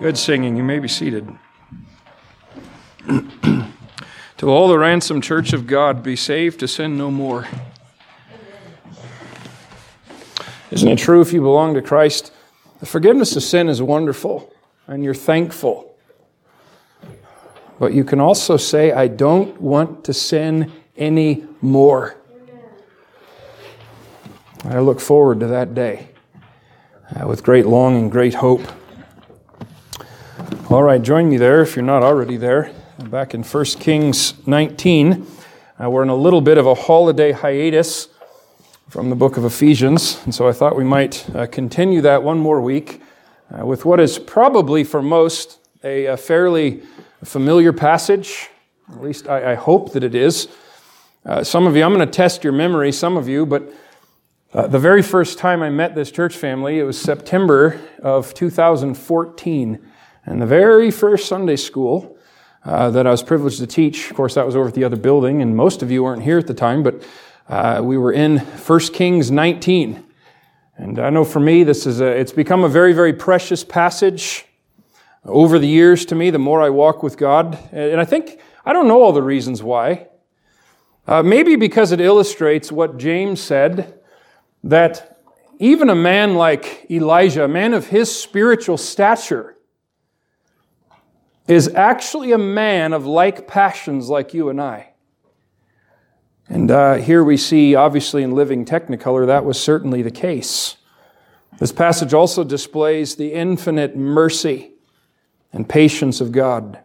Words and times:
Good 0.00 0.16
singing. 0.16 0.56
You 0.56 0.62
may 0.62 0.78
be 0.78 0.86
seated. 0.86 1.28
to 3.08 4.48
all 4.48 4.68
the 4.68 4.78
ransomed 4.78 5.24
church 5.24 5.52
of 5.52 5.66
God, 5.66 6.04
be 6.04 6.14
saved 6.14 6.60
to 6.60 6.68
sin 6.68 6.96
no 6.96 7.10
more. 7.10 7.48
Isn't 10.70 10.88
it 10.88 11.00
true 11.00 11.20
if 11.20 11.32
you 11.32 11.40
belong 11.40 11.74
to 11.74 11.82
Christ? 11.82 12.32
The 12.78 12.86
forgiveness 12.86 13.34
of 13.34 13.42
sin 13.42 13.68
is 13.68 13.82
wonderful 13.82 14.54
and 14.86 15.02
you're 15.02 15.14
thankful. 15.14 15.96
But 17.80 17.92
you 17.92 18.04
can 18.04 18.20
also 18.20 18.56
say, 18.56 18.92
I 18.92 19.08
don't 19.08 19.60
want 19.60 20.04
to 20.04 20.14
sin 20.14 20.70
any 20.96 21.44
more. 21.60 22.16
I 24.62 24.78
look 24.78 25.00
forward 25.00 25.40
to 25.40 25.48
that 25.48 25.74
day 25.74 26.10
uh, 27.16 27.26
with 27.26 27.42
great 27.42 27.66
longing, 27.66 28.02
and 28.02 28.12
great 28.12 28.34
hope. 28.34 28.62
All 30.70 30.82
right, 30.82 31.00
join 31.00 31.30
me 31.30 31.38
there 31.38 31.62
if 31.62 31.76
you're 31.76 31.82
not 31.82 32.02
already 32.02 32.36
there. 32.36 32.74
Back 33.04 33.32
in 33.32 33.42
1 33.42 33.64
Kings 33.80 34.34
19, 34.46 35.26
uh, 35.82 35.88
we're 35.88 36.02
in 36.02 36.10
a 36.10 36.14
little 36.14 36.42
bit 36.42 36.58
of 36.58 36.66
a 36.66 36.74
holiday 36.74 37.32
hiatus 37.32 38.08
from 38.90 39.08
the 39.08 39.16
book 39.16 39.38
of 39.38 39.46
Ephesians, 39.46 40.20
and 40.26 40.34
so 40.34 40.46
I 40.46 40.52
thought 40.52 40.76
we 40.76 40.84
might 40.84 41.26
uh, 41.34 41.46
continue 41.46 42.02
that 42.02 42.22
one 42.22 42.38
more 42.38 42.60
week 42.60 43.00
uh, 43.50 43.64
with 43.64 43.86
what 43.86 43.98
is 43.98 44.18
probably 44.18 44.84
for 44.84 45.00
most 45.00 45.58
a, 45.84 46.04
a 46.04 46.18
fairly 46.18 46.82
familiar 47.24 47.72
passage. 47.72 48.50
At 48.92 49.00
least 49.00 49.26
I, 49.26 49.52
I 49.52 49.54
hope 49.54 49.94
that 49.94 50.04
it 50.04 50.14
is. 50.14 50.48
Uh, 51.24 51.42
some 51.42 51.66
of 51.66 51.76
you, 51.76 51.82
I'm 51.82 51.94
going 51.94 52.06
to 52.06 52.12
test 52.12 52.44
your 52.44 52.52
memory, 52.52 52.92
some 52.92 53.16
of 53.16 53.26
you, 53.26 53.46
but 53.46 53.72
uh, 54.52 54.66
the 54.66 54.78
very 54.78 55.00
first 55.00 55.38
time 55.38 55.62
I 55.62 55.70
met 55.70 55.94
this 55.94 56.10
church 56.10 56.36
family, 56.36 56.78
it 56.78 56.84
was 56.84 57.00
September 57.00 57.80
of 58.02 58.34
2014. 58.34 59.87
And 60.28 60.42
the 60.42 60.46
very 60.46 60.90
first 60.90 61.26
Sunday 61.26 61.56
school 61.56 62.18
uh, 62.62 62.90
that 62.90 63.06
I 63.06 63.10
was 63.10 63.22
privileged 63.22 63.60
to 63.60 63.66
teach, 63.66 64.10
of 64.10 64.16
course, 64.16 64.34
that 64.34 64.44
was 64.44 64.56
over 64.56 64.68
at 64.68 64.74
the 64.74 64.84
other 64.84 64.98
building, 64.98 65.40
and 65.40 65.56
most 65.56 65.82
of 65.82 65.90
you 65.90 66.02
weren't 66.02 66.22
here 66.22 66.36
at 66.36 66.46
the 66.46 66.52
time, 66.52 66.82
but 66.82 67.02
uh, 67.48 67.80
we 67.82 67.96
were 67.96 68.12
in 68.12 68.36
1 68.36 68.80
Kings 68.92 69.30
19. 69.30 70.04
And 70.76 70.98
I 70.98 71.08
know 71.08 71.24
for 71.24 71.40
me, 71.40 71.64
this 71.64 71.86
is 71.86 72.02
a, 72.02 72.08
it's 72.08 72.32
become 72.32 72.62
a 72.62 72.68
very, 72.68 72.92
very 72.92 73.14
precious 73.14 73.64
passage 73.64 74.44
over 75.24 75.58
the 75.58 75.66
years 75.66 76.04
to 76.04 76.14
me, 76.14 76.28
the 76.28 76.38
more 76.38 76.60
I 76.60 76.68
walk 76.68 77.02
with 77.02 77.16
God. 77.16 77.58
And 77.72 77.98
I 77.98 78.04
think, 78.04 78.38
I 78.66 78.74
don't 78.74 78.86
know 78.86 79.00
all 79.00 79.14
the 79.14 79.22
reasons 79.22 79.62
why. 79.62 80.08
Uh, 81.06 81.22
maybe 81.22 81.56
because 81.56 81.90
it 81.90 82.02
illustrates 82.02 82.70
what 82.70 82.98
James 82.98 83.40
said 83.40 83.98
that 84.62 85.22
even 85.58 85.88
a 85.88 85.94
man 85.94 86.34
like 86.34 86.84
Elijah, 86.90 87.44
a 87.44 87.48
man 87.48 87.72
of 87.72 87.86
his 87.86 88.14
spiritual 88.14 88.76
stature, 88.76 89.54
is 91.48 91.68
actually 91.74 92.32
a 92.32 92.38
man 92.38 92.92
of 92.92 93.06
like 93.06 93.48
passions 93.48 94.08
like 94.08 94.34
you 94.34 94.50
and 94.50 94.60
I. 94.60 94.92
And 96.48 96.70
uh, 96.70 96.94
here 96.94 97.24
we 97.24 97.36
see, 97.36 97.74
obviously, 97.74 98.22
in 98.22 98.32
living 98.32 98.64
Technicolor, 98.64 99.26
that 99.26 99.44
was 99.44 99.60
certainly 99.60 100.02
the 100.02 100.10
case. 100.10 100.76
This 101.58 101.72
passage 101.72 102.14
also 102.14 102.44
displays 102.44 103.16
the 103.16 103.32
infinite 103.32 103.96
mercy 103.96 104.72
and 105.52 105.68
patience 105.68 106.20
of 106.20 106.32
God. 106.32 106.78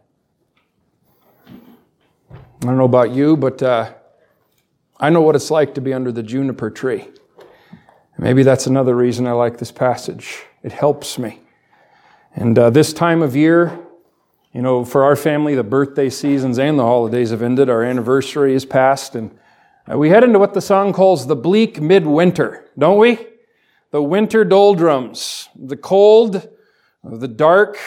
I 2.29 2.65
don't 2.65 2.77
know 2.77 2.85
about 2.85 3.11
you, 3.11 3.37
but 3.37 3.61
uh, 3.61 3.93
I 4.99 5.09
know 5.09 5.21
what 5.21 5.35
it's 5.35 5.51
like 5.51 5.75
to 5.75 5.81
be 5.81 5.93
under 5.93 6.11
the 6.11 6.23
juniper 6.23 6.69
tree. 6.69 7.07
Maybe 8.17 8.43
that's 8.43 8.67
another 8.67 8.95
reason 8.95 9.27
I 9.27 9.33
like 9.33 9.57
this 9.57 9.71
passage. 9.71 10.43
It 10.61 10.71
helps 10.71 11.19
me. 11.19 11.41
And 12.35 12.57
uh, 12.57 12.69
this 12.69 12.93
time 12.93 13.21
of 13.21 13.35
year, 13.35 13.77
you 14.53 14.61
know, 14.61 14.85
for 14.85 15.03
our 15.03 15.15
family, 15.15 15.55
the 15.55 15.63
birthday 15.63 16.09
seasons 16.11 16.59
and 16.59 16.77
the 16.77 16.83
holidays 16.83 17.31
have 17.31 17.41
ended. 17.41 17.69
Our 17.69 17.83
anniversary 17.83 18.53
is 18.53 18.65
past, 18.65 19.15
and 19.15 19.35
uh, 19.91 19.97
we 19.97 20.09
head 20.09 20.23
into 20.23 20.37
what 20.37 20.53
the 20.53 20.61
song 20.61 20.93
calls 20.93 21.25
the 21.25 21.35
bleak 21.35 21.81
midwinter, 21.81 22.69
don't 22.77 22.99
we? 22.99 23.17
The 23.89 24.01
winter 24.01 24.45
doldrums, 24.45 25.49
the 25.55 25.75
cold, 25.75 26.47
the 27.03 27.27
dark, 27.27 27.79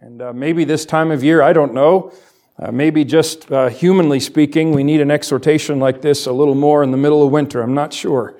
and 0.00 0.22
uh, 0.22 0.32
maybe 0.32 0.64
this 0.64 0.86
time 0.86 1.10
of 1.10 1.24
year, 1.24 1.42
I 1.42 1.52
don't 1.52 1.74
know. 1.74 2.12
Uh, 2.56 2.70
maybe 2.70 3.04
just 3.04 3.50
uh, 3.50 3.68
humanly 3.68 4.20
speaking, 4.20 4.70
we 4.72 4.84
need 4.84 5.00
an 5.00 5.10
exhortation 5.10 5.80
like 5.80 6.02
this 6.02 6.26
a 6.26 6.32
little 6.32 6.54
more 6.54 6.84
in 6.84 6.92
the 6.92 6.96
middle 6.96 7.24
of 7.24 7.32
winter. 7.32 7.62
I'm 7.62 7.74
not 7.74 7.92
sure. 7.92 8.38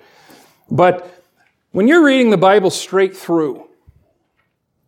But 0.71 1.25
when 1.73 1.89
you're 1.89 2.05
reading 2.05 2.31
the 2.31 2.37
Bible 2.37 2.71
straight 2.71 3.17
through, 3.17 3.67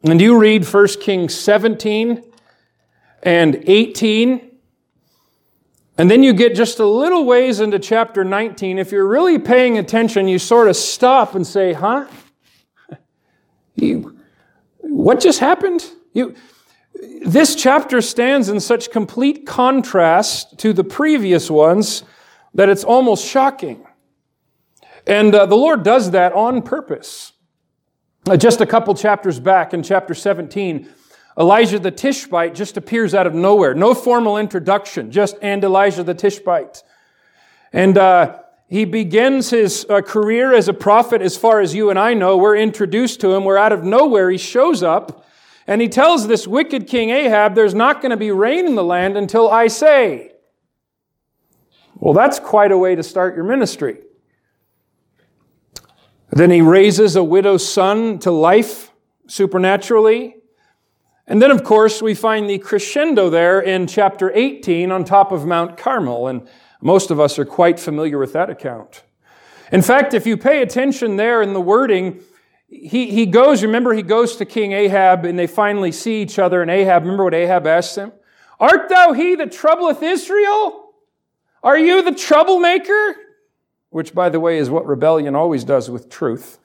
and 0.04 0.20
you 0.20 0.38
read 0.38 0.64
1 0.64 0.86
Kings 1.00 1.34
17 1.34 2.22
and 3.24 3.64
18, 3.66 4.50
and 5.96 6.10
then 6.10 6.22
you 6.22 6.32
get 6.32 6.54
just 6.54 6.78
a 6.78 6.86
little 6.86 7.24
ways 7.24 7.60
into 7.60 7.78
chapter 7.78 8.24
19, 8.24 8.78
if 8.78 8.92
you're 8.92 9.06
really 9.06 9.38
paying 9.38 9.78
attention, 9.78 10.28
you 10.28 10.38
sort 10.38 10.68
of 10.68 10.76
stop 10.76 11.34
and 11.34 11.46
say, 11.46 11.72
huh? 11.72 12.06
You, 13.76 14.16
what 14.78 15.18
just 15.18 15.40
happened? 15.40 15.84
You, 16.12 16.36
this 17.26 17.56
chapter 17.56 18.00
stands 18.00 18.48
in 18.48 18.60
such 18.60 18.92
complete 18.92 19.46
contrast 19.46 20.58
to 20.60 20.72
the 20.72 20.84
previous 20.84 21.50
ones 21.50 22.04
that 22.54 22.68
it's 22.68 22.84
almost 22.84 23.26
shocking. 23.26 23.84
And 25.08 25.34
uh, 25.34 25.46
the 25.46 25.56
Lord 25.56 25.82
does 25.82 26.12
that 26.12 26.32
on 26.34 26.62
purpose. 26.62 27.32
Uh, 28.28 28.36
just 28.36 28.60
a 28.60 28.66
couple 28.66 28.94
chapters 28.94 29.40
back 29.40 29.74
in 29.74 29.82
chapter 29.82 30.14
17, 30.14 30.88
Elijah 31.38 31.78
the 31.78 31.90
Tishbite 31.90 32.54
just 32.54 32.76
appears 32.76 33.14
out 33.14 33.26
of 33.26 33.34
nowhere. 33.34 33.74
No 33.74 33.94
formal 33.94 34.38
introduction, 34.38 35.10
just 35.10 35.36
and 35.42 35.64
Elijah 35.64 36.04
the 36.04 36.14
Tishbite. 36.14 36.82
And 37.72 37.98
uh, 37.98 38.40
he 38.68 38.84
begins 38.84 39.50
his 39.50 39.84
uh, 39.90 40.00
career 40.00 40.54
as 40.54 40.68
a 40.68 40.72
prophet 40.72 41.20
as 41.22 41.36
far 41.36 41.60
as 41.60 41.74
you 41.74 41.90
and 41.90 41.98
I 41.98 42.14
know. 42.14 42.36
We're 42.36 42.56
introduced 42.56 43.20
to 43.20 43.32
him. 43.32 43.44
We're 43.44 43.58
out 43.58 43.72
of 43.72 43.82
nowhere. 43.82 44.30
He 44.30 44.38
shows 44.38 44.82
up 44.82 45.24
and 45.66 45.80
he 45.80 45.88
tells 45.88 46.28
this 46.28 46.46
wicked 46.46 46.86
king 46.86 47.10
Ahab, 47.10 47.54
there's 47.54 47.74
not 47.74 48.00
going 48.00 48.10
to 48.10 48.16
be 48.16 48.30
rain 48.30 48.66
in 48.66 48.74
the 48.74 48.84
land 48.84 49.16
until 49.16 49.50
I 49.50 49.66
say. 49.68 50.32
Well, 51.96 52.14
that's 52.14 52.38
quite 52.38 52.70
a 52.70 52.78
way 52.78 52.94
to 52.94 53.02
start 53.02 53.34
your 53.34 53.44
ministry. 53.44 53.98
Then 56.30 56.50
he 56.50 56.60
raises 56.60 57.16
a 57.16 57.24
widow's 57.24 57.66
son 57.66 58.18
to 58.20 58.30
life 58.30 58.92
supernaturally. 59.26 60.36
And 61.26 61.40
then, 61.40 61.50
of 61.50 61.64
course, 61.64 62.02
we 62.02 62.14
find 62.14 62.48
the 62.48 62.58
crescendo 62.58 63.30
there 63.30 63.60
in 63.60 63.86
chapter 63.86 64.30
18 64.34 64.90
on 64.90 65.04
top 65.04 65.32
of 65.32 65.46
Mount 65.46 65.76
Carmel. 65.76 66.28
And 66.28 66.46
most 66.80 67.10
of 67.10 67.18
us 67.18 67.38
are 67.38 67.44
quite 67.44 67.80
familiar 67.80 68.18
with 68.18 68.32
that 68.34 68.50
account. 68.50 69.02
In 69.72 69.80
fact, 69.80 70.12
if 70.12 70.26
you 70.26 70.36
pay 70.36 70.60
attention 70.60 71.16
there 71.16 71.40
in 71.40 71.54
the 71.54 71.60
wording, 71.60 72.20
he, 72.68 73.10
he 73.10 73.26
goes, 73.26 73.62
remember, 73.62 73.94
he 73.94 74.02
goes 74.02 74.36
to 74.36 74.44
King 74.44 74.72
Ahab 74.72 75.24
and 75.24 75.38
they 75.38 75.46
finally 75.46 75.92
see 75.92 76.20
each 76.20 76.38
other. 76.38 76.60
And 76.60 76.70
Ahab, 76.70 77.02
remember 77.02 77.24
what 77.24 77.34
Ahab 77.34 77.66
asks 77.66 77.96
him? 77.96 78.12
Art 78.60 78.88
thou 78.88 79.12
he 79.12 79.34
that 79.36 79.52
troubleth 79.52 80.02
Israel? 80.02 80.92
Are 81.62 81.78
you 81.78 82.02
the 82.02 82.14
troublemaker? 82.14 83.16
which, 83.94 84.12
by 84.12 84.28
the 84.28 84.40
way, 84.40 84.58
is 84.58 84.68
what 84.68 84.84
rebellion 84.88 85.36
always 85.36 85.62
does 85.62 85.88
with 85.88 86.10
truth. 86.10 86.58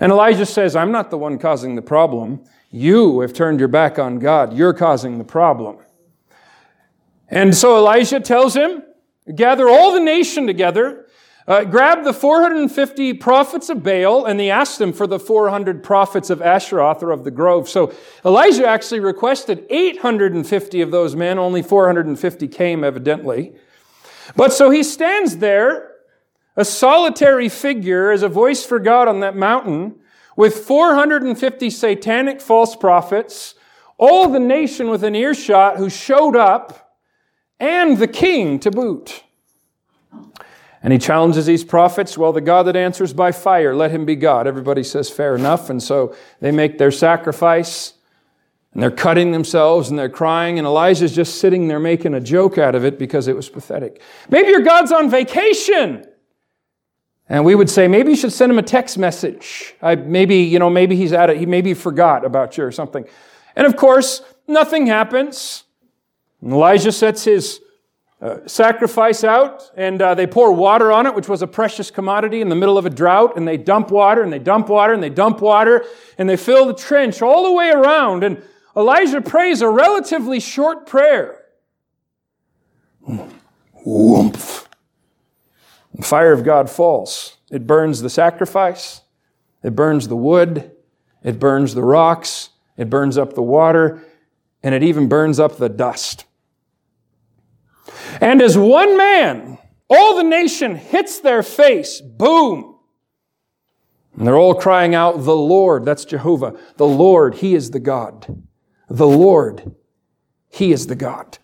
And 0.00 0.10
Elijah 0.10 0.44
says, 0.44 0.74
I'm 0.74 0.90
not 0.90 1.10
the 1.10 1.16
one 1.16 1.38
causing 1.38 1.76
the 1.76 1.80
problem. 1.80 2.42
You 2.76 3.20
have 3.20 3.32
turned 3.32 3.58
your 3.58 3.68
back 3.68 3.98
on 3.98 4.18
God. 4.18 4.52
You're 4.52 4.74
causing 4.74 5.16
the 5.16 5.24
problem. 5.24 5.78
And 7.26 7.56
so 7.56 7.78
Elijah 7.78 8.20
tells 8.20 8.54
him, 8.54 8.82
gather 9.34 9.66
all 9.66 9.94
the 9.94 10.00
nation 10.00 10.46
together, 10.46 11.06
uh, 11.48 11.64
grab 11.64 12.04
the 12.04 12.12
450 12.12 13.14
prophets 13.14 13.70
of 13.70 13.82
Baal, 13.82 14.26
and 14.26 14.38
he 14.38 14.50
asked 14.50 14.78
them 14.78 14.92
for 14.92 15.06
the 15.06 15.18
400 15.18 15.82
prophets 15.82 16.28
of 16.28 16.40
Asheroth 16.40 17.02
or 17.02 17.12
of 17.12 17.24
the 17.24 17.30
grove. 17.30 17.66
So 17.66 17.94
Elijah 18.26 18.66
actually 18.66 19.00
requested 19.00 19.64
850 19.70 20.82
of 20.82 20.90
those 20.90 21.16
men, 21.16 21.38
only 21.38 21.62
450 21.62 22.46
came, 22.46 22.84
evidently. 22.84 23.54
But 24.36 24.52
so 24.52 24.68
he 24.68 24.82
stands 24.82 25.38
there 25.38 25.92
a 26.56 26.64
solitary 26.64 27.48
figure 27.48 28.10
as 28.10 28.22
a 28.22 28.28
voice 28.28 28.66
for 28.66 28.78
God 28.78 29.08
on 29.08 29.20
that 29.20 29.34
mountain 29.34 30.00
with 30.36 30.58
450 30.58 31.70
satanic 31.70 32.40
false 32.40 32.76
prophets, 32.76 33.54
all 33.98 34.28
the 34.28 34.38
nation 34.38 34.90
within 34.90 35.14
earshot 35.14 35.78
who 35.78 35.88
showed 35.88 36.36
up, 36.36 36.94
and 37.58 37.96
the 37.96 38.06
king 38.06 38.58
to 38.60 38.70
boot. 38.70 39.22
And 40.82 40.92
he 40.92 40.98
challenges 40.98 41.46
these 41.46 41.64
prophets, 41.64 42.16
well, 42.16 42.32
the 42.32 42.40
God 42.40 42.64
that 42.64 42.76
answers 42.76 43.12
by 43.12 43.32
fire, 43.32 43.74
let 43.74 43.90
him 43.90 44.04
be 44.04 44.14
God. 44.14 44.46
Everybody 44.46 44.84
says, 44.84 45.10
fair 45.10 45.34
enough. 45.34 45.68
And 45.70 45.82
so 45.82 46.14
they 46.40 46.52
make 46.52 46.78
their 46.78 46.92
sacrifice, 46.92 47.94
and 48.72 48.82
they're 48.82 48.90
cutting 48.90 49.32
themselves, 49.32 49.88
and 49.88 49.98
they're 49.98 50.08
crying, 50.10 50.58
and 50.58 50.66
Elijah's 50.66 51.14
just 51.14 51.40
sitting 51.40 51.66
there 51.66 51.80
making 51.80 52.14
a 52.14 52.20
joke 52.20 52.58
out 52.58 52.74
of 52.74 52.84
it 52.84 52.98
because 52.98 53.26
it 53.26 53.34
was 53.34 53.48
pathetic. 53.48 54.00
Maybe 54.28 54.50
your 54.50 54.60
God's 54.60 54.92
on 54.92 55.10
vacation. 55.10 56.06
And 57.28 57.44
we 57.44 57.54
would 57.54 57.68
say, 57.68 57.88
maybe 57.88 58.10
you 58.10 58.16
should 58.16 58.32
send 58.32 58.52
him 58.52 58.58
a 58.58 58.62
text 58.62 58.98
message. 58.98 59.74
I, 59.82 59.96
maybe, 59.96 60.36
you 60.36 60.58
know, 60.58 60.70
maybe 60.70 60.94
he's 60.94 61.12
at 61.12 61.28
it. 61.28 61.38
He 61.38 61.46
maybe 61.46 61.74
forgot 61.74 62.24
about 62.24 62.56
you 62.56 62.64
or 62.64 62.70
something. 62.70 63.04
And 63.56 63.66
of 63.66 63.76
course, 63.76 64.22
nothing 64.46 64.86
happens. 64.86 65.64
And 66.40 66.52
Elijah 66.52 66.92
sets 66.92 67.24
his 67.24 67.60
uh, 68.20 68.46
sacrifice 68.46 69.24
out 69.24 69.70
and 69.76 70.00
uh, 70.00 70.14
they 70.14 70.26
pour 70.26 70.52
water 70.52 70.92
on 70.92 71.06
it, 71.06 71.14
which 71.14 71.28
was 71.28 71.42
a 71.42 71.46
precious 71.46 71.90
commodity 71.90 72.40
in 72.40 72.48
the 72.48 72.54
middle 72.54 72.78
of 72.78 72.86
a 72.86 72.90
drought. 72.90 73.36
And 73.36 73.46
they 73.46 73.56
dump 73.56 73.90
water 73.90 74.22
and 74.22 74.32
they 74.32 74.38
dump 74.38 74.68
water 74.68 74.92
and 74.92 75.02
they 75.02 75.10
dump 75.10 75.40
water 75.40 75.84
and 76.16 76.28
they 76.28 76.36
fill 76.36 76.66
the 76.66 76.74
trench 76.74 77.22
all 77.22 77.42
the 77.42 77.52
way 77.52 77.70
around. 77.70 78.22
And 78.22 78.40
Elijah 78.76 79.20
prays 79.20 79.62
a 79.62 79.68
relatively 79.68 80.38
short 80.38 80.86
prayer. 80.86 81.42
Woomph. 83.84 84.65
The 85.96 86.02
fire 86.02 86.32
of 86.32 86.44
God 86.44 86.70
falls. 86.70 87.38
It 87.50 87.66
burns 87.66 88.02
the 88.02 88.10
sacrifice. 88.10 89.00
It 89.62 89.74
burns 89.74 90.08
the 90.08 90.16
wood. 90.16 90.70
It 91.22 91.38
burns 91.38 91.74
the 91.74 91.82
rocks. 91.82 92.50
It 92.76 92.90
burns 92.90 93.16
up 93.16 93.34
the 93.34 93.42
water. 93.42 94.04
And 94.62 94.74
it 94.74 94.82
even 94.82 95.08
burns 95.08 95.40
up 95.40 95.56
the 95.56 95.68
dust. 95.68 96.26
And 98.20 98.42
as 98.42 98.58
one 98.58 98.96
man, 98.96 99.58
all 99.88 100.16
the 100.16 100.22
nation 100.22 100.76
hits 100.76 101.20
their 101.20 101.42
face. 101.42 102.00
Boom. 102.00 102.76
And 104.16 104.26
they're 104.26 104.36
all 104.36 104.54
crying 104.54 104.94
out, 104.94 105.24
The 105.24 105.36
Lord, 105.36 105.84
that's 105.84 106.04
Jehovah. 106.04 106.58
The 106.76 106.86
Lord, 106.86 107.36
He 107.36 107.54
is 107.54 107.70
the 107.70 107.80
God. 107.80 108.42
The 108.88 109.06
Lord, 109.06 109.74
He 110.48 110.72
is 110.72 110.86
the 110.86 110.94
God. 110.94 111.38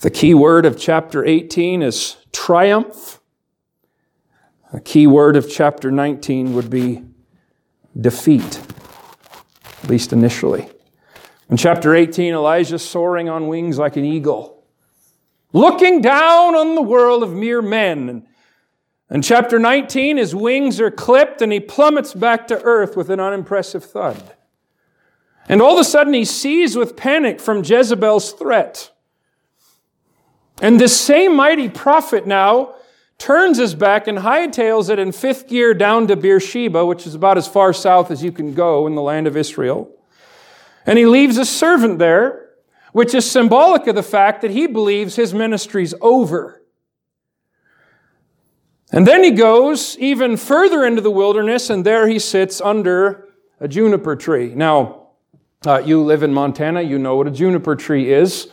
The 0.00 0.10
key 0.10 0.32
word 0.32 0.64
of 0.64 0.78
chapter 0.78 1.26
18 1.26 1.82
is 1.82 2.16
triumph. 2.32 3.20
The 4.72 4.80
key 4.80 5.06
word 5.06 5.36
of 5.36 5.50
chapter 5.50 5.90
19 5.90 6.54
would 6.54 6.70
be 6.70 7.04
defeat, 8.00 8.60
at 9.82 9.90
least 9.90 10.14
initially. 10.14 10.70
In 11.50 11.58
chapter 11.58 11.94
18, 11.94 12.32
Elijah 12.32 12.78
soaring 12.78 13.28
on 13.28 13.48
wings 13.48 13.76
like 13.76 13.96
an 13.96 14.06
eagle, 14.06 14.64
looking 15.52 16.00
down 16.00 16.54
on 16.54 16.76
the 16.76 16.82
world 16.82 17.22
of 17.22 17.34
mere 17.34 17.60
men. 17.60 18.08
And 18.08 18.26
In 19.10 19.20
chapter 19.20 19.58
19, 19.58 20.16
his 20.16 20.34
wings 20.34 20.80
are 20.80 20.90
clipped 20.90 21.42
and 21.42 21.52
he 21.52 21.60
plummets 21.60 22.14
back 22.14 22.46
to 22.46 22.62
earth 22.62 22.96
with 22.96 23.10
an 23.10 23.20
unimpressive 23.20 23.84
thud. 23.84 24.34
And 25.46 25.60
all 25.60 25.74
of 25.74 25.80
a 25.80 25.84
sudden, 25.84 26.14
he's 26.14 26.30
seized 26.30 26.78
with 26.78 26.96
panic 26.96 27.38
from 27.38 27.62
Jezebel's 27.62 28.32
threat. 28.32 28.92
And 30.60 30.78
this 30.78 30.98
same 30.98 31.34
mighty 31.34 31.68
prophet 31.68 32.26
now 32.26 32.74
turns 33.18 33.58
his 33.58 33.74
back 33.74 34.06
and 34.08 34.18
hightails 34.18 34.90
it 34.90 34.98
in 34.98 35.12
fifth 35.12 35.48
gear 35.48 35.74
down 35.74 36.06
to 36.08 36.16
Beersheba, 36.16 36.84
which 36.84 37.06
is 37.06 37.14
about 37.14 37.38
as 37.38 37.46
far 37.46 37.72
south 37.72 38.10
as 38.10 38.22
you 38.22 38.32
can 38.32 38.54
go 38.54 38.86
in 38.86 38.94
the 38.94 39.02
land 39.02 39.26
of 39.26 39.36
Israel. 39.36 39.90
And 40.86 40.98
he 40.98 41.06
leaves 41.06 41.36
a 41.36 41.44
servant 41.44 41.98
there, 41.98 42.48
which 42.92 43.14
is 43.14 43.30
symbolic 43.30 43.86
of 43.86 43.94
the 43.94 44.02
fact 44.02 44.42
that 44.42 44.50
he 44.50 44.66
believes 44.66 45.16
his 45.16 45.32
ministry's 45.34 45.94
over. 46.00 46.62
And 48.92 49.06
then 49.06 49.22
he 49.22 49.30
goes 49.30 49.96
even 49.98 50.36
further 50.36 50.84
into 50.84 51.00
the 51.00 51.10
wilderness, 51.10 51.70
and 51.70 51.86
there 51.86 52.08
he 52.08 52.18
sits 52.18 52.60
under 52.60 53.28
a 53.60 53.68
juniper 53.68 54.16
tree. 54.16 54.52
Now, 54.54 55.08
uh, 55.64 55.82
you 55.84 56.02
live 56.02 56.22
in 56.22 56.32
Montana, 56.32 56.80
you 56.80 56.98
know 56.98 57.16
what 57.16 57.26
a 57.26 57.30
juniper 57.30 57.76
tree 57.76 58.12
is. 58.12 58.48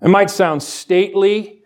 It 0.00 0.08
might 0.08 0.30
sound 0.30 0.62
stately, 0.62 1.62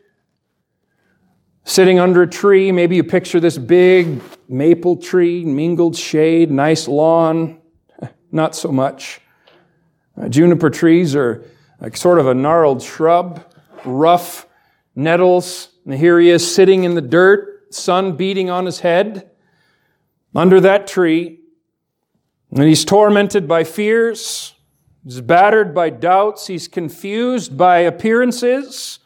sitting 1.65 1.99
under 1.99 2.23
a 2.23 2.27
tree. 2.27 2.73
Maybe 2.73 2.97
you 2.97 3.05
picture 3.05 3.41
this 3.41 3.59
big 3.59 4.21
maple 4.49 4.97
tree, 4.97 5.45
mingled 5.45 5.97
shade, 5.97 6.51
nice 6.51 6.89
lawn. 6.89 7.61
Not 8.33 8.55
so 8.55 8.73
much. 8.73 9.21
Uh, 10.17 10.29
juniper 10.29 10.71
trees 10.71 11.15
are 11.15 11.45
like 11.81 11.97
sort 11.97 12.19
of 12.19 12.27
a 12.27 12.35
gnarled 12.35 12.83
shrub, 12.83 13.45
rough 13.85 14.47
nettles. 14.95 15.69
And 15.85 15.95
here 15.95 16.19
he 16.19 16.31
is 16.31 16.55
sitting 16.55 16.85
in 16.85 16.95
the 16.95 17.03
dirt, 17.03 17.75
sun 17.75 18.17
beating 18.17 18.51
on 18.51 18.67
his 18.67 18.81
head 18.81 19.31
under 20.35 20.61
that 20.61 20.87
tree. 20.87 21.41
And 22.51 22.63
he's 22.65 22.85
tormented 22.85 23.49
by 23.49 23.65
fears, 23.65 24.55
He's 25.05 25.21
battered 25.21 25.75
by 25.75 25.91
doubts. 25.91 26.47
He's 26.47 26.69
confused 26.69 27.57
by 27.57 27.79
appearances. 27.79 29.01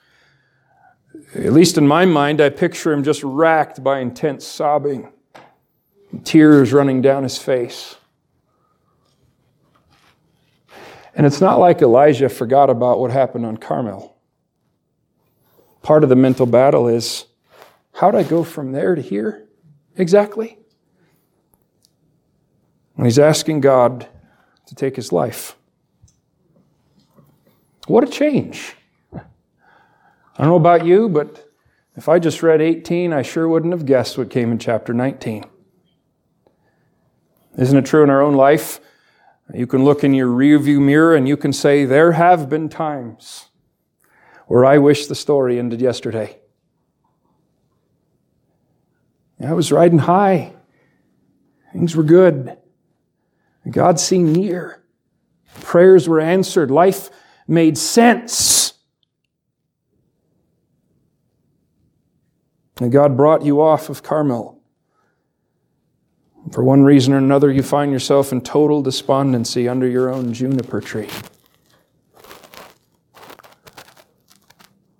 At 1.34 1.52
least 1.52 1.78
in 1.78 1.87
my 1.88 2.04
mind, 2.04 2.40
I 2.40 2.50
picture 2.50 2.93
him 2.93 3.02
just 3.02 3.22
racked 3.22 3.82
by 3.82 4.00
intense 4.00 4.46
sobbing, 4.46 5.12
tears 6.25 6.72
running 6.72 7.00
down 7.00 7.22
his 7.22 7.38
face. 7.38 7.96
And 11.14 11.25
it's 11.25 11.40
not 11.40 11.58
like 11.58 11.81
Elijah 11.81 12.28
forgot 12.28 12.69
about 12.69 13.00
what 13.00 13.10
happened 13.10 13.46
on 13.46 13.56
Carmel. 13.56 14.19
Part 15.81 16.02
of 16.02 16.10
the 16.10 16.16
mental 16.16 16.44
battle 16.44 16.88
is 16.88 17.25
how'd 17.94 18.14
I 18.14 18.22
go 18.22 18.44
from 18.44 18.72
there 18.72 18.94
to 18.94 19.00
here 19.00 19.49
exactly? 19.96 20.58
And 22.96 23.06
he's 23.06 23.19
asking 23.19 23.62
God 23.62 24.06
to 24.66 24.75
take 24.75 24.96
his 24.96 25.10
life. 25.10 25.56
What 27.86 28.02
a 28.02 28.08
change. 28.08 28.74
I 29.14 29.22
don't 30.38 30.48
know 30.48 30.56
about 30.56 30.84
you, 30.84 31.08
but 31.08 31.48
if 31.96 32.08
I 32.08 32.18
just 32.18 32.42
read 32.42 32.60
18, 32.60 33.12
I 33.12 33.22
sure 33.22 33.48
wouldn't 33.48 33.72
have 33.72 33.86
guessed 33.86 34.18
what 34.18 34.28
came 34.28 34.50
in 34.50 34.58
chapter 34.58 34.92
19. 34.92 35.44
Isn't 37.56 37.78
it 37.78 37.86
true 37.86 38.02
in 38.02 38.10
our 38.10 38.20
own 38.20 38.34
life? 38.34 38.80
You 39.54 39.66
can 39.66 39.84
look 39.84 40.02
in 40.02 40.12
your 40.12 40.28
rearview 40.28 40.80
mirror 40.80 41.14
and 41.14 41.28
you 41.28 41.36
can 41.36 41.52
say, 41.52 41.84
There 41.84 42.12
have 42.12 42.48
been 42.48 42.68
times 42.68 43.46
where 44.46 44.64
I 44.64 44.78
wish 44.78 45.06
the 45.06 45.14
story 45.14 45.58
ended 45.58 45.80
yesterday. 45.80 46.38
I 49.44 49.52
was 49.52 49.70
riding 49.70 49.98
high. 49.98 50.54
Things 51.72 51.94
were 51.94 52.02
good. 52.02 52.56
God 53.70 54.00
seemed 54.00 54.36
near. 54.36 54.82
Prayers 55.60 56.08
were 56.08 56.20
answered. 56.20 56.70
Life 56.70 57.10
made 57.46 57.78
sense. 57.78 58.75
And 62.81 62.93
God 62.93 63.16
brought 63.16 63.43
you 63.43 63.60
off 63.60 63.88
of 63.88 64.02
Carmel. 64.02 64.60
For 66.52 66.62
one 66.62 66.82
reason 66.84 67.12
or 67.12 67.19
another, 67.19 67.50
you 67.50 67.62
find 67.62 67.90
yourself 67.90 68.32
in 68.32 68.40
total 68.40 68.82
despondency 68.82 69.69
under 69.69 69.88
your 69.88 70.10
own 70.10 70.32
juniper 70.32 70.80
tree. 70.80 71.09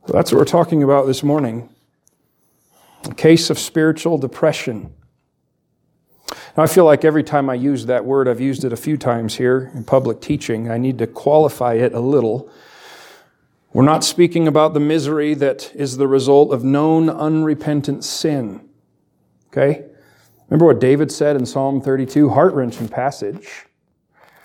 So 0.07 0.13
that's 0.13 0.33
what 0.33 0.39
we're 0.39 0.45
talking 0.45 0.83
about 0.83 1.07
this 1.07 1.23
morning 1.23 1.69
a 3.09 3.15
case 3.15 3.51
of 3.51 3.59
spiritual 3.59 4.19
depression. 4.19 4.93
Now, 6.57 6.63
I 6.63 6.67
feel 6.67 6.87
like 6.87 7.05
every 7.05 7.23
time 7.23 7.51
I 7.51 7.55
use 7.55 7.85
that 7.87 8.05
word, 8.07 8.29
I've 8.29 8.41
used 8.41 8.65
it 8.65 8.73
a 8.73 8.77
few 8.77 8.97
times 8.97 9.37
here 9.37 9.71
in 9.75 9.85
public 9.85 10.23
teaching. 10.23 10.71
I 10.71 10.79
need 10.79 10.97
to 10.99 11.07
qualify 11.07 11.75
it 11.75 11.93
a 11.93 12.01
little. 12.01 12.51
We're 13.75 13.85
not 13.85 14.05
speaking 14.05 14.49
about 14.49 14.73
the 14.73 14.81
misery 14.81 15.35
that 15.35 15.71
is 15.75 15.99
the 15.99 16.09
result 16.09 16.55
of 16.55 16.65
known 16.65 17.11
unrepentant 17.11 18.05
sin. 18.05 18.67
Okay? 19.49 19.85
Remember 20.49 20.65
what 20.65 20.81
David 20.81 21.13
said 21.13 21.37
in 21.37 21.45
Psalm 21.45 21.83
32? 21.83 22.31
Heart 22.31 22.55
wrenching 22.55 22.89
passage. 22.89 23.67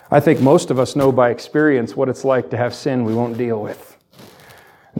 I 0.10 0.20
think 0.20 0.42
most 0.42 0.70
of 0.70 0.80
us 0.80 0.98
know 0.98 1.14
by 1.14 1.30
experience 1.30 1.96
what 1.96 2.10
it's 2.10 2.26
like 2.26 2.50
to 2.50 2.58
have 2.58 2.76
sin 2.76 3.06
we 3.06 3.16
won't 3.16 3.38
deal 3.38 3.62
with. 3.62 3.91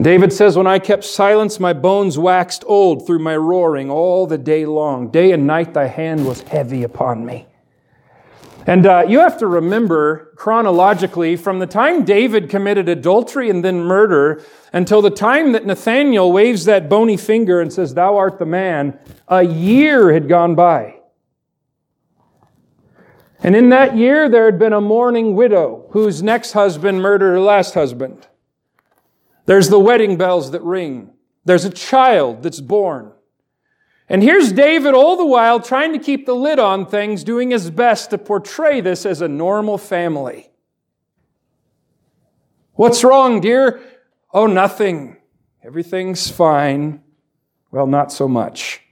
David 0.00 0.32
says, 0.32 0.56
When 0.56 0.66
I 0.66 0.78
kept 0.78 1.04
silence, 1.04 1.60
my 1.60 1.72
bones 1.72 2.18
waxed 2.18 2.64
old 2.66 3.06
through 3.06 3.18
my 3.18 3.36
roaring 3.36 3.90
all 3.90 4.26
the 4.26 4.38
day 4.38 4.64
long. 4.64 5.10
Day 5.10 5.32
and 5.32 5.46
night 5.46 5.74
thy 5.74 5.86
hand 5.86 6.26
was 6.26 6.40
heavy 6.42 6.82
upon 6.82 7.26
me. 7.26 7.46
And 8.66 8.86
uh, 8.86 9.04
you 9.08 9.18
have 9.20 9.38
to 9.38 9.46
remember 9.46 10.32
chronologically 10.36 11.36
from 11.36 11.58
the 11.58 11.66
time 11.66 12.04
David 12.04 12.48
committed 12.48 12.88
adultery 12.88 13.50
and 13.50 13.64
then 13.64 13.80
murder 13.80 14.42
until 14.72 15.02
the 15.02 15.10
time 15.10 15.52
that 15.52 15.66
Nathaniel 15.66 16.32
waves 16.32 16.64
that 16.64 16.88
bony 16.88 17.16
finger 17.16 17.60
and 17.60 17.72
says, 17.72 17.94
Thou 17.94 18.16
art 18.16 18.38
the 18.38 18.46
man, 18.46 18.98
a 19.28 19.42
year 19.42 20.12
had 20.12 20.28
gone 20.28 20.54
by. 20.54 21.00
And 23.42 23.56
in 23.56 23.70
that 23.70 23.96
year, 23.96 24.28
there 24.28 24.44
had 24.44 24.60
been 24.60 24.72
a 24.72 24.80
mourning 24.80 25.34
widow 25.34 25.86
whose 25.90 26.22
next 26.22 26.52
husband 26.52 27.02
murdered 27.02 27.32
her 27.32 27.40
last 27.40 27.74
husband. 27.74 28.28
There's 29.46 29.68
the 29.68 29.80
wedding 29.80 30.16
bells 30.16 30.50
that 30.52 30.62
ring. 30.62 31.12
There's 31.44 31.64
a 31.64 31.70
child 31.70 32.42
that's 32.42 32.60
born. 32.60 33.12
And 34.08 34.22
here's 34.22 34.52
David 34.52 34.94
all 34.94 35.16
the 35.16 35.26
while 35.26 35.58
trying 35.60 35.92
to 35.92 35.98
keep 35.98 36.26
the 36.26 36.34
lid 36.34 36.58
on 36.58 36.86
things, 36.86 37.24
doing 37.24 37.50
his 37.50 37.70
best 37.70 38.10
to 38.10 38.18
portray 38.18 38.80
this 38.80 39.06
as 39.06 39.20
a 39.20 39.28
normal 39.28 39.78
family. 39.78 40.50
What's 42.74 43.04
wrong, 43.04 43.40
dear? 43.40 43.80
Oh, 44.32 44.46
nothing. 44.46 45.16
Everything's 45.62 46.30
fine. 46.30 47.02
Well, 47.70 47.86
not 47.86 48.12
so 48.12 48.28
much. 48.28 48.82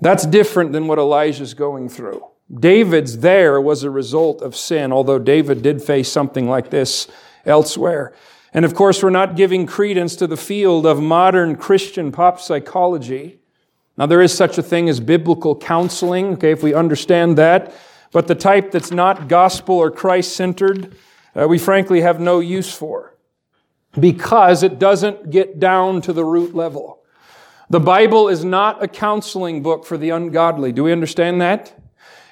That's 0.00 0.24
different 0.24 0.72
than 0.72 0.86
what 0.86 0.98
Elijah's 0.98 1.54
going 1.54 1.88
through. 1.88 2.26
David's 2.52 3.18
there 3.18 3.60
was 3.60 3.82
a 3.82 3.90
result 3.90 4.42
of 4.42 4.56
sin, 4.56 4.92
although 4.92 5.18
David 5.18 5.62
did 5.62 5.82
face 5.82 6.10
something 6.10 6.48
like 6.48 6.70
this 6.70 7.06
elsewhere. 7.44 8.12
And 8.52 8.64
of 8.64 8.74
course, 8.74 9.02
we're 9.02 9.10
not 9.10 9.36
giving 9.36 9.66
credence 9.66 10.16
to 10.16 10.26
the 10.26 10.36
field 10.36 10.86
of 10.86 11.00
modern 11.00 11.56
Christian 11.56 12.10
pop 12.10 12.40
psychology. 12.40 13.38
Now, 13.96 14.06
there 14.06 14.22
is 14.22 14.34
such 14.34 14.58
a 14.58 14.62
thing 14.62 14.88
as 14.88 14.98
biblical 14.98 15.54
counseling, 15.54 16.34
okay, 16.34 16.50
if 16.50 16.62
we 16.62 16.74
understand 16.74 17.38
that, 17.38 17.72
but 18.12 18.26
the 18.26 18.34
type 18.34 18.72
that's 18.72 18.90
not 18.90 19.28
gospel 19.28 19.76
or 19.76 19.90
Christ 19.90 20.34
centered, 20.34 20.96
uh, 21.34 21.46
we 21.46 21.58
frankly 21.58 22.00
have 22.00 22.18
no 22.18 22.40
use 22.40 22.72
for 22.72 23.14
because 23.98 24.62
it 24.62 24.78
doesn't 24.78 25.30
get 25.30 25.60
down 25.60 26.00
to 26.02 26.12
the 26.12 26.24
root 26.24 26.54
level. 26.54 27.02
The 27.68 27.80
Bible 27.80 28.28
is 28.28 28.44
not 28.44 28.82
a 28.82 28.88
counseling 28.88 29.62
book 29.62 29.84
for 29.84 29.96
the 29.96 30.10
ungodly. 30.10 30.72
Do 30.72 30.84
we 30.84 30.92
understand 30.92 31.40
that? 31.40 31.72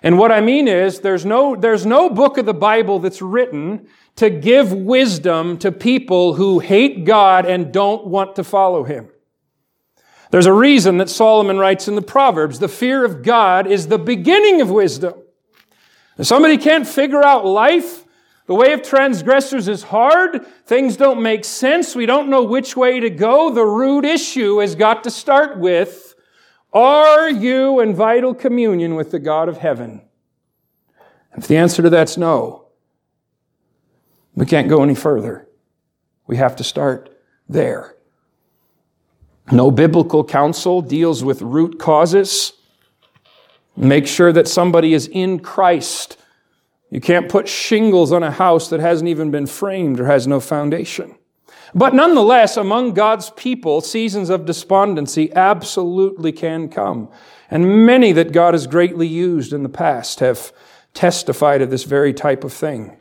And 0.03 0.19
what 0.19 0.33
I 0.33 0.41
mean 0.41 0.69
is, 0.69 1.01
there's 1.01 1.25
no, 1.25 1.55
there's 1.57 1.85
no 1.87 2.11
book 2.11 2.39
of 2.39 2.47
the 2.47 2.55
Bible 2.55 2.99
that's 2.99 3.23
written 3.23 3.89
to 4.19 4.31
give 4.31 4.73
wisdom 4.73 5.59
to 5.59 5.71
people 5.71 6.35
who 6.35 6.59
hate 6.59 7.05
God 7.05 7.47
and 7.47 7.73
don't 7.73 8.05
want 8.09 8.35
to 8.35 8.43
follow 8.43 8.83
Him. 8.83 9.09
There's 10.33 10.47
a 10.47 10.53
reason 10.53 10.99
that 10.99 11.09
Solomon 11.09 11.59
writes 11.59 11.87
in 11.87 11.95
the 11.95 12.03
Proverbs, 12.03 12.59
the 12.59 12.69
fear 12.69 13.05
of 13.05 13.23
God 13.23 13.69
is 13.69 13.87
the 13.87 13.99
beginning 13.99 14.61
of 14.61 14.71
wisdom. 14.71 15.15
If 16.19 16.27
somebody 16.27 16.59
can't 16.59 16.87
figure 16.87 17.23
out 17.23 17.47
life, 17.47 18.05
the 18.47 18.57
way 18.57 18.73
of 18.73 18.83
transgressors 18.83 19.69
is 19.69 19.85
hard. 19.85 20.45
Things 20.67 20.97
don't 20.97 21.23
make 21.23 21.45
sense. 21.45 21.95
We 21.95 22.07
don't 22.07 22.29
know 22.29 22.43
which 22.43 22.77
way 22.77 22.99
to 22.99 23.11
go. 23.11 23.51
The 23.51 23.65
root 23.65 24.05
issue 24.05 24.59
has 24.59 24.75
got 24.75 25.05
to 25.05 25.13
start 25.13 25.59
with 25.59 26.17
Are 26.73 27.31
you 27.31 27.79
in 27.79 27.95
vital 27.95 28.35
communion 28.35 28.97
with 28.97 29.13
the 29.13 29.21
God 29.21 29.49
of 29.49 29.59
heaven? 29.59 30.03
If 31.37 31.47
the 31.47 31.57
answer 31.57 31.83
to 31.83 31.91
that's 31.91 32.17
no, 32.17 32.68
we 34.39 34.47
can't 34.47 34.69
go 34.69 34.85
any 34.85 34.95
further. 34.95 35.49
We 36.29 36.37
have 36.37 36.55
to 36.57 36.65
start 36.65 37.11
there. 37.49 37.97
No 39.51 39.73
biblical 39.73 40.23
counsel 40.23 40.81
deals 40.81 41.25
with 41.25 41.43
root 41.43 41.81
causes. 41.81 42.53
Make 43.77 44.07
sure 44.07 44.33
that 44.33 44.47
somebody 44.47 44.95
is 44.95 45.09
in 45.09 45.41
Christ. 45.41 46.19
You 46.89 47.01
can't 47.01 47.29
put 47.29 47.49
shingles 47.49 48.13
on 48.13 48.23
a 48.23 48.31
house 48.31 48.71
that 48.71 48.79
hasn't 48.79 49.09
even 49.09 49.33
been 49.33 49.49
framed 49.49 49.99
or 49.99 50.07
has 50.07 50.29
no 50.29 50.39
foundation. 50.39 51.17
But 51.75 51.93
nonetheless, 51.93 52.57
among 52.57 52.95
God's 52.95 53.31
people, 53.31 53.81
seasons 53.81 54.31
of 54.31 54.47
despondency 54.47 55.35
absolutely 55.35 56.31
can 56.31 56.69
come. 56.69 57.09
And 57.51 57.85
many 57.85 58.13
that 58.13 58.31
God 58.31 58.55
has 58.55 58.69
greatly 58.69 59.09
used 59.09 59.53
in 59.53 59.65
the 59.65 59.69
past 59.69 60.21
have 60.21 60.53
testified 60.95 61.61
of 61.61 61.71
this 61.71 61.83
very 61.83 62.15
type 62.15 62.45
of 62.45 62.53
thing. 62.53 62.99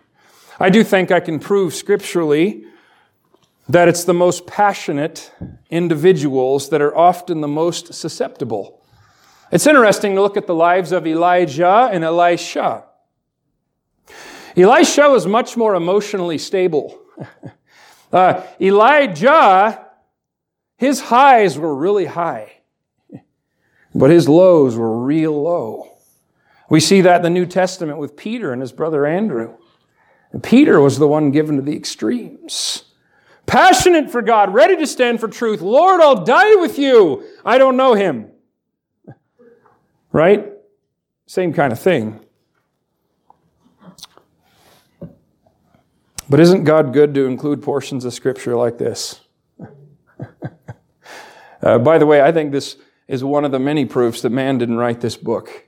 I 0.59 0.71
do 0.71 0.83
think 0.83 1.11
I 1.11 1.19
can 1.19 1.39
prove 1.39 1.75
scripturally 1.75 2.65
that 3.69 3.87
it's 3.87 4.05
the 4.05 4.13
most 4.13 4.47
passionate 4.47 5.31
individuals 5.69 6.69
that 6.69 6.81
are 6.81 6.95
often 6.95 7.41
the 7.41 7.47
most 7.47 7.93
susceptible. 7.93 8.81
It's 9.51 9.67
interesting 9.67 10.15
to 10.15 10.21
look 10.21 10.35
at 10.35 10.47
the 10.47 10.55
lives 10.55 10.91
of 10.91 11.05
Elijah 11.05 11.89
and 11.91 12.03
Elisha. 12.03 12.85
Elisha 14.55 15.09
was 15.09 15.27
much 15.27 15.55
more 15.55 15.75
emotionally 15.75 16.39
stable. 16.39 16.99
uh, 18.11 18.41
Elijah, 18.59 19.85
his 20.77 21.01
highs 21.01 21.59
were 21.59 21.75
really 21.75 22.05
high, 22.05 22.51
but 23.93 24.09
his 24.09 24.27
lows 24.27 24.75
were 24.75 25.03
real 25.03 25.39
low. 25.39 25.91
We 26.67 26.79
see 26.79 27.01
that 27.01 27.17
in 27.17 27.21
the 27.21 27.29
New 27.29 27.45
Testament 27.45 27.99
with 27.99 28.17
Peter 28.17 28.51
and 28.51 28.61
his 28.61 28.71
brother 28.71 29.05
Andrew. 29.05 29.55
Peter 30.43 30.81
was 30.81 31.00
the 31.00 31.07
one 31.07 31.31
given 31.31 31.55
to 31.55 31.62
the 31.62 31.75
extremes. 31.75 32.84
Passionate 33.46 34.12
for 34.12 34.22
God, 34.22 34.53
ready 34.53 34.75
to 34.75 34.86
stand 34.86 35.22
for 35.22 35.27
truth. 35.27 35.62
Lord, 35.62 36.01
I'll 36.01 36.25
die 36.25 36.55
with 36.55 36.77
you. 36.77 37.24
I 37.46 37.57
don't 37.57 37.77
know 37.77 37.93
him. 37.93 38.29
Right? 40.12 40.51
Same 41.27 41.53
kind 41.53 41.72
of 41.72 41.79
thing. 41.79 42.19
But 46.29 46.41
isn't 46.41 46.65
God 46.65 46.91
good 46.91 47.13
to 47.13 47.25
include 47.25 47.62
portions 47.62 48.03
of 48.03 48.13
Scripture 48.13 48.55
like 48.55 48.77
this? 48.77 49.22
uh, 51.62 51.79
by 51.79 51.98
the 51.98 52.05
way, 52.05 52.22
I 52.22 52.34
think 52.34 52.51
this 52.51 52.75
is 53.07 53.24
one 53.24 53.46
of 53.46 53.51
the 53.51 53.60
many 53.60 53.86
proofs 53.86 54.22
that 54.22 54.31
man 54.31 54.57
didn't 54.57 54.77
write 54.77 55.00
this 55.00 55.15
book. 55.15 55.66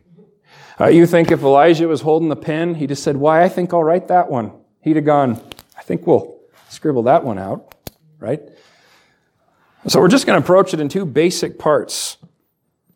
Uh, 0.80 0.88
you 0.88 1.06
think 1.06 1.30
if 1.30 1.42
Elijah 1.42 1.88
was 1.88 2.02
holding 2.02 2.30
the 2.30 2.36
pen, 2.36 2.76
he 2.76 2.88
just 2.88 3.04
said, 3.04 3.18
Why, 3.18 3.44
I 3.44 3.50
think 3.50 3.74
I'll 3.74 3.84
write 3.84 4.08
that 4.08 4.30
one. 4.30 4.54
He'd 4.82 4.96
have 4.96 5.06
gone, 5.06 5.42
I 5.78 5.84
think 5.84 6.08
we'll 6.08 6.40
scribble 6.70 7.04
that 7.04 7.24
one 7.26 7.38
out, 7.38 7.76
right? 8.18 8.42
So 9.88 10.00
we're 10.00 10.08
just 10.08 10.26
going 10.26 10.40
to 10.40 10.44
approach 10.44 10.74
it 10.74 10.80
in 10.80 10.88
two 10.88 11.06
basic 11.06 11.60
parts. 11.60 12.18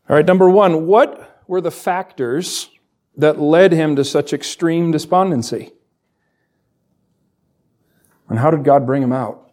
All 0.10 0.16
right, 0.16 0.26
number 0.26 0.50
one, 0.50 0.86
what 0.86 1.44
were 1.48 1.60
the 1.60 1.72
factors 1.72 2.70
that 3.18 3.40
led 3.40 3.74
him 3.74 3.96
to 3.98 4.06
such 4.06 4.32
extreme 4.32 4.92
despondency? 4.92 5.72
And 8.30 8.40
how 8.40 8.50
did 8.50 8.64
God 8.64 8.86
bring 8.86 9.04
him 9.04 9.12
out? 9.12 9.52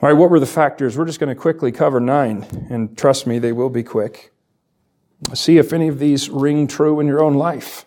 All 0.00 0.08
right, 0.08 0.12
what 0.12 0.30
were 0.30 0.40
the 0.40 0.46
factors? 0.46 0.98
We're 0.98 1.04
just 1.04 1.20
going 1.20 1.34
to 1.34 1.40
quickly 1.40 1.70
cover 1.70 2.00
nine, 2.00 2.44
and 2.70 2.98
trust 2.98 3.26
me, 3.26 3.38
they 3.38 3.52
will 3.52 3.70
be 3.70 3.84
quick. 3.84 4.31
See 5.34 5.58
if 5.58 5.72
any 5.72 5.88
of 5.88 5.98
these 5.98 6.28
ring 6.28 6.66
true 6.66 7.00
in 7.00 7.06
your 7.06 7.22
own 7.22 7.34
life. 7.34 7.86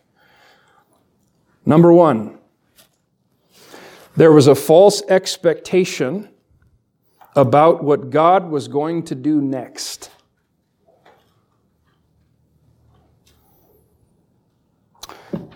Number 1.65 1.91
one, 1.91 2.37
there 4.15 4.31
was 4.31 4.47
a 4.47 4.55
false 4.55 5.01
expectation 5.09 6.29
about 7.35 7.83
what 7.83 8.09
God 8.09 8.49
was 8.49 8.67
going 8.67 9.03
to 9.03 9.15
do 9.15 9.41
next. 9.41 10.09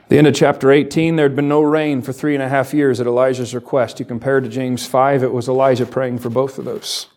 The 0.10 0.18
end 0.18 0.26
of 0.26 0.34
chapter 0.34 0.72
18, 0.72 1.16
there 1.16 1.26
had 1.26 1.36
been 1.36 1.48
no 1.48 1.62
rain 1.62 2.02
for 2.02 2.12
three 2.12 2.34
and 2.34 2.42
a 2.42 2.50
half 2.50 2.74
years 2.74 3.00
at 3.00 3.06
Elijah's 3.06 3.54
request. 3.54 4.00
You 4.00 4.06
compare 4.06 4.42
to 4.42 4.50
James 4.50 4.86
5, 4.88 5.22
it 5.22 5.32
was 5.32 5.48
Elijah 5.48 5.86
praying 5.86 6.18
for 6.18 6.32
both 6.32 6.58
of 6.58 6.66
those. 6.66 7.08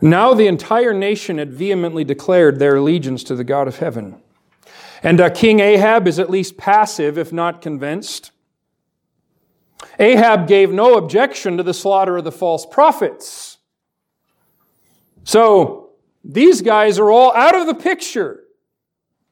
Now 0.00 0.34
the 0.34 0.46
entire 0.46 0.94
nation 0.94 1.38
had 1.38 1.52
vehemently 1.52 2.04
declared 2.04 2.58
their 2.58 2.76
allegiance 2.76 3.22
to 3.24 3.34
the 3.34 3.44
God 3.44 3.68
of 3.68 3.78
heaven. 3.78 4.20
And 5.02 5.20
uh, 5.20 5.30
King 5.30 5.60
Ahab 5.60 6.06
is 6.06 6.18
at 6.18 6.30
least 6.30 6.56
passive, 6.56 7.18
if 7.18 7.32
not 7.32 7.62
convinced. 7.62 8.32
Ahab 9.98 10.46
gave 10.46 10.70
no 10.72 10.96
objection 10.96 11.56
to 11.56 11.62
the 11.62 11.74
slaughter 11.74 12.18
of 12.18 12.24
the 12.24 12.32
false 12.32 12.66
prophets. 12.66 13.58
So 15.24 15.90
these 16.24 16.62
guys 16.62 16.98
are 16.98 17.10
all 17.10 17.34
out 17.34 17.54
of 17.54 17.66
the 17.66 17.74
picture. 17.74 18.44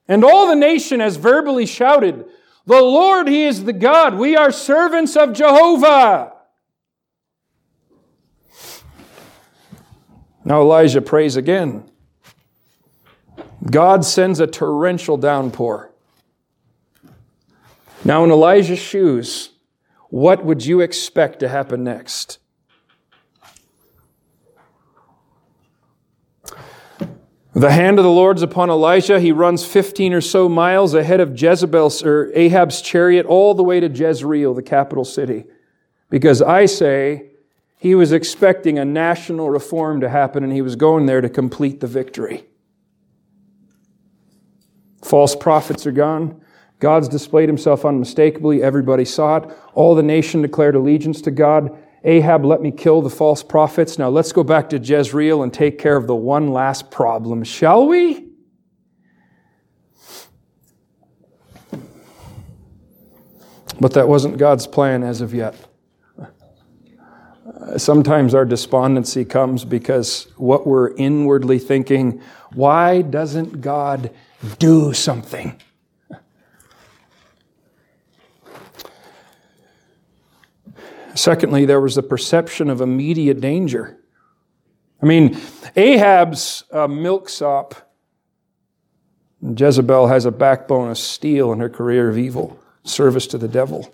And 0.06 0.24
all 0.24 0.46
the 0.46 0.56
nation 0.56 1.00
has 1.00 1.16
verbally 1.16 1.66
shouted, 1.66 2.24
The 2.66 2.80
Lord, 2.80 3.28
He 3.28 3.44
is 3.44 3.64
the 3.64 3.74
God. 3.74 4.14
We 4.14 4.36
are 4.36 4.50
servants 4.50 5.16
of 5.16 5.34
Jehovah. 5.34 6.32
Now 10.48 10.62
Elijah 10.62 11.02
prays 11.02 11.36
again. 11.36 11.84
God 13.70 14.02
sends 14.02 14.40
a 14.40 14.46
torrential 14.46 15.18
downpour. 15.18 15.92
Now, 18.02 18.24
in 18.24 18.30
Elijah's 18.30 18.78
shoes, 18.78 19.50
what 20.08 20.46
would 20.46 20.64
you 20.64 20.80
expect 20.80 21.40
to 21.40 21.50
happen 21.50 21.84
next? 21.84 22.38
The 27.52 27.70
hand 27.70 27.98
of 27.98 28.04
the 28.06 28.10
Lord's 28.10 28.40
upon 28.40 28.70
Elijah. 28.70 29.20
He 29.20 29.32
runs 29.32 29.66
15 29.66 30.14
or 30.14 30.22
so 30.22 30.48
miles 30.48 30.94
ahead 30.94 31.20
of 31.20 31.38
Jezebel's 31.38 32.02
or 32.02 32.32
Ahab's 32.34 32.80
chariot 32.80 33.26
all 33.26 33.52
the 33.52 33.62
way 33.62 33.80
to 33.80 33.88
Jezreel, 33.88 34.54
the 34.54 34.62
capital 34.62 35.04
city. 35.04 35.44
Because 36.08 36.40
I 36.40 36.64
say 36.64 37.32
he 37.78 37.94
was 37.94 38.12
expecting 38.12 38.78
a 38.78 38.84
national 38.84 39.50
reform 39.50 40.00
to 40.00 40.08
happen 40.08 40.42
and 40.42 40.52
he 40.52 40.62
was 40.62 40.76
going 40.76 41.06
there 41.06 41.20
to 41.20 41.28
complete 41.28 41.80
the 41.80 41.86
victory. 41.86 42.44
False 45.04 45.36
prophets 45.36 45.86
are 45.86 45.92
gone. 45.92 46.42
God's 46.80 47.08
displayed 47.08 47.48
himself 47.48 47.84
unmistakably. 47.84 48.62
Everybody 48.62 49.04
saw 49.04 49.36
it. 49.36 49.50
All 49.74 49.94
the 49.94 50.02
nation 50.02 50.42
declared 50.42 50.74
allegiance 50.74 51.20
to 51.22 51.30
God. 51.30 51.76
Ahab, 52.04 52.44
let 52.44 52.60
me 52.60 52.70
kill 52.70 53.00
the 53.00 53.10
false 53.10 53.42
prophets. 53.42 53.98
Now 53.98 54.08
let's 54.08 54.32
go 54.32 54.44
back 54.44 54.70
to 54.70 54.78
Jezreel 54.78 55.42
and 55.42 55.52
take 55.52 55.78
care 55.78 55.96
of 55.96 56.06
the 56.06 56.14
one 56.14 56.48
last 56.48 56.90
problem, 56.90 57.44
shall 57.44 57.86
we? 57.86 58.26
But 63.80 63.94
that 63.94 64.08
wasn't 64.08 64.38
God's 64.38 64.66
plan 64.66 65.04
as 65.04 65.20
of 65.20 65.32
yet. 65.32 65.67
Sometimes 67.76 68.34
our 68.34 68.44
despondency 68.44 69.24
comes 69.24 69.64
because 69.64 70.28
what 70.36 70.66
we're 70.66 70.94
inwardly 70.94 71.58
thinking, 71.58 72.22
why 72.52 73.02
doesn't 73.02 73.60
God 73.60 74.10
do 74.58 74.92
something. 74.92 75.60
Secondly, 81.14 81.64
there 81.64 81.80
was 81.80 81.96
the 81.96 82.02
perception 82.02 82.70
of 82.70 82.80
immediate 82.80 83.40
danger. 83.40 83.98
I 85.02 85.06
mean, 85.06 85.40
Ahab's 85.74 86.64
uh, 86.72 86.80
a 86.84 86.88
milksop. 86.88 87.74
Jezebel 89.42 90.08
has 90.08 90.26
a 90.26 90.30
backbone 90.30 90.90
of 90.90 90.98
steel 90.98 91.52
in 91.52 91.60
her 91.60 91.68
career 91.68 92.08
of 92.08 92.18
evil, 92.18 92.58
service 92.84 93.26
to 93.28 93.38
the 93.38 93.48
devil. 93.48 93.92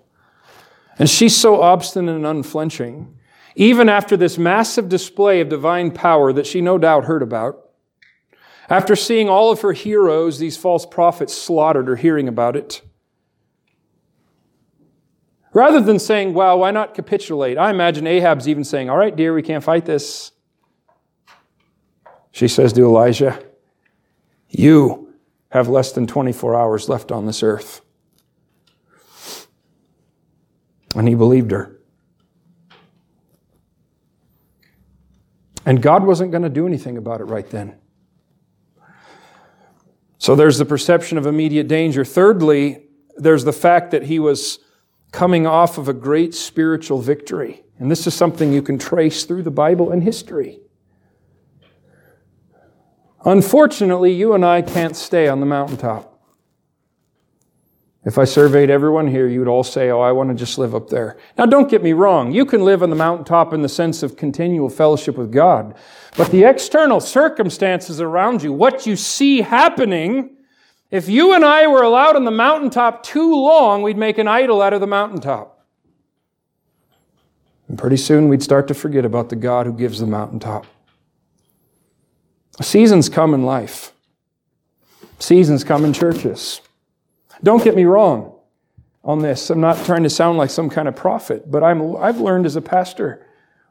And 0.98 1.08
she's 1.08 1.36
so 1.36 1.60
obstinate 1.60 2.16
and 2.16 2.26
unflinching, 2.26 3.14
even 3.54 3.88
after 3.88 4.16
this 4.16 4.38
massive 4.38 4.88
display 4.88 5.40
of 5.40 5.48
divine 5.48 5.90
power 5.90 6.32
that 6.32 6.46
she 6.46 6.60
no 6.60 6.78
doubt 6.78 7.04
heard 7.04 7.22
about. 7.22 7.60
After 8.68 8.96
seeing 8.96 9.28
all 9.28 9.50
of 9.50 9.60
her 9.60 9.72
heroes, 9.72 10.38
these 10.38 10.56
false 10.56 10.86
prophets 10.86 11.34
slaughtered 11.34 11.88
or 11.88 11.96
hearing 11.96 12.28
about 12.28 12.56
it, 12.56 12.82
Rather 15.54 15.80
than 15.80 16.00
saying, 16.00 16.34
well, 16.34 16.58
why 16.58 16.72
not 16.72 16.94
capitulate? 16.94 17.56
I 17.56 17.70
imagine 17.70 18.08
Ahab's 18.08 18.48
even 18.48 18.64
saying, 18.64 18.90
all 18.90 18.98
right, 18.98 19.14
dear, 19.14 19.32
we 19.32 19.40
can't 19.40 19.62
fight 19.62 19.86
this. 19.86 20.32
She 22.32 22.48
says 22.48 22.72
to 22.72 22.84
Elijah, 22.84 23.40
you 24.48 25.14
have 25.50 25.68
less 25.68 25.92
than 25.92 26.08
24 26.08 26.56
hours 26.56 26.88
left 26.88 27.12
on 27.12 27.26
this 27.26 27.44
earth. 27.44 27.82
And 30.96 31.06
he 31.06 31.14
believed 31.14 31.52
her. 31.52 31.73
And 35.66 35.80
God 35.80 36.04
wasn't 36.04 36.30
going 36.30 36.42
to 36.42 36.48
do 36.48 36.66
anything 36.66 36.96
about 36.96 37.20
it 37.20 37.24
right 37.24 37.48
then. 37.48 37.78
So 40.18 40.34
there's 40.34 40.58
the 40.58 40.64
perception 40.64 41.18
of 41.18 41.26
immediate 41.26 41.68
danger. 41.68 42.04
Thirdly, 42.04 42.86
there's 43.16 43.44
the 43.44 43.52
fact 43.52 43.90
that 43.90 44.04
he 44.04 44.18
was 44.18 44.58
coming 45.12 45.46
off 45.46 45.78
of 45.78 45.88
a 45.88 45.92
great 45.92 46.34
spiritual 46.34 47.00
victory. 47.00 47.62
And 47.78 47.90
this 47.90 48.06
is 48.06 48.14
something 48.14 48.52
you 48.52 48.62
can 48.62 48.78
trace 48.78 49.24
through 49.24 49.42
the 49.42 49.50
Bible 49.50 49.90
and 49.90 50.02
history. 50.02 50.60
Unfortunately, 53.24 54.12
you 54.12 54.34
and 54.34 54.44
I 54.44 54.62
can't 54.62 54.96
stay 54.96 55.28
on 55.28 55.40
the 55.40 55.46
mountaintop. 55.46 56.13
If 58.04 58.18
I 58.18 58.24
surveyed 58.24 58.68
everyone 58.68 59.08
here, 59.08 59.26
you 59.26 59.38
would 59.38 59.48
all 59.48 59.64
say, 59.64 59.90
Oh, 59.90 60.00
I 60.00 60.12
want 60.12 60.28
to 60.28 60.34
just 60.34 60.58
live 60.58 60.74
up 60.74 60.88
there. 60.88 61.16
Now, 61.38 61.46
don't 61.46 61.70
get 61.70 61.82
me 61.82 61.94
wrong. 61.94 62.32
You 62.32 62.44
can 62.44 62.64
live 62.64 62.82
on 62.82 62.90
the 62.90 62.96
mountaintop 62.96 63.54
in 63.54 63.62
the 63.62 63.68
sense 63.68 64.02
of 64.02 64.16
continual 64.16 64.68
fellowship 64.68 65.16
with 65.16 65.32
God. 65.32 65.74
But 66.16 66.30
the 66.30 66.44
external 66.44 67.00
circumstances 67.00 68.00
around 68.00 68.42
you, 68.42 68.52
what 68.52 68.86
you 68.86 68.94
see 68.94 69.40
happening, 69.40 70.36
if 70.90 71.08
you 71.08 71.34
and 71.34 71.44
I 71.44 71.66
were 71.66 71.82
allowed 71.82 72.14
on 72.14 72.24
the 72.24 72.30
mountaintop 72.30 73.02
too 73.04 73.34
long, 73.34 73.82
we'd 73.82 73.96
make 73.96 74.18
an 74.18 74.28
idol 74.28 74.60
out 74.60 74.74
of 74.74 74.80
the 74.80 74.86
mountaintop. 74.86 75.66
And 77.68 77.78
pretty 77.78 77.96
soon 77.96 78.28
we'd 78.28 78.42
start 78.42 78.68
to 78.68 78.74
forget 78.74 79.06
about 79.06 79.30
the 79.30 79.36
God 79.36 79.64
who 79.64 79.72
gives 79.72 79.98
the 79.98 80.06
mountaintop. 80.06 80.66
Seasons 82.60 83.08
come 83.08 83.32
in 83.32 83.44
life, 83.44 83.92
seasons 85.18 85.64
come 85.64 85.86
in 85.86 85.94
churches. 85.94 86.60
Don't 87.44 87.62
get 87.62 87.76
me 87.76 87.84
wrong 87.84 88.34
on 89.04 89.20
this. 89.20 89.50
I'm 89.50 89.60
not 89.60 89.84
trying 89.84 90.02
to 90.02 90.10
sound 90.10 90.38
like 90.38 90.50
some 90.50 90.70
kind 90.70 90.88
of 90.88 90.96
prophet, 90.96 91.50
but 91.50 91.62
I'm, 91.62 91.94
I've 91.96 92.18
learned 92.20 92.46
as 92.46 92.56
a 92.56 92.62
pastor 92.62 93.24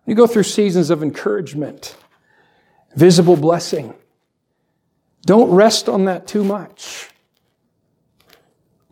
you 0.06 0.16
go 0.16 0.28
through 0.28 0.44
seasons 0.44 0.90
of 0.90 1.02
encouragement, 1.02 1.96
visible 2.96 3.38
blessing. 3.38 3.94
Don't 5.26 5.50
rest 5.50 5.88
on 5.88 6.06
that 6.06 6.28
too 6.28 6.44
much. 6.44 7.10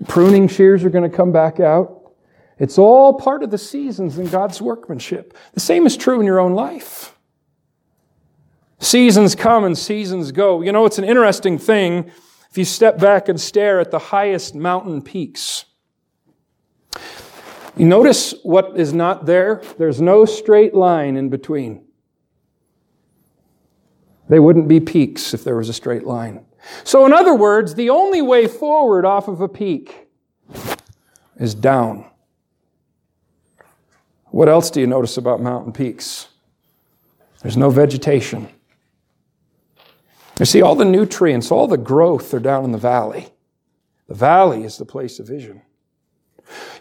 Pruning 0.07 0.47
shears 0.47 0.83
are 0.83 0.89
going 0.89 1.09
to 1.09 1.15
come 1.15 1.31
back 1.31 1.59
out. 1.59 2.13
It's 2.57 2.77
all 2.77 3.15
part 3.15 3.43
of 3.43 3.51
the 3.51 3.57
seasons 3.57 4.17
in 4.17 4.29
God's 4.29 4.62
workmanship. 4.62 5.38
The 5.53 5.60
same 5.60 5.86
is 5.86 5.97
true 5.97 6.19
in 6.19 6.25
your 6.25 6.39
own 6.39 6.53
life. 6.53 7.15
Seasons 8.79 9.36
come 9.36 9.63
and 9.63 9.77
seasons 9.77 10.32
go. 10.32 10.62
You 10.62 10.71
know, 10.71 10.86
it's 10.86 10.97
an 10.97 11.03
interesting 11.03 11.58
thing 11.58 12.10
if 12.51 12.57
you 12.57 12.65
step 12.65 12.99
back 12.99 13.29
and 13.29 13.39
stare 13.39 13.79
at 13.79 13.91
the 13.91 13.99
highest 13.99 14.53
mountain 14.55 15.01
peaks. 15.01 15.65
You 17.77 17.85
notice 17.85 18.35
what 18.43 18.77
is 18.77 18.91
not 18.91 19.25
there? 19.25 19.61
There's 19.77 20.01
no 20.01 20.25
straight 20.25 20.75
line 20.75 21.15
in 21.15 21.29
between. 21.29 21.85
They 24.27 24.39
wouldn't 24.39 24.67
be 24.67 24.81
peaks 24.81 25.33
if 25.33 25.45
there 25.45 25.55
was 25.55 25.69
a 25.69 25.73
straight 25.73 26.03
line. 26.03 26.45
So, 26.83 27.05
in 27.05 27.13
other 27.13 27.33
words, 27.33 27.75
the 27.75 27.89
only 27.89 28.21
way 28.21 28.47
forward 28.47 29.05
off 29.05 29.29
of 29.29 29.39
a 29.39 29.47
peak 29.47 30.07
is 31.37 31.55
down. 31.55 32.05
What 34.25 34.47
else 34.49 34.69
do 34.69 34.81
you 34.81 34.87
notice 34.87 35.17
about 35.17 35.41
mountain 35.41 35.71
peaks? 35.71 36.27
There's 37.41 37.57
no 37.57 37.69
vegetation. 37.69 38.49
You 40.41 40.45
see, 40.45 40.63
all 40.63 40.73
the 40.73 40.86
nutrients, 40.86 41.51
all 41.51 41.67
the 41.67 41.77
growth 41.77 42.34
are 42.34 42.39
down 42.39 42.63
in 42.65 42.71
the 42.71 42.80
valley. 42.80 43.27
The 44.08 44.15
valley 44.15 44.63
is 44.63 44.75
the 44.80 44.86
place 44.86 45.19
of 45.19 45.27
vision. 45.27 45.62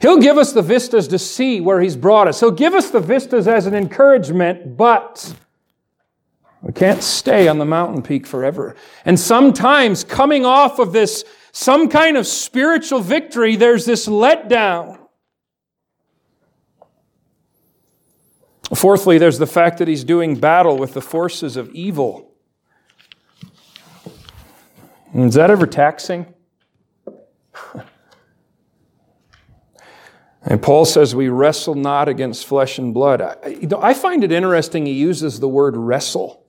He'll 0.00 0.18
give 0.18 0.38
us 0.38 0.54
the 0.54 0.62
vistas 0.62 1.08
to 1.08 1.18
see 1.18 1.60
where 1.60 1.82
He's 1.82 1.94
brought 1.94 2.26
us. 2.26 2.40
He'll 2.40 2.52
give 2.52 2.72
us 2.72 2.88
the 2.88 3.00
vistas 3.00 3.46
as 3.46 3.66
an 3.66 3.74
encouragement, 3.74 4.78
but 4.78 5.34
we 6.62 6.72
can't 6.72 7.02
stay 7.02 7.48
on 7.48 7.58
the 7.58 7.66
mountain 7.66 8.00
peak 8.00 8.26
forever. 8.26 8.76
And 9.04 9.20
sometimes 9.20 10.04
coming 10.04 10.46
off 10.46 10.78
of 10.78 10.94
this, 10.94 11.26
some 11.52 11.90
kind 11.90 12.16
of 12.16 12.26
spiritual 12.26 13.00
victory, 13.00 13.56
there's 13.56 13.84
this 13.84 14.08
letdown. 14.08 14.98
Fourthly, 18.74 19.18
there's 19.18 19.38
the 19.38 19.46
fact 19.46 19.76
that 19.80 19.86
he's 19.86 20.02
doing 20.02 20.36
battle 20.36 20.78
with 20.78 20.94
the 20.94 21.02
forces 21.02 21.58
of 21.58 21.68
evil. 21.74 22.29
Mm, 25.14 25.28
is 25.28 25.34
that 25.34 25.50
ever 25.50 25.66
taxing? 25.66 26.34
And 30.42 30.62
Paul 30.62 30.84
says, 30.84 31.14
We 31.14 31.28
wrestle 31.28 31.74
not 31.74 32.08
against 32.08 32.46
flesh 32.46 32.78
and 32.78 32.94
blood. 32.94 33.20
I, 33.20 33.36
I, 33.78 33.94
find 33.94 34.24
it 34.24 34.32
interesting 34.32 34.86
he 34.86 34.92
uses 34.92 35.38
the 35.38 35.48
word 35.48 35.76
wrestle. 35.76 36.44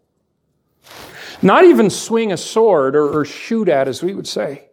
Not 1.41 1.65
even 1.65 1.89
swing 1.89 2.31
a 2.31 2.37
sword 2.37 2.95
or, 2.95 3.19
or 3.19 3.25
shoot 3.25 3.67
at, 3.67 3.87
as 3.87 4.01
we 4.01 4.13
would 4.13 4.27
say. 4.27 4.69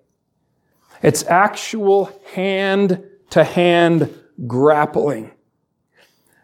It's 1.02 1.24
actual 1.24 2.12
hand 2.32 3.04
to 3.30 3.42
hand 3.42 4.14
grappling. 4.46 5.32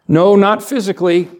No, 0.08 0.36
not 0.36 0.62
physically. 0.62 1.30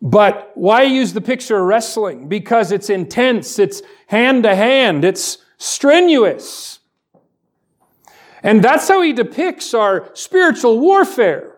But 0.00 0.52
why 0.54 0.82
use 0.82 1.12
the 1.12 1.20
picture 1.20 1.58
of 1.58 1.64
wrestling? 1.64 2.28
Because 2.28 2.70
it's 2.70 2.88
intense, 2.88 3.58
it's 3.58 3.82
hand 4.06 4.44
to 4.44 4.54
hand, 4.54 5.04
it's 5.04 5.38
strenuous. 5.56 6.78
And 8.42 8.62
that's 8.62 8.86
how 8.86 9.02
he 9.02 9.12
depicts 9.12 9.74
our 9.74 10.10
spiritual 10.14 10.78
warfare. 10.78 11.56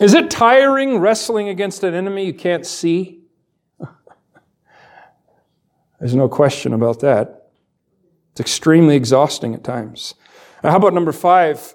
Is 0.00 0.14
it 0.14 0.30
tiring 0.30 0.98
wrestling 0.98 1.48
against 1.48 1.82
an 1.82 1.94
enemy 1.94 2.26
you 2.26 2.34
can't 2.34 2.66
see? 2.66 3.22
There's 5.98 6.14
no 6.14 6.28
question 6.28 6.72
about 6.72 7.00
that. 7.00 7.48
It's 8.32 8.40
extremely 8.40 8.94
exhausting 8.94 9.54
at 9.54 9.64
times. 9.64 10.14
Now, 10.62 10.70
how 10.70 10.76
about 10.76 10.92
number 10.92 11.12
five? 11.12 11.74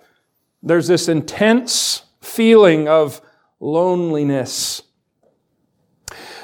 There's 0.62 0.88
this 0.88 1.10
intense 1.10 2.04
feeling 2.22 2.88
of 2.88 3.20
loneliness. 3.62 4.82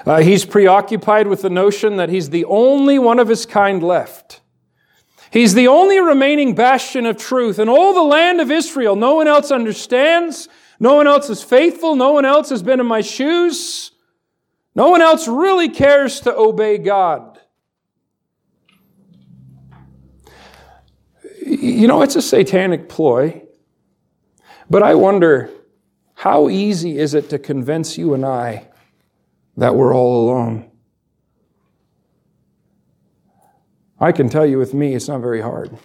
Uh, 0.05 0.21
he's 0.21 0.45
preoccupied 0.45 1.27
with 1.27 1.41
the 1.41 1.49
notion 1.49 1.97
that 1.97 2.07
he's 2.07 2.29
the 2.29 2.45
only 2.45 2.97
one 2.97 3.19
of 3.19 3.27
his 3.27 3.45
kind 3.45 3.83
left. 3.83 4.39
He's 5.31 5.53
the 5.53 5.67
only 5.67 5.99
remaining 5.99 6.55
bastion 6.55 7.05
of 7.05 7.17
truth 7.17 7.59
in 7.59 7.67
all 7.67 7.93
the 7.93 8.01
land 8.01 8.39
of 8.39 8.49
Israel. 8.49 8.95
No 8.95 9.15
one 9.15 9.27
else 9.27 9.51
understands. 9.51 10.47
No 10.79 10.93
one 10.93 11.07
else 11.07 11.29
is 11.29 11.43
faithful. 11.43 11.97
No 11.97 12.13
one 12.13 12.23
else 12.23 12.49
has 12.49 12.63
been 12.63 12.79
in 12.79 12.85
my 12.85 13.01
shoes. 13.01 13.91
No 14.73 14.89
one 14.89 15.01
else 15.01 15.27
really 15.27 15.67
cares 15.67 16.21
to 16.21 16.33
obey 16.33 16.77
God. 16.77 17.41
You 21.45 21.87
know, 21.87 22.01
it's 22.01 22.15
a 22.15 22.21
satanic 22.21 22.87
ploy. 22.87 23.41
But 24.69 24.83
I 24.83 24.95
wonder 24.95 25.49
how 26.21 26.49
easy 26.49 26.97
is 26.97 27.13
it 27.13 27.29
to 27.29 27.37
convince 27.37 27.95
you 27.95 28.15
and 28.15 28.25
I 28.25 28.69
that 29.55 29.75
we're 29.75 29.93
all 29.93 30.27
alone? 30.27 30.71
I 33.99 34.11
can 34.11 34.27
tell 34.27 34.43
you 34.45 34.57
with 34.57 34.73
me, 34.73 34.95
it's 34.95 35.07
not 35.07 35.21
very 35.21 35.41
hard. 35.41 35.77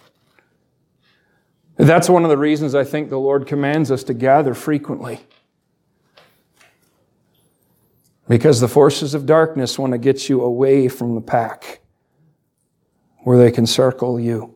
That's 1.77 2.09
one 2.09 2.23
of 2.23 2.31
the 2.31 2.37
reasons 2.37 2.73
I 2.73 2.83
think 2.83 3.11
the 3.11 3.19
Lord 3.19 3.45
commands 3.45 3.91
us 3.91 4.03
to 4.05 4.15
gather 4.15 4.55
frequently. 4.55 5.19
Because 8.27 8.59
the 8.59 8.67
forces 8.67 9.13
of 9.13 9.27
darkness 9.27 9.77
want 9.77 9.91
to 9.93 9.99
get 9.99 10.29
you 10.29 10.41
away 10.41 10.87
from 10.87 11.13
the 11.13 11.21
pack. 11.21 11.81
where 13.23 13.37
they 13.37 13.51
can 13.51 13.65
circle 13.65 14.19
you. 14.19 14.55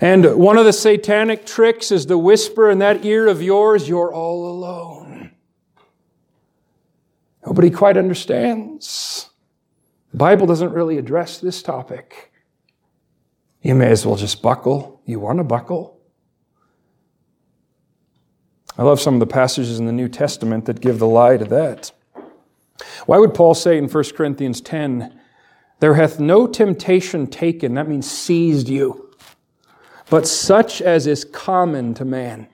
And 0.00 0.36
one 0.36 0.56
of 0.56 0.64
the 0.64 0.72
satanic 0.72 1.44
tricks 1.44 1.92
is 1.92 2.06
to 2.06 2.16
whisper 2.16 2.70
in 2.70 2.78
that 2.78 3.04
ear 3.04 3.28
of 3.28 3.42
yours, 3.42 3.86
you're 3.86 4.12
all 4.12 4.48
alone. 4.48 5.32
Nobody 7.44 7.70
quite 7.70 7.98
understands. 7.98 9.28
The 10.12 10.16
Bible 10.16 10.46
doesn't 10.46 10.72
really 10.72 10.96
address 10.96 11.38
this 11.38 11.62
topic. 11.62 12.32
You 13.60 13.74
may 13.74 13.88
as 13.88 14.06
well 14.06 14.16
just 14.16 14.40
buckle. 14.40 15.02
You 15.04 15.20
want 15.20 15.38
to 15.38 15.44
buckle? 15.44 16.00
I 18.78 18.82
love 18.82 19.00
some 19.00 19.14
of 19.14 19.20
the 19.20 19.26
passages 19.26 19.78
in 19.78 19.84
the 19.84 19.92
New 19.92 20.08
Testament 20.08 20.64
that 20.64 20.80
give 20.80 20.98
the 20.98 21.06
lie 21.06 21.36
to 21.36 21.44
that. 21.44 21.92
Why 23.04 23.18
would 23.18 23.34
Paul 23.34 23.52
say 23.52 23.76
in 23.76 23.88
1 23.88 24.04
Corinthians 24.16 24.62
10, 24.62 25.20
There 25.80 25.94
hath 25.94 26.18
no 26.18 26.46
temptation 26.46 27.26
taken, 27.26 27.74
that 27.74 27.88
means 27.88 28.10
seized 28.10 28.70
you, 28.70 29.09
but 30.10 30.26
such 30.26 30.82
as 30.82 31.06
is 31.06 31.24
common 31.24 31.94
to 31.94 32.04
man? 32.04 32.48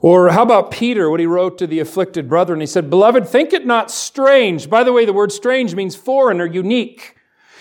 Or 0.00 0.30
how 0.30 0.42
about 0.42 0.70
Peter, 0.70 1.10
what 1.10 1.20
he 1.20 1.26
wrote 1.26 1.58
to 1.58 1.66
the 1.66 1.80
afflicted 1.80 2.28
brethren? 2.28 2.60
He 2.60 2.66
said, 2.66 2.88
Beloved, 2.88 3.26
think 3.26 3.52
it 3.52 3.66
not 3.66 3.90
strange. 3.90 4.70
By 4.70 4.84
the 4.84 4.92
way, 4.92 5.04
the 5.04 5.12
word 5.12 5.32
strange 5.32 5.74
means 5.74 5.96
foreign 5.96 6.40
or 6.40 6.46
unique. 6.46 7.16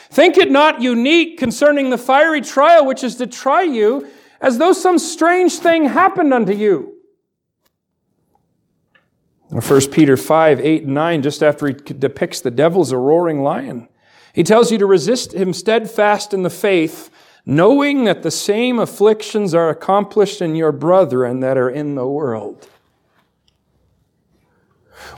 Think 0.09 0.37
it 0.37 0.51
not 0.51 0.81
unique 0.81 1.39
concerning 1.39 1.89
the 1.89 1.97
fiery 1.97 2.41
trial 2.41 2.85
which 2.85 3.03
is 3.03 3.15
to 3.15 3.27
try 3.27 3.63
you, 3.63 4.07
as 4.39 4.59
though 4.59 4.73
some 4.73 4.99
strange 4.99 5.57
thing 5.57 5.85
happened 5.85 6.33
unto 6.33 6.53
you. 6.53 6.93
1 9.49 9.61
Peter 9.91 10.17
5, 10.17 10.59
8, 10.59 10.83
and 10.83 10.93
9, 10.93 11.21
just 11.21 11.41
after 11.41 11.67
he 11.67 11.73
depicts 11.73 12.41
the 12.41 12.51
devil 12.51 12.81
as 12.81 12.91
a 12.91 12.97
roaring 12.97 13.41
lion, 13.41 13.87
he 14.35 14.43
tells 14.43 14.69
you 14.69 14.77
to 14.77 14.85
resist 14.85 15.33
him 15.33 15.53
steadfast 15.53 16.33
in 16.33 16.43
the 16.43 16.49
faith, 16.49 17.09
knowing 17.45 18.03
that 18.03 18.21
the 18.21 18.29
same 18.29 18.79
afflictions 18.79 19.53
are 19.53 19.69
accomplished 19.69 20.41
in 20.41 20.55
your 20.55 20.73
brethren 20.73 21.39
that 21.39 21.57
are 21.57 21.69
in 21.69 21.95
the 21.95 22.05
world. 22.05 22.67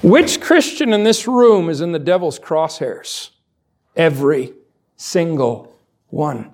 Which 0.04 0.40
Christian 0.40 0.94
in 0.94 1.04
this 1.04 1.28
room 1.28 1.68
is 1.68 1.82
in 1.82 1.94
the 1.94 2.00
devil's 2.00 2.38
crosshairs? 2.38 3.32
Every 3.96 4.54
single 4.98 5.76
one. 6.10 6.52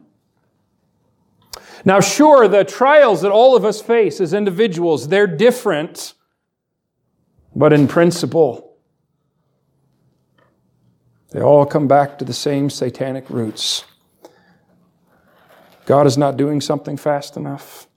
Now, 1.84 2.00
sure, 2.00 2.48
the 2.48 2.64
trials 2.64 3.24
that 3.24 3.32
all 3.32 3.58
of 3.58 3.66
us 3.66 3.82
face 3.82 4.22
as 4.22 4.34
individuals, 4.34 5.10
they're 5.10 5.28
different, 5.28 6.14
but 7.54 7.74
in 7.74 7.90
principle, 7.90 8.73
they 11.34 11.42
all 11.42 11.66
come 11.66 11.88
back 11.88 12.20
to 12.20 12.26
the 12.26 12.34
same 12.34 12.70
satanic 12.70 13.30
roots. 13.30 13.86
God 15.86 16.08
is 16.08 16.18
not 16.18 16.38
doing 16.38 16.62
something 16.62 16.96
fast 16.96 17.36
enough. 17.36 17.88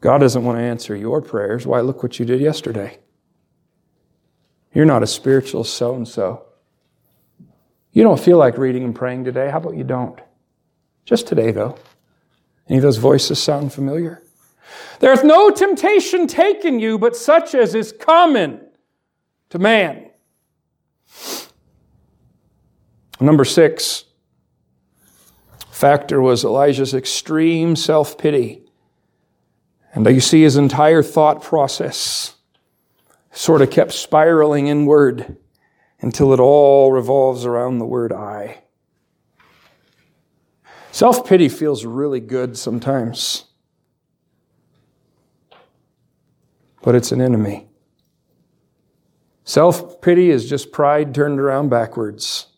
God 0.00 0.18
doesn't 0.18 0.44
want 0.44 0.58
to 0.58 0.62
answer 0.62 0.96
your 0.96 1.22
prayers. 1.22 1.66
Why, 1.66 1.80
look 1.80 2.02
what 2.02 2.18
you 2.18 2.24
did 2.24 2.40
yesterday. 2.40 2.98
You're 4.72 4.84
not 4.84 5.02
a 5.02 5.06
spiritual 5.06 5.62
so 5.62 5.94
and 5.94 6.08
so. 6.08 6.46
You 7.92 8.02
don't 8.02 8.18
feel 8.18 8.38
like 8.38 8.58
reading 8.58 8.82
and 8.82 8.94
praying 8.94 9.24
today. 9.24 9.50
How 9.50 9.58
about 9.58 9.76
you 9.76 9.84
don't? 9.84 10.18
Just 11.04 11.28
today, 11.28 11.52
though. 11.52 11.78
Any 12.68 12.78
of 12.78 12.82
those 12.82 12.96
voices 12.96 13.40
sound 13.40 13.72
familiar? 13.72 14.22
There's 15.00 15.22
no 15.22 15.50
temptation 15.50 16.26
taken 16.26 16.80
you, 16.80 16.98
but 16.98 17.14
such 17.14 17.54
as 17.54 17.74
is 17.74 17.92
common 17.92 18.66
to 19.50 19.58
man. 19.58 20.10
Number 23.20 23.44
six 23.44 24.04
factor 25.70 26.20
was 26.20 26.44
Elijah's 26.44 26.94
extreme 26.94 27.76
self 27.76 28.16
pity. 28.18 28.62
And 29.92 30.06
you 30.06 30.20
see 30.20 30.42
his 30.42 30.56
entire 30.56 31.02
thought 31.02 31.42
process 31.42 32.34
sort 33.30 33.62
of 33.62 33.70
kept 33.70 33.92
spiraling 33.92 34.66
inward 34.66 35.36
until 36.00 36.32
it 36.32 36.40
all 36.40 36.92
revolves 36.92 37.44
around 37.44 37.78
the 37.78 37.86
word 37.86 38.12
I. 38.12 38.62
Self 40.90 41.26
pity 41.26 41.48
feels 41.48 41.84
really 41.84 42.20
good 42.20 42.56
sometimes, 42.56 43.44
but 46.82 46.94
it's 46.94 47.10
an 47.10 47.20
enemy. 47.20 47.66
Self 49.44 50.00
pity 50.00 50.30
is 50.30 50.48
just 50.48 50.72
pride 50.72 51.14
turned 51.14 51.40
around 51.40 51.68
backwards. 51.68 52.53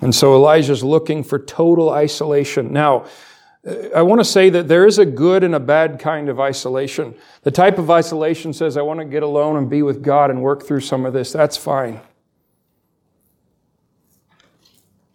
And 0.00 0.14
so 0.14 0.34
Elijah's 0.34 0.84
looking 0.84 1.24
for 1.24 1.38
total 1.38 1.90
isolation. 1.90 2.72
Now, 2.72 3.06
I 3.94 4.02
want 4.02 4.20
to 4.20 4.24
say 4.24 4.48
that 4.50 4.68
there 4.68 4.86
is 4.86 4.98
a 4.98 5.04
good 5.04 5.42
and 5.42 5.54
a 5.54 5.60
bad 5.60 5.98
kind 5.98 6.28
of 6.28 6.38
isolation. 6.38 7.14
The 7.42 7.50
type 7.50 7.78
of 7.78 7.90
isolation 7.90 8.52
says, 8.52 8.76
I 8.76 8.82
want 8.82 9.00
to 9.00 9.04
get 9.04 9.22
alone 9.22 9.56
and 9.56 9.68
be 9.68 9.82
with 9.82 10.02
God 10.02 10.30
and 10.30 10.40
work 10.40 10.64
through 10.64 10.80
some 10.80 11.04
of 11.04 11.12
this. 11.12 11.32
That's 11.32 11.56
fine. 11.56 12.00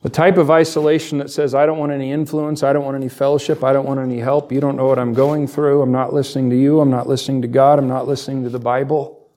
The 0.02 0.10
type 0.10 0.38
of 0.38 0.52
isolation 0.52 1.20
that 1.20 1.32
says, 1.32 1.56
I 1.56 1.66
don't 1.66 1.78
want 1.80 1.94
any 1.94 2.12
influence, 2.12 2.62
I 2.62 2.74
don't 2.74 2.84
want 2.84 2.98
any 2.98 3.08
fellowship, 3.08 3.64
I 3.64 3.72
don't 3.72 3.86
want 3.86 4.02
any 4.02 4.20
help, 4.20 4.52
you 4.52 4.60
don't 4.60 4.76
know 4.76 4.86
what 4.86 5.00
I'm 5.00 5.14
going 5.14 5.48
through, 5.48 5.82
I'm 5.82 5.94
not 5.94 6.14
listening 6.14 6.50
to 6.50 6.58
you, 6.58 6.82
I'm 6.82 6.90
not 6.90 7.08
listening 7.08 7.42
to 7.44 7.48
God, 7.48 7.80
I'm 7.80 7.88
not 7.88 8.06
listening 8.06 8.44
to 8.44 8.50
the 8.50 8.60
Bible. 8.60 9.30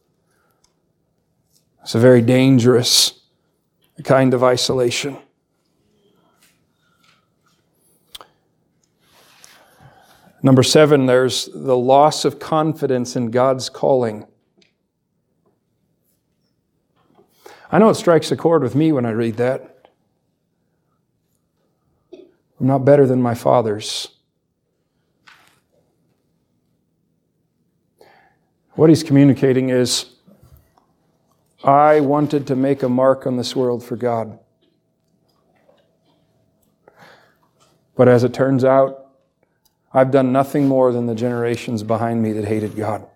It's 1.82 1.94
a 1.94 2.00
very 2.00 2.20
dangerous 2.20 3.20
kind 4.02 4.34
of 4.34 4.42
isolation. 4.42 5.16
Number 10.46 10.62
seven, 10.62 11.06
there's 11.06 11.46
the 11.46 11.76
loss 11.76 12.24
of 12.24 12.38
confidence 12.38 13.16
in 13.16 13.32
God's 13.32 13.68
calling. 13.68 14.28
I 17.72 17.80
know 17.80 17.88
it 17.88 17.96
strikes 17.96 18.30
a 18.30 18.36
chord 18.36 18.62
with 18.62 18.76
me 18.76 18.92
when 18.92 19.04
I 19.04 19.10
read 19.10 19.38
that. 19.38 19.88
I'm 22.12 22.68
not 22.68 22.84
better 22.84 23.08
than 23.08 23.20
my 23.20 23.34
fathers. 23.34 24.06
What 28.74 28.88
he's 28.88 29.02
communicating 29.02 29.70
is 29.70 30.14
I 31.64 31.98
wanted 31.98 32.46
to 32.46 32.54
make 32.54 32.84
a 32.84 32.88
mark 32.88 33.26
on 33.26 33.36
this 33.36 33.56
world 33.56 33.82
for 33.82 33.96
God. 33.96 34.38
But 37.96 38.06
as 38.06 38.22
it 38.22 38.32
turns 38.32 38.64
out, 38.64 39.05
I've 39.96 40.10
done 40.10 40.30
nothing 40.30 40.68
more 40.68 40.92
than 40.92 41.06
the 41.06 41.14
generations 41.14 41.82
behind 41.82 42.22
me 42.22 42.32
that 42.32 42.44
hated 42.44 42.76
God. 42.76 43.06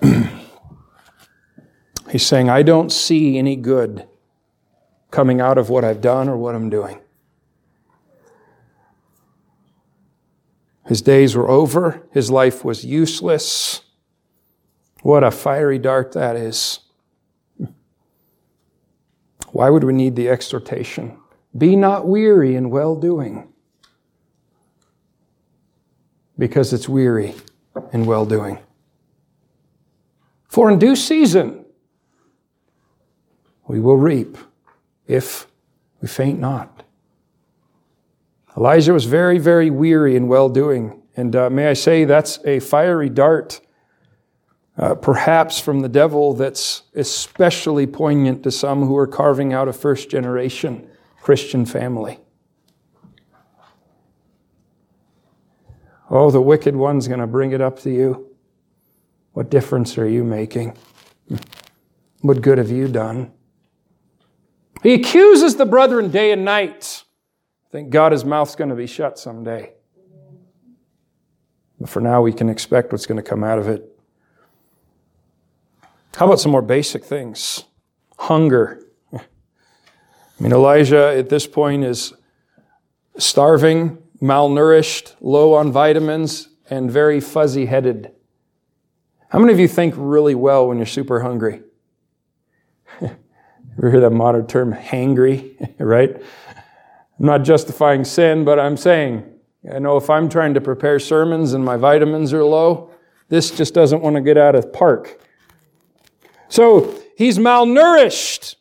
He's 2.10 2.24
saying, 2.24 2.48
I 2.48 2.62
don't 2.62 2.90
see 2.90 3.36
any 3.36 3.56
good 3.56 4.08
coming 5.10 5.42
out 5.42 5.58
of 5.58 5.68
what 5.68 5.84
I've 5.84 6.00
done 6.00 6.30
or 6.30 6.38
what 6.38 6.54
I'm 6.54 6.70
doing. 6.70 6.98
His 10.86 11.02
days 11.02 11.36
were 11.36 11.50
over. 11.50 12.08
His 12.10 12.30
life 12.30 12.64
was 12.64 12.86
useless. 12.86 13.82
What 15.02 15.22
a 15.22 15.30
fiery 15.30 15.78
dart 15.78 16.12
that 16.12 16.36
is. 16.36 16.85
Why 19.56 19.70
would 19.70 19.84
we 19.84 19.94
need 19.94 20.16
the 20.16 20.28
exhortation? 20.28 21.16
Be 21.56 21.76
not 21.76 22.06
weary 22.06 22.56
in 22.56 22.68
well 22.68 22.94
doing. 22.94 23.48
Because 26.38 26.74
it's 26.74 26.90
weary 26.90 27.34
in 27.90 28.04
well 28.04 28.26
doing. 28.26 28.58
For 30.46 30.70
in 30.70 30.78
due 30.78 30.94
season 30.94 31.64
we 33.66 33.80
will 33.80 33.96
reap 33.96 34.36
if 35.06 35.46
we 36.02 36.08
faint 36.08 36.38
not. 36.38 36.84
Elijah 38.58 38.92
was 38.92 39.06
very, 39.06 39.38
very 39.38 39.70
weary 39.70 40.16
in 40.16 40.28
well 40.28 40.50
doing. 40.50 41.00
And 41.16 41.34
uh, 41.34 41.48
may 41.48 41.68
I 41.68 41.72
say, 41.72 42.04
that's 42.04 42.40
a 42.44 42.60
fiery 42.60 43.08
dart 43.08 43.62
uh, 44.78 44.94
perhaps 44.94 45.58
from 45.58 45.80
the 45.80 45.88
devil 45.88 46.34
that's 46.34 46.82
especially 46.94 47.86
poignant 47.86 48.42
to 48.42 48.50
some 48.50 48.82
who 48.82 48.96
are 48.96 49.06
carving 49.06 49.52
out 49.52 49.68
a 49.68 49.72
first 49.72 50.10
generation 50.10 50.88
Christian 51.20 51.66
family. 51.66 52.20
Oh, 56.08 56.30
the 56.30 56.40
wicked 56.40 56.76
one's 56.76 57.08
going 57.08 57.20
to 57.20 57.26
bring 57.26 57.52
it 57.52 57.60
up 57.60 57.80
to 57.80 57.90
you. 57.90 58.34
What 59.32 59.50
difference 59.50 59.98
are 59.98 60.08
you 60.08 60.24
making? 60.24 60.76
What 62.22 62.40
good 62.40 62.58
have 62.58 62.70
you 62.70 62.88
done? 62.88 63.30
He 64.82 64.94
accuses 64.94 65.56
the 65.56 65.66
brethren 65.66 66.10
day 66.10 66.32
and 66.32 66.44
night 66.44 67.04
Thank 67.76 67.90
God 67.90 68.12
his 68.12 68.24
mouth's 68.24 68.54
going 68.54 68.70
to 68.70 68.76
be 68.76 68.86
shut 68.86 69.18
someday. 69.18 69.74
But 71.78 71.90
for 71.90 72.00
now, 72.00 72.22
we 72.22 72.32
can 72.32 72.48
expect 72.48 72.90
what's 72.90 73.04
going 73.04 73.22
to 73.22 73.28
come 73.28 73.44
out 73.44 73.58
of 73.58 73.68
it. 73.68 73.95
How 76.16 76.24
about 76.24 76.40
some 76.40 76.50
more 76.50 76.62
basic 76.62 77.04
things? 77.04 77.64
Hunger. 78.18 78.82
I 79.12 79.20
mean, 80.40 80.50
Elijah 80.50 81.14
at 81.14 81.28
this 81.28 81.46
point 81.46 81.84
is 81.84 82.14
starving, 83.18 83.98
malnourished, 84.22 85.14
low 85.20 85.52
on 85.52 85.70
vitamins, 85.70 86.48
and 86.70 86.90
very 86.90 87.20
fuzzy 87.20 87.66
headed. 87.66 88.12
How 89.28 89.38
many 89.38 89.52
of 89.52 89.60
you 89.60 89.68
think 89.68 89.92
really 89.94 90.34
well 90.34 90.68
when 90.68 90.78
you're 90.78 90.86
super 90.86 91.20
hungry? 91.20 91.60
Ever 93.02 93.90
hear 93.90 94.00
that 94.00 94.08
modern 94.08 94.46
term, 94.46 94.72
hangry, 94.72 95.74
right? 95.78 96.16
I'm 96.16 97.26
not 97.26 97.42
justifying 97.42 98.04
sin, 98.06 98.42
but 98.42 98.58
I'm 98.58 98.78
saying, 98.78 99.22
I 99.70 99.80
know 99.80 99.98
if 99.98 100.08
I'm 100.08 100.30
trying 100.30 100.54
to 100.54 100.62
prepare 100.62 100.98
sermons 100.98 101.52
and 101.52 101.62
my 101.62 101.76
vitamins 101.76 102.32
are 102.32 102.44
low, 102.44 102.90
this 103.28 103.50
just 103.50 103.74
doesn't 103.74 104.00
want 104.00 104.16
to 104.16 104.22
get 104.22 104.38
out 104.38 104.54
of 104.54 104.72
park. 104.72 105.20
So 106.48 106.94
he's 107.16 107.38
malnourished. 107.38 108.56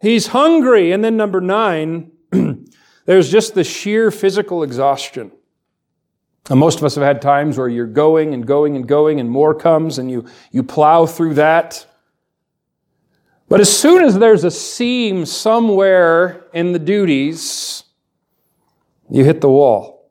He's 0.00 0.28
hungry. 0.28 0.92
And 0.92 1.04
then 1.04 1.16
number 1.16 1.40
nine, 1.40 2.10
there's 3.06 3.30
just 3.30 3.54
the 3.54 3.64
sheer 3.64 4.10
physical 4.10 4.62
exhaustion. 4.62 5.32
And 6.50 6.58
most 6.58 6.78
of 6.78 6.84
us 6.84 6.96
have 6.96 7.04
had 7.04 7.22
times 7.22 7.56
where 7.56 7.68
you're 7.68 7.86
going 7.86 8.34
and 8.34 8.46
going 8.46 8.74
and 8.74 8.86
going 8.86 9.20
and 9.20 9.30
more 9.30 9.54
comes 9.54 9.98
and 9.98 10.10
you, 10.10 10.26
you 10.50 10.62
plow 10.62 11.06
through 11.06 11.34
that. 11.34 11.86
But 13.48 13.60
as 13.60 13.74
soon 13.74 14.02
as 14.02 14.18
there's 14.18 14.44
a 14.44 14.50
seam 14.50 15.24
somewhere 15.24 16.46
in 16.52 16.72
the 16.72 16.78
duties, 16.78 17.84
you 19.08 19.24
hit 19.24 19.40
the 19.40 19.50
wall. 19.50 20.10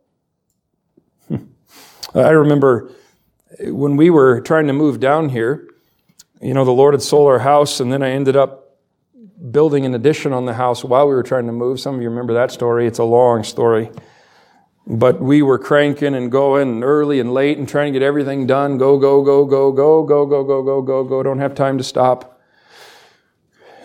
I 2.15 2.29
remember 2.29 2.91
when 3.59 3.97
we 3.97 4.09
were 4.09 4.41
trying 4.41 4.67
to 4.67 4.73
move 4.73 4.99
down 4.99 5.29
here, 5.29 5.67
you 6.41 6.53
know, 6.53 6.65
the 6.65 6.71
Lord 6.71 6.93
had 6.93 7.01
sold 7.01 7.27
our 7.27 7.39
house, 7.39 7.79
and 7.79 7.91
then 7.93 8.01
I 8.01 8.09
ended 8.09 8.35
up 8.35 8.77
building 9.51 9.85
an 9.85 9.93
addition 9.93 10.33
on 10.33 10.45
the 10.45 10.53
house 10.53 10.83
while 10.83 11.07
we 11.07 11.13
were 11.13 11.23
trying 11.23 11.45
to 11.45 11.51
move. 11.51 11.79
Some 11.79 11.95
of 11.95 12.01
you 12.01 12.09
remember 12.09 12.33
that 12.33 12.51
story. 12.51 12.87
It's 12.87 12.99
a 12.99 13.03
long 13.03 13.43
story. 13.43 13.91
But 14.87 15.21
we 15.21 15.41
were 15.41 15.59
cranking 15.59 16.15
and 16.15 16.31
going 16.31 16.83
early 16.83 17.19
and 17.19 17.33
late 17.33 17.57
and 17.57 17.69
trying 17.69 17.93
to 17.93 17.99
get 17.99 18.05
everything 18.05 18.47
done. 18.47 18.77
Go, 18.77 18.97
go, 18.97 19.23
go, 19.23 19.45
go, 19.45 19.71
go, 19.71 20.03
go, 20.03 20.25
go, 20.25 20.43
go, 20.43 20.63
go, 20.63 20.81
go, 20.81 21.03
go. 21.03 21.23
Don't 21.23 21.39
have 21.39 21.53
time 21.53 21.77
to 21.77 21.83
stop. 21.83 22.39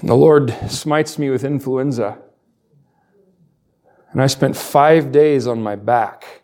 And 0.01 0.09
the 0.09 0.15
Lord 0.15 0.55
smites 0.69 1.19
me 1.19 1.31
with 1.31 1.45
influenza. 1.45 2.19
And 4.13 4.23
I 4.23 4.27
spent 4.27 4.57
five 4.57 5.13
days 5.13 5.47
on 5.47 5.63
my 5.63 5.77
back. 5.77 6.43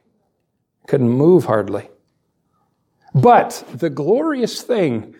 Couldn't 0.87 1.09
move 1.09 1.46
hardly. 1.46 1.88
But 3.14 3.64
the 3.72 3.90
glorious 3.90 4.62
thing 4.62 5.14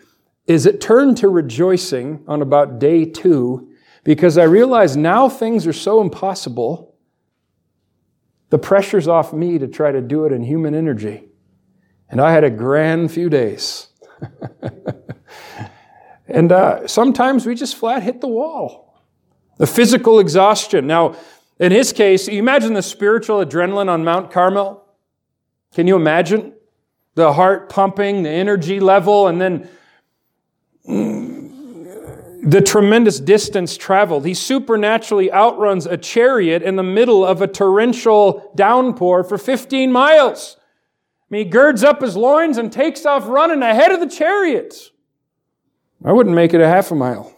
is 0.47 0.65
it 0.65 0.81
turned 0.81 1.17
to 1.17 1.29
rejoicing 1.29 2.23
on 2.27 2.41
about 2.41 2.79
day 2.79 3.05
two 3.05 3.69
because 4.03 4.37
I 4.37 4.43
realized 4.43 4.97
now 4.97 5.29
things 5.29 5.65
are 5.65 5.73
so 5.73 6.01
impossible. 6.01 6.95
The 8.49 8.59
pressure's 8.59 9.07
off 9.07 9.33
me 9.33 9.57
to 9.57 9.67
try 9.67 9.91
to 9.91 10.01
do 10.01 10.25
it 10.25 10.31
in 10.31 10.43
human 10.43 10.75
energy. 10.75 11.29
And 12.09 12.19
I 12.19 12.31
had 12.31 12.43
a 12.43 12.49
grand 12.49 13.11
few 13.11 13.29
days. 13.29 13.87
And 16.27 16.51
uh, 16.51 16.87
sometimes 16.87 17.45
we 17.45 17.55
just 17.55 17.75
flat 17.75 18.03
hit 18.03 18.21
the 18.21 18.27
wall. 18.27 19.01
The 19.57 19.67
physical 19.67 20.19
exhaustion. 20.19 20.87
Now, 20.87 21.15
in 21.59 21.71
his 21.71 21.93
case, 21.93 22.27
you 22.27 22.39
imagine 22.39 22.73
the 22.73 22.81
spiritual 22.81 23.45
adrenaline 23.45 23.89
on 23.89 24.03
Mount 24.03 24.31
Carmel? 24.31 24.83
Can 25.75 25.85
you 25.85 25.95
imagine? 25.95 26.53
The 27.15 27.33
heart 27.33 27.69
pumping, 27.69 28.23
the 28.23 28.29
energy 28.29 28.79
level, 28.79 29.27
and 29.27 29.39
then 29.39 29.69
the 30.85 32.61
tremendous 32.65 33.19
distance 33.19 33.77
traveled. 33.77 34.25
He 34.25 34.33
supernaturally 34.33 35.31
outruns 35.31 35.85
a 35.85 35.97
chariot 35.97 36.61
in 36.61 36.75
the 36.75 36.83
middle 36.83 37.25
of 37.25 37.41
a 37.41 37.47
torrential 37.47 38.51
downpour 38.55 39.23
for 39.23 39.37
15 39.37 39.91
miles. 39.91 40.57
He 41.29 41.45
girds 41.45 41.83
up 41.83 42.01
his 42.01 42.15
loins 42.15 42.57
and 42.57 42.71
takes 42.71 43.05
off 43.05 43.27
running 43.27 43.63
ahead 43.63 43.91
of 43.91 43.99
the 43.99 44.07
chariots. 44.07 44.91
I 46.05 46.11
wouldn't 46.11 46.35
make 46.35 46.53
it 46.53 46.61
a 46.61 46.67
half 46.67 46.91
a 46.91 46.95
mile. 46.95 47.33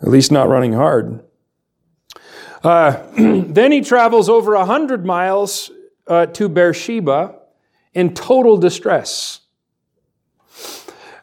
At 0.00 0.08
least 0.08 0.32
not 0.32 0.48
running 0.48 0.72
hard. 0.72 1.22
Uh, 2.64 3.02
then 3.16 3.70
he 3.70 3.82
travels 3.82 4.28
over 4.28 4.54
a 4.54 4.64
hundred 4.64 5.04
miles 5.04 5.70
uh, 6.08 6.26
to 6.26 6.48
Beersheba 6.48 7.36
in 7.94 8.14
total 8.14 8.56
distress. 8.56 9.41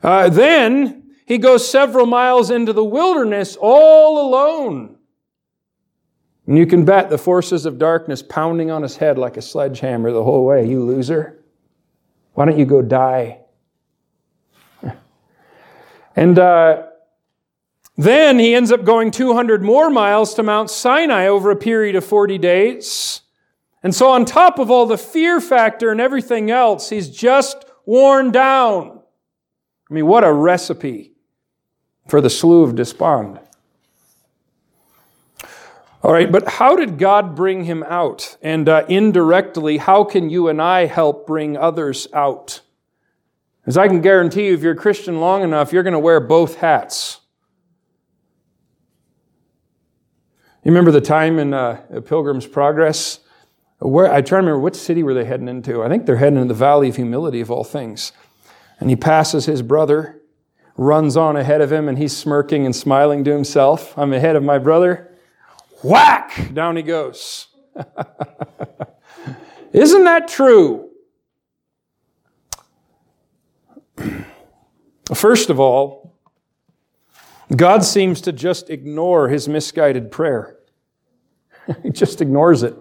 Uh, 0.01 0.29
then 0.29 1.12
he 1.25 1.38
goes 1.38 1.69
several 1.69 2.05
miles 2.05 2.49
into 2.49 2.73
the 2.73 2.83
wilderness 2.83 3.57
all 3.59 4.27
alone. 4.27 4.97
And 6.47 6.57
you 6.57 6.65
can 6.65 6.83
bet 6.83 7.09
the 7.12 7.17
forces 7.19 7.67
of 7.67 7.77
darkness 7.77 8.23
pounding 8.23 8.71
on 8.71 8.81
his 8.81 8.97
head 8.97 9.19
like 9.19 9.38
a 9.38 9.41
sledgehammer 9.41 10.12
the 10.12 10.23
whole 10.23 10.45
way. 10.45 10.67
You 10.67 10.83
loser. 10.83 11.43
Why 12.33 12.45
don't 12.45 12.57
you 12.57 12.65
go 12.65 12.81
die? 12.81 13.41
And 16.15 16.38
uh, 16.39 16.88
then 17.95 18.39
he 18.39 18.55
ends 18.55 18.71
up 18.71 18.83
going 18.83 19.12
200 19.12 19.62
more 19.62 19.89
miles 19.89 20.33
to 20.33 20.43
Mount 20.43 20.69
Sinai 20.69 21.27
over 21.27 21.51
a 21.51 21.55
period 21.55 21.95
of 21.95 22.03
40 22.03 22.38
days. 22.39 23.21
And 23.83 23.93
so, 23.93 24.09
on 24.09 24.25
top 24.25 24.57
of 24.57 24.71
all 24.71 24.85
the 24.85 24.97
fear 24.97 25.39
factor 25.39 25.91
and 25.91 26.01
everything 26.01 26.49
else, 26.49 26.89
he's 26.89 27.09
just 27.09 27.63
worn 27.85 28.31
down. 28.31 28.98
I 29.89 29.93
mean, 29.93 30.06
what 30.06 30.23
a 30.23 30.32
recipe 30.32 31.13
for 32.08 32.21
the 32.21 32.30
slough 32.30 32.69
of 32.69 32.75
despond. 32.75 33.39
All 36.02 36.13
right, 36.13 36.32
but 36.32 36.47
how 36.47 36.75
did 36.75 36.97
God 36.97 37.36
bring 37.36 37.65
him 37.65 37.84
out? 37.84 38.38
And 38.41 38.69
uh, 38.69 38.86
indirectly, 38.88 39.78
how 39.78 40.06
can 40.06 40.30
you 40.30 40.47
and 40.47 40.62
I 40.62 40.86
help 40.86 41.28
bring 41.28 41.58
others 41.58 42.08
out? 42.13 42.62
As 43.65 43.78
I 43.78 43.88
can 43.88 44.02
guarantee 44.02 44.47
you, 44.47 44.54
if 44.54 44.62
you're 44.62 44.73
a 44.73 44.78
Christian 44.78 45.19
long 45.19 45.43
enough, 45.43 45.73
you're 45.73 45.84
going 45.84 45.93
to 45.93 45.99
wear 45.99 46.19
both 46.21 46.56
hats. 46.56 47.19
You 50.63 50.71
remember 50.71 50.91
the 50.91 51.02
time 51.02 51.38
in 51.38 51.54
uh, 51.54 52.02
Pilgrim's 52.06 52.47
Progress? 52.47 53.19
Where 53.80 54.12
I 54.12 54.21
try 54.21 54.38
to 54.38 54.45
remember 54.45 54.60
which 54.60 54.75
city 54.75 55.04
were 55.04 55.13
they 55.13 55.25
heading 55.25 55.47
into. 55.47 55.84
I 55.84 55.89
think 55.89 56.06
they're 56.06 56.17
heading 56.17 56.39
into 56.39 56.54
the 56.54 56.58
Valley 56.58 56.89
of 56.89 56.95
Humility 56.95 57.41
of 57.41 57.52
all 57.52 57.63
things. 57.63 58.12
And 58.79 58.89
he 58.89 58.95
passes 58.95 59.45
his 59.45 59.61
brother, 59.61 60.21
runs 60.77 61.17
on 61.17 61.35
ahead 61.35 61.61
of 61.61 61.71
him, 61.71 61.87
and 61.87 61.97
he's 61.97 62.15
smirking 62.15 62.65
and 62.65 62.75
smiling 62.75 63.23
to 63.25 63.31
himself. 63.31 63.97
I'm 63.97 64.13
ahead 64.13 64.35
of 64.35 64.43
my 64.43 64.57
brother. 64.57 65.11
Whack! 65.83 66.53
Down 66.53 66.75
he 66.75 66.83
goes. 66.83 67.47
Isn't 69.73 70.03
that 70.05 70.27
true? 70.27 70.89
First 75.13 75.49
of 75.49 75.59
all, 75.59 76.17
God 77.55 77.83
seems 77.83 78.21
to 78.21 78.31
just 78.31 78.69
ignore 78.69 79.27
his 79.29 79.47
misguided 79.47 80.11
prayer. 80.11 80.57
he 81.83 81.89
just 81.89 82.21
ignores 82.21 82.63
it. 82.63 82.75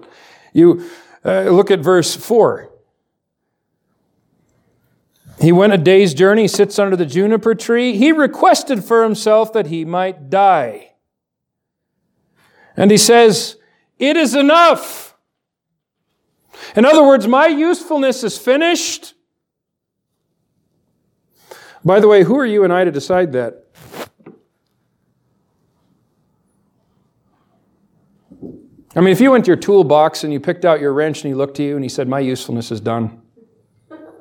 You 0.53 0.89
uh, 1.25 1.45
look 1.45 1.71
at 1.71 1.81
verse 1.81 2.15
4. 2.15 2.71
He 5.41 5.53
went 5.53 5.73
a 5.73 5.79
day's 5.79 6.15
journey, 6.15 6.49
sits 6.49 6.79
under 6.79 6.97
the 6.97 7.07
juniper 7.07 7.55
tree. 7.55 7.97
He 7.97 8.11
requested 8.11 8.85
for 8.85 9.05
himself 9.05 9.53
that 9.53 9.67
he 9.67 9.85
might 9.85 10.31
die. 10.31 10.93
And 12.77 12.91
he 12.91 12.97
says, 12.97 13.57
It 13.99 14.17
is 14.17 14.35
enough. 14.35 15.17
In 16.75 16.85
other 16.85 17.05
words, 17.05 17.27
my 17.27 17.47
usefulness 17.47 18.25
is 18.25 18.37
finished. 18.37 19.15
By 21.85 22.01
the 22.01 22.09
way, 22.09 22.25
who 22.25 22.37
are 22.37 22.47
you 22.47 22.65
and 22.65 22.73
I 22.73 22.85
to 22.85 22.91
decide 22.91 23.33
that? 23.33 23.65
I 28.97 29.01
mean, 29.01 29.13
if 29.13 29.21
you 29.21 29.31
went 29.31 29.45
to 29.45 29.51
your 29.51 29.57
toolbox 29.57 30.25
and 30.25 30.33
you 30.33 30.41
picked 30.41 30.65
out 30.65 30.81
your 30.81 30.93
wrench 30.93 31.23
and 31.23 31.29
he 31.29 31.35
looked 31.35 31.57
to 31.59 31.63
you 31.63 31.77
and 31.77 31.85
he 31.85 31.89
said, 31.89 32.09
My 32.09 32.21
usefulness 32.21 32.73
is 32.73 32.81
done, 32.81 33.18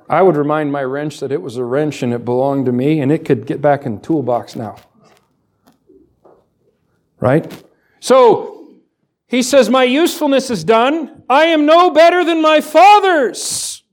I 0.10 0.22
would 0.22 0.38
remind 0.38 0.72
my 0.72 0.84
wrench 0.84 1.20
that 1.20 1.32
it 1.32 1.42
was 1.42 1.58
a 1.58 1.64
wrench 1.64 2.02
and 2.02 2.14
it 2.14 2.24
belonged 2.24 2.66
to 2.68 2.72
me 2.72 3.02
and 3.02 3.12
it 3.12 3.26
could 3.26 3.46
get 3.46 3.62
back 3.62 3.86
in 3.86 3.96
the 3.96 4.02
toolbox 4.02 4.56
now. 4.56 4.78
Right? 7.20 7.64
So, 8.00 8.58
he 9.28 9.44
says, 9.44 9.70
My 9.70 9.84
usefulness 9.84 10.50
is 10.50 10.64
done. 10.64 11.24
I 11.30 11.46
am 11.46 11.66
no 11.66 11.92
better 11.92 12.24
than 12.24 12.42
my 12.42 12.62
fathers. 12.62 13.84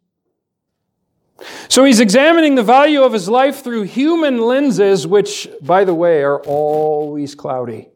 So 1.69 1.85
he's 1.85 2.01
examining 2.01 2.55
the 2.55 2.63
value 2.63 3.03
of 3.03 3.13
his 3.13 3.29
life 3.29 3.63
through 3.63 3.83
human 3.83 4.39
lenses, 4.41 5.07
which, 5.07 5.49
by 5.61 5.85
the 5.85 5.95
way, 5.95 6.23
are 6.23 6.41
always 6.43 7.35
cloudy. 7.35 7.89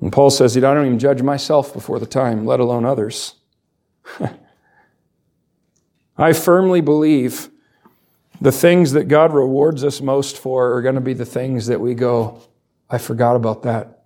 And 0.00 0.12
Paul 0.12 0.30
says, 0.30 0.56
I 0.56 0.60
don't 0.60 0.86
even 0.86 0.98
judge 0.98 1.22
myself 1.22 1.74
before 1.74 1.98
the 1.98 2.06
time, 2.06 2.46
let 2.46 2.60
alone 2.60 2.86
others. 2.86 3.34
I 6.20 6.34
firmly 6.34 6.82
believe 6.82 7.48
the 8.42 8.52
things 8.52 8.92
that 8.92 9.04
God 9.04 9.32
rewards 9.32 9.82
us 9.84 10.02
most 10.02 10.36
for 10.36 10.74
are 10.74 10.82
going 10.82 10.94
to 10.94 11.00
be 11.00 11.14
the 11.14 11.24
things 11.24 11.66
that 11.68 11.80
we 11.80 11.94
go, 11.94 12.42
I 12.90 12.98
forgot 12.98 13.36
about 13.36 13.62
that. 13.62 14.04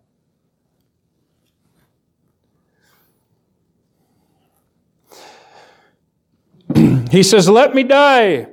he 7.10 7.22
says, 7.22 7.48
Let 7.48 7.74
me 7.74 7.82
die. 7.82 8.46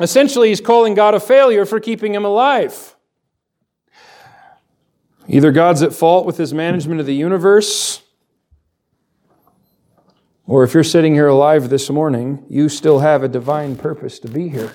Essentially, 0.00 0.48
he's 0.48 0.60
calling 0.60 0.94
God 0.94 1.14
a 1.14 1.20
failure 1.20 1.66
for 1.66 1.78
keeping 1.78 2.14
him 2.14 2.24
alive. 2.24 2.96
Either 5.28 5.52
God's 5.52 5.82
at 5.82 5.92
fault 5.92 6.26
with 6.26 6.38
his 6.38 6.52
management 6.52 7.00
of 7.00 7.06
the 7.06 7.14
universe, 7.14 8.01
or 10.46 10.64
if 10.64 10.74
you're 10.74 10.84
sitting 10.84 11.14
here 11.14 11.28
alive 11.28 11.68
this 11.68 11.88
morning, 11.88 12.44
you 12.48 12.68
still 12.68 12.98
have 12.98 13.22
a 13.22 13.28
divine 13.28 13.76
purpose 13.76 14.18
to 14.20 14.28
be 14.28 14.48
here. 14.48 14.74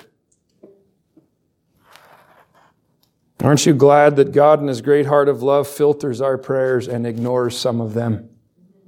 Aren't 3.40 3.66
you 3.66 3.74
glad 3.74 4.16
that 4.16 4.32
God, 4.32 4.60
in 4.60 4.66
His 4.66 4.80
great 4.80 5.06
heart 5.06 5.28
of 5.28 5.42
love, 5.42 5.68
filters 5.68 6.20
our 6.20 6.36
prayers 6.36 6.88
and 6.88 7.06
ignores 7.06 7.56
some 7.56 7.80
of 7.80 7.94
them? 7.94 8.30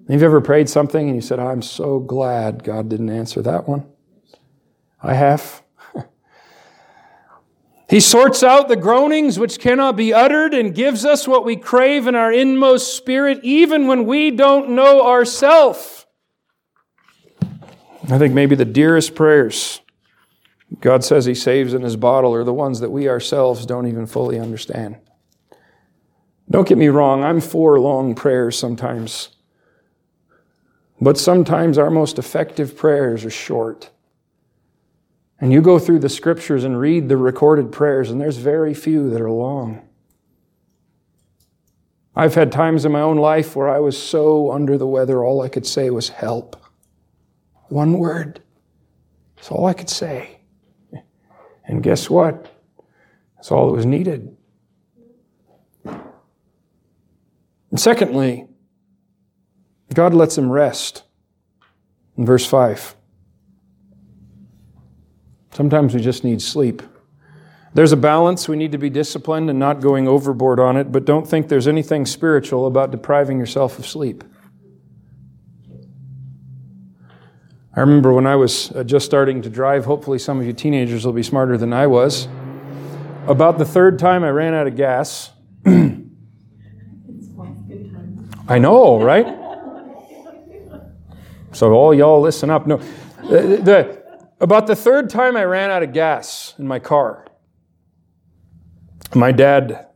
Have 0.08 0.20
you 0.20 0.26
ever 0.26 0.40
prayed 0.40 0.68
something 0.68 1.06
and 1.06 1.14
you 1.14 1.22
said, 1.22 1.38
I'm 1.38 1.62
so 1.62 2.00
glad 2.00 2.64
God 2.64 2.88
didn't 2.88 3.10
answer 3.10 3.42
that 3.42 3.68
one? 3.68 3.86
I 5.00 5.14
have. 5.14 5.62
he 7.88 8.00
sorts 8.00 8.42
out 8.42 8.66
the 8.66 8.74
groanings 8.74 9.38
which 9.38 9.60
cannot 9.60 9.94
be 9.94 10.12
uttered 10.12 10.52
and 10.52 10.74
gives 10.74 11.04
us 11.04 11.28
what 11.28 11.44
we 11.44 11.54
crave 11.54 12.08
in 12.08 12.16
our 12.16 12.32
inmost 12.32 12.96
spirit, 12.96 13.38
even 13.44 13.86
when 13.86 14.04
we 14.04 14.32
don't 14.32 14.70
know 14.70 15.06
ourselves. 15.06 15.99
I 18.08 18.18
think 18.18 18.32
maybe 18.32 18.54
the 18.54 18.64
dearest 18.64 19.14
prayers 19.14 19.80
God 20.78 21.02
says 21.02 21.24
He 21.24 21.34
saves 21.34 21.74
in 21.74 21.82
His 21.82 21.96
bottle 21.96 22.32
are 22.34 22.44
the 22.44 22.54
ones 22.54 22.80
that 22.80 22.90
we 22.90 23.08
ourselves 23.08 23.66
don't 23.66 23.88
even 23.88 24.06
fully 24.06 24.38
understand. 24.38 24.96
Don't 26.48 26.68
get 26.68 26.78
me 26.78 26.88
wrong, 26.88 27.24
I'm 27.24 27.40
for 27.40 27.80
long 27.80 28.14
prayers 28.14 28.58
sometimes. 28.58 29.30
But 31.00 31.18
sometimes 31.18 31.78
our 31.78 31.90
most 31.90 32.18
effective 32.18 32.76
prayers 32.76 33.24
are 33.24 33.30
short. 33.30 33.90
And 35.40 35.52
you 35.52 35.62
go 35.62 35.78
through 35.78 36.00
the 36.00 36.08
scriptures 36.08 36.64
and 36.64 36.78
read 36.78 37.08
the 37.08 37.16
recorded 37.16 37.72
prayers, 37.72 38.10
and 38.10 38.20
there's 38.20 38.36
very 38.36 38.74
few 38.74 39.08
that 39.10 39.20
are 39.20 39.30
long. 39.30 39.88
I've 42.14 42.34
had 42.34 42.52
times 42.52 42.84
in 42.84 42.92
my 42.92 43.00
own 43.00 43.16
life 43.16 43.56
where 43.56 43.68
I 43.68 43.78
was 43.78 44.00
so 44.00 44.52
under 44.52 44.76
the 44.76 44.86
weather, 44.86 45.24
all 45.24 45.40
I 45.40 45.48
could 45.48 45.66
say 45.66 45.88
was 45.88 46.10
help. 46.10 46.59
One 47.70 47.94
word. 47.94 48.42
That's 49.36 49.50
all 49.50 49.66
I 49.66 49.72
could 49.72 49.88
say. 49.88 50.40
And 51.64 51.82
guess 51.82 52.10
what? 52.10 52.52
That's 53.36 53.50
all 53.50 53.68
that 53.68 53.76
was 53.76 53.86
needed. 53.86 54.36
And 55.84 56.04
secondly, 57.76 58.46
God 59.94 60.12
lets 60.14 60.36
him 60.36 60.50
rest. 60.50 61.04
In 62.18 62.26
verse 62.26 62.44
5. 62.44 62.96
Sometimes 65.52 65.94
we 65.94 66.00
just 66.00 66.24
need 66.24 66.42
sleep. 66.42 66.82
There's 67.72 67.92
a 67.92 67.96
balance. 67.96 68.48
We 68.48 68.56
need 68.56 68.72
to 68.72 68.78
be 68.78 68.90
disciplined 68.90 69.48
and 69.48 69.58
not 69.58 69.80
going 69.80 70.08
overboard 70.08 70.58
on 70.58 70.76
it, 70.76 70.90
but 70.90 71.04
don't 71.04 71.26
think 71.26 71.48
there's 71.48 71.68
anything 71.68 72.04
spiritual 72.04 72.66
about 72.66 72.90
depriving 72.90 73.38
yourself 73.38 73.78
of 73.78 73.86
sleep. 73.86 74.24
I 77.80 77.82
remember 77.82 78.12
when 78.12 78.26
I 78.26 78.36
was 78.36 78.70
uh, 78.72 78.84
just 78.84 79.06
starting 79.06 79.40
to 79.40 79.48
drive, 79.48 79.86
hopefully 79.86 80.18
some 80.18 80.38
of 80.38 80.44
you 80.44 80.52
teenagers 80.52 81.06
will 81.06 81.14
be 81.14 81.22
smarter 81.22 81.56
than 81.56 81.72
I 81.72 81.86
was. 81.86 82.28
About 83.26 83.56
the 83.56 83.64
third 83.64 83.98
time 83.98 84.22
I 84.22 84.28
ran 84.28 84.52
out 84.52 84.66
of 84.66 84.76
gas. 84.76 85.30
I 85.64 86.02
know, 88.58 89.02
right? 89.02 89.26
So 91.52 91.72
all 91.72 91.94
y'all 91.94 92.20
listen 92.20 92.50
up. 92.50 92.66
No, 92.66 92.76
the, 93.28 93.60
the, 93.62 94.04
about 94.40 94.66
the 94.66 94.76
third 94.76 95.08
time 95.08 95.34
I 95.36 95.44
ran 95.44 95.70
out 95.70 95.82
of 95.82 95.94
gas 95.94 96.54
in 96.58 96.68
my 96.68 96.78
car, 96.78 97.26
my 99.14 99.32
dad 99.32 99.86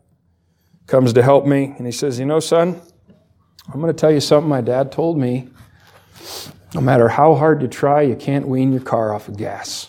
comes 0.87 1.12
to 1.12 1.23
help 1.23 1.44
me 1.47 1.75
and 1.77 1.85
he 1.87 1.92
says, 1.92 2.18
"You 2.18 2.25
know, 2.25 2.40
son, 2.40 2.81
I'm 3.73 3.81
going 3.81 3.87
to 3.87 3.99
tell 3.99 4.11
you 4.11 4.20
something 4.20 4.49
my 4.49 4.62
dad 4.62 4.90
told 4.90 5.16
me 5.16 5.49
no 6.75 6.81
matter 6.81 7.09
how 7.09 7.35
hard 7.35 7.63
you 7.63 7.69
try, 7.69 8.03
you 8.03 8.17
can't 8.17 8.49
wean 8.49 8.73
your 8.73 8.83
car 8.83 9.15
off 9.15 9.29
of 9.29 9.37
gas. 9.37 9.89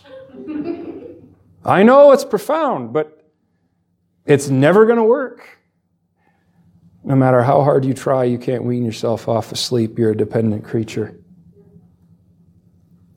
I 1.65 1.81
know 1.81 2.11
it's 2.11 2.23
profound, 2.23 2.93
but 2.93 3.27
it's 4.25 4.49
never 4.49 4.85
going 4.85 4.97
to 4.97 5.03
work. 5.03 5.57
No 7.03 7.15
matter 7.15 7.41
how 7.41 7.63
hard 7.63 7.85
you 7.85 7.93
try, 7.93 8.23
you 8.23 8.37
can't 8.37 8.63
wean 8.63 8.85
yourself 8.85 9.27
off 9.27 9.51
of 9.51 9.57
sleep. 9.57 9.97
You're 9.97 10.11
a 10.11 10.17
dependent 10.17 10.63
creature. 10.63 11.19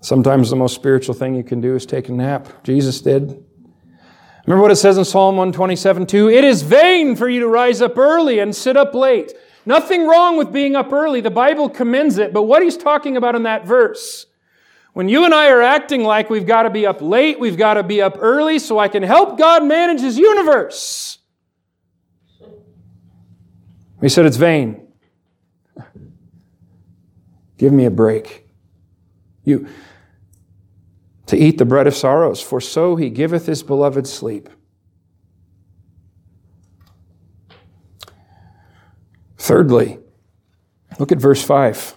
Sometimes 0.01 0.49
the 0.49 0.57
most 0.57 0.75
spiritual 0.75 1.15
thing 1.15 1.35
you 1.35 1.43
can 1.43 1.61
do 1.61 1.75
is 1.75 1.85
take 1.85 2.09
a 2.09 2.13
nap. 2.13 2.65
Jesus 2.65 3.01
did. 3.01 3.45
Remember 4.47 4.63
what 4.63 4.71
it 4.71 4.77
says 4.77 4.97
in 4.97 5.05
Psalm 5.05 5.37
127 5.37 6.07
2? 6.07 6.31
It 6.31 6.45
is 6.45 6.63
vain 6.63 7.17
for 7.17 7.29
you 7.29 7.41
to 7.41 7.49
rise 7.49 7.83
up 7.83 7.99
early 7.99 8.39
and 8.39 8.57
sit 8.57 8.79
up 8.79 8.95
late. 8.95 9.35
Nothing 9.69 10.07
wrong 10.07 10.39
with 10.39 10.51
being 10.51 10.75
up 10.77 10.95
early. 10.95 11.21
The 11.21 11.31
Bible 11.31 11.69
commends 11.69 12.17
it. 12.17 12.33
But 12.33 12.45
what 12.45 12.63
he's 12.63 12.79
talking 12.79 13.19
about 13.19 13.35
in 13.35 13.43
that 13.43 13.67
verse, 13.67 14.25
when 14.95 15.11
you 15.11 15.27
and 15.27 15.35
I 15.35 15.51
are 15.51 15.61
acting 15.61 16.05
like 16.05 16.31
we've 16.31 16.47
got 16.47 16.63
to 16.63 16.71
be 16.71 16.87
up 16.87 17.03
late, 17.03 17.39
we've 17.39 17.59
got 17.59 17.75
to 17.75 17.83
be 17.83 18.01
up 18.01 18.17
early 18.19 18.59
so 18.61 18.79
I 18.79 18.89
can 18.89 19.03
help 19.03 19.37
God 19.37 19.63
manage 19.63 20.01
his 20.01 20.17
universe. 20.17 21.19
He 24.01 24.09
said 24.09 24.25
it's 24.25 24.39
vain. 24.39 24.89
Give 27.59 27.71
me 27.71 27.85
a 27.85 27.91
break. 27.91 28.49
You 29.45 29.69
to 31.27 31.37
eat 31.37 31.59
the 31.59 31.67
bread 31.67 31.87
of 31.87 31.95
sorrows, 31.95 32.41
for 32.41 32.59
so 32.59 32.97
he 32.97 33.11
giveth 33.11 33.45
his 33.45 33.63
beloved 33.63 34.07
sleep. 34.07 34.49
Thirdly, 39.49 39.99
look 40.99 41.11
at 41.11 41.17
verse 41.17 41.43
5. 41.43 41.97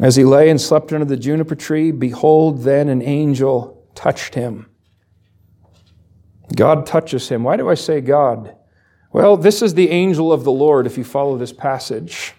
As 0.00 0.16
he 0.16 0.24
lay 0.24 0.48
and 0.48 0.58
slept 0.58 0.90
under 0.90 1.04
the 1.04 1.18
juniper 1.18 1.54
tree, 1.54 1.90
behold, 1.90 2.62
then 2.62 2.88
an 2.88 3.02
angel 3.02 3.86
touched 3.94 4.34
him. 4.34 4.70
God 6.56 6.86
touches 6.86 7.28
him. 7.28 7.44
Why 7.44 7.58
do 7.58 7.68
I 7.68 7.74
say 7.74 8.00
God? 8.00 8.56
Well, 9.12 9.36
this 9.36 9.60
is 9.60 9.74
the 9.74 9.90
angel 9.90 10.32
of 10.32 10.44
the 10.44 10.50
Lord, 10.50 10.86
if 10.86 10.96
you 10.96 11.04
follow 11.04 11.36
this 11.36 11.52
passage, 11.52 12.32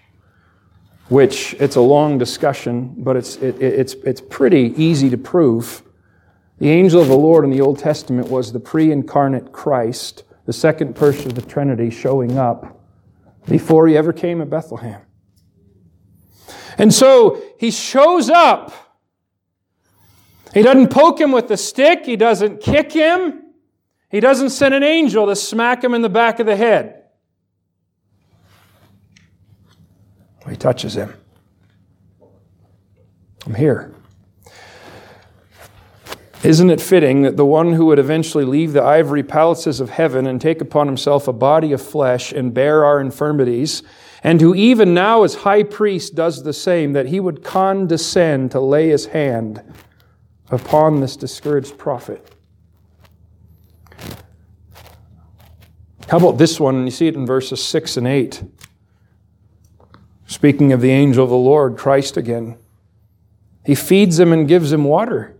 which 1.09 1.53
it's 1.59 1.75
a 1.75 1.81
long 1.81 2.17
discussion, 2.17 2.95
but 2.97 3.15
it's, 3.15 3.35
it, 3.35 3.61
it's, 3.61 3.93
it's 4.03 4.19
pretty 4.19 4.73
easy 4.75 5.11
to 5.11 5.17
prove. 5.17 5.83
The 6.57 6.69
angel 6.69 7.03
of 7.03 7.07
the 7.07 7.15
Lord 7.15 7.45
in 7.45 7.51
the 7.51 7.61
Old 7.61 7.77
Testament 7.77 8.29
was 8.29 8.51
the 8.51 8.59
pre 8.59 8.91
incarnate 8.91 9.51
Christ, 9.51 10.23
the 10.47 10.53
second 10.53 10.95
person 10.95 11.27
of 11.27 11.35
the 11.35 11.43
Trinity 11.43 11.91
showing 11.91 12.39
up 12.39 12.77
before 13.47 13.87
he 13.87 13.97
ever 13.97 14.13
came 14.13 14.39
to 14.39 14.45
Bethlehem. 14.45 15.01
And 16.77 16.93
so 16.93 17.41
he 17.57 17.71
shows 17.71 18.29
up. 18.29 18.73
He 20.53 20.61
doesn't 20.61 20.89
poke 20.89 21.19
him 21.19 21.31
with 21.31 21.51
a 21.51 21.57
stick, 21.57 22.05
he 22.05 22.15
doesn't 22.15 22.61
kick 22.61 22.91
him, 22.91 23.43
he 24.09 24.19
doesn't 24.19 24.49
send 24.49 24.73
an 24.73 24.83
angel 24.83 25.27
to 25.27 25.35
smack 25.35 25.83
him 25.83 25.93
in 25.93 26.01
the 26.01 26.09
back 26.09 26.39
of 26.39 26.47
the 26.47 26.55
head. 26.55 27.03
He 30.49 30.55
touches 30.55 30.95
him. 30.95 31.13
I'm 33.45 33.53
here. 33.53 33.93
Isn't 36.41 36.69
it 36.69 36.79
fitting 36.79 37.23
that 37.23 37.35
the 37.35 37.45
one 37.45 37.73
who 37.73 37.87
would 37.87 37.99
eventually 37.99 38.45
leave 38.45 38.71
the 38.71 38.83
ivory 38.83 39.23
palaces 39.23 39.81
of 39.81 39.89
heaven 39.89 40.25
and 40.25 40.39
take 40.39 40.61
upon 40.61 40.87
himself 40.87 41.27
a 41.27 41.33
body 41.33 41.73
of 41.73 41.81
flesh 41.81 42.31
and 42.31 42.53
bear 42.53 42.85
our 42.85 43.01
infirmities, 43.01 43.83
and 44.23 44.39
who 44.39 44.55
even 44.55 44.93
now 44.93 45.23
as 45.23 45.35
high 45.35 45.63
priest 45.63 46.15
does 46.15 46.43
the 46.43 46.53
same, 46.53 46.93
that 46.93 47.07
he 47.07 47.19
would 47.19 47.43
condescend 47.43 48.51
to 48.51 48.59
lay 48.61 48.87
his 48.87 49.07
hand 49.07 49.61
upon 50.49 51.01
this 51.01 51.17
discouraged 51.17 51.77
prophet? 51.77 52.33
How 56.07 56.17
about 56.17 56.37
this 56.37 56.59
one? 56.59 56.85
You 56.85 56.91
see 56.91 57.07
it 57.07 57.15
in 57.15 57.25
verses 57.25 57.63
6 57.63 57.97
and 57.97 58.07
8. 58.07 58.43
Speaking 60.25 60.71
of 60.71 60.79
the 60.79 60.91
angel 60.91 61.23
of 61.25 61.29
the 61.29 61.35
Lord, 61.35 61.77
Christ 61.77 62.17
again. 62.17 62.57
He 63.65 63.75
feeds 63.75 64.19
him 64.19 64.31
and 64.31 64.47
gives 64.47 64.71
him 64.71 64.85
water. 64.85 65.38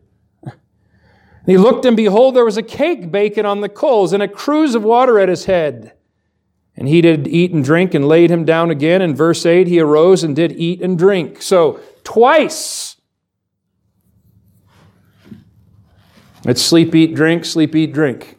He 1.50 1.58
looked, 1.58 1.86
and 1.86 1.98
behold, 1.98 2.36
there 2.36 2.46
was 2.46 2.58
a 2.58 2.64
cake 2.64 3.12
baking 3.12 3.46
on 3.46 3.62
the 3.62 3.70
coals, 3.70 4.14
and 4.14 4.22
a 4.22 4.28
cruse 4.28 4.76
of 4.76 4.84
water 4.84 5.20
at 5.20 5.30
his 5.30 5.46
head. 5.46 5.94
And 6.76 6.88
he 6.88 7.02
did 7.02 7.28
eat 7.28 7.52
and 7.52 7.64
drink 7.64 7.94
and 7.94 8.08
laid 8.08 8.30
him 8.30 8.46
down 8.46 8.72
again. 8.72 9.02
In 9.02 9.16
verse 9.16 9.46
8, 9.46 9.68
he 9.68 9.80
arose 9.80 10.24
and 10.24 10.36
did 10.36 10.52
eat 10.54 10.82
and 10.82 10.98
drink. 10.98 11.42
So, 11.42 11.80
twice. 12.04 12.98
It's 16.46 16.62
sleep, 16.62 16.96
eat, 16.96 17.16
drink, 17.16 17.46
sleep, 17.46 17.76
eat, 17.76 17.94
drink. 17.94 18.38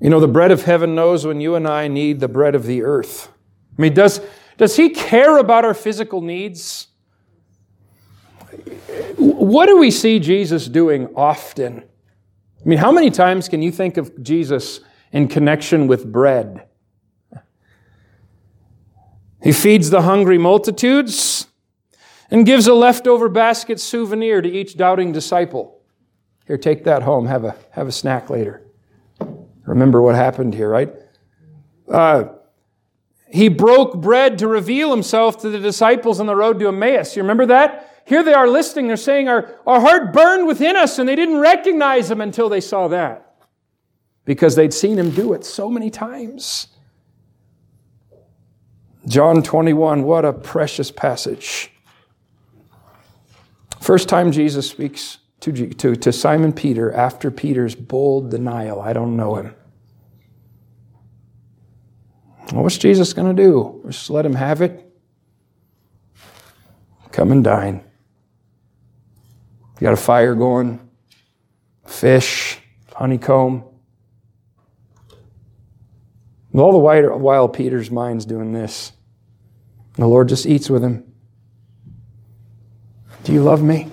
You 0.00 0.10
know, 0.10 0.20
the 0.20 0.28
bread 0.28 0.50
of 0.50 0.62
heaven 0.62 0.94
knows 0.94 1.26
when 1.26 1.40
you 1.40 1.54
and 1.54 1.66
I 1.66 1.88
need 1.88 2.20
the 2.20 2.28
bread 2.28 2.54
of 2.54 2.64
the 2.64 2.82
earth. 2.82 3.28
I 3.76 3.82
mean, 3.82 3.94
does, 3.94 4.20
does 4.56 4.76
he 4.76 4.90
care 4.90 5.38
about 5.38 5.64
our 5.64 5.74
physical 5.74 6.20
needs? 6.20 6.87
What 9.16 9.66
do 9.66 9.78
we 9.78 9.90
see 9.90 10.18
Jesus 10.18 10.68
doing 10.68 11.08
often? 11.14 11.84
I 12.60 12.68
mean, 12.68 12.78
how 12.78 12.92
many 12.92 13.10
times 13.10 13.48
can 13.48 13.62
you 13.62 13.70
think 13.70 13.96
of 13.96 14.22
Jesus 14.22 14.80
in 15.12 15.28
connection 15.28 15.86
with 15.86 16.10
bread? 16.10 16.66
He 19.42 19.52
feeds 19.52 19.90
the 19.90 20.02
hungry 20.02 20.38
multitudes 20.38 21.46
and 22.30 22.44
gives 22.44 22.66
a 22.66 22.74
leftover 22.74 23.28
basket 23.28 23.80
souvenir 23.80 24.42
to 24.42 24.48
each 24.48 24.76
doubting 24.76 25.12
disciple. 25.12 25.80
Here, 26.46 26.58
take 26.58 26.84
that 26.84 27.02
home. 27.02 27.26
Have 27.26 27.44
a, 27.44 27.54
have 27.70 27.86
a 27.86 27.92
snack 27.92 28.30
later. 28.30 28.62
Remember 29.64 30.02
what 30.02 30.14
happened 30.14 30.54
here, 30.54 30.68
right? 30.68 30.92
Uh, 31.90 32.24
he 33.30 33.48
broke 33.48 34.00
bread 34.00 34.38
to 34.38 34.48
reveal 34.48 34.90
himself 34.90 35.38
to 35.42 35.50
the 35.50 35.58
disciples 35.58 36.20
on 36.20 36.26
the 36.26 36.34
road 36.34 36.58
to 36.58 36.68
Emmaus. 36.68 37.16
You 37.16 37.22
remember 37.22 37.46
that? 37.46 37.97
Here 38.08 38.22
they 38.22 38.32
are 38.32 38.48
listening. 38.48 38.88
They're 38.88 38.96
saying, 38.96 39.28
our, 39.28 39.54
our 39.66 39.82
heart 39.82 40.14
burned 40.14 40.46
within 40.46 40.76
us, 40.76 40.98
and 40.98 41.06
they 41.06 41.14
didn't 41.14 41.40
recognize 41.40 42.10
him 42.10 42.22
until 42.22 42.48
they 42.48 42.62
saw 42.62 42.88
that 42.88 43.36
because 44.24 44.56
they'd 44.56 44.72
seen 44.72 44.98
him 44.98 45.10
do 45.10 45.34
it 45.34 45.44
so 45.44 45.68
many 45.68 45.90
times. 45.90 46.68
John 49.06 49.42
21, 49.42 50.04
what 50.04 50.24
a 50.24 50.32
precious 50.32 50.90
passage. 50.90 51.70
First 53.78 54.08
time 54.08 54.32
Jesus 54.32 54.70
speaks 54.70 55.18
to, 55.40 55.68
to, 55.68 55.94
to 55.94 56.10
Simon 56.10 56.54
Peter 56.54 56.90
after 56.90 57.30
Peter's 57.30 57.74
bold 57.74 58.30
denial 58.30 58.80
I 58.80 58.94
don't 58.94 59.18
know 59.18 59.34
him. 59.34 59.54
Well, 62.54 62.62
what's 62.62 62.78
Jesus 62.78 63.12
going 63.12 63.36
to 63.36 63.42
do? 63.42 63.82
Just 63.86 64.08
let 64.08 64.24
him 64.24 64.34
have 64.34 64.62
it? 64.62 64.90
Come 67.12 67.32
and 67.32 67.44
dine. 67.44 67.84
You 69.78 69.84
got 69.84 69.92
a 69.92 69.96
fire 69.96 70.34
going, 70.34 70.80
fish, 71.86 72.58
honeycomb. 72.94 73.64
And 76.52 76.60
all 76.60 76.72
the 76.72 77.16
while, 77.18 77.48
Peter's 77.48 77.90
mind's 77.90 78.24
doing 78.24 78.52
this. 78.52 78.92
The 79.94 80.06
Lord 80.06 80.28
just 80.28 80.46
eats 80.46 80.68
with 80.68 80.82
him. 80.82 81.04
Do 83.24 83.32
you 83.32 83.42
love 83.42 83.62
me? 83.62 83.90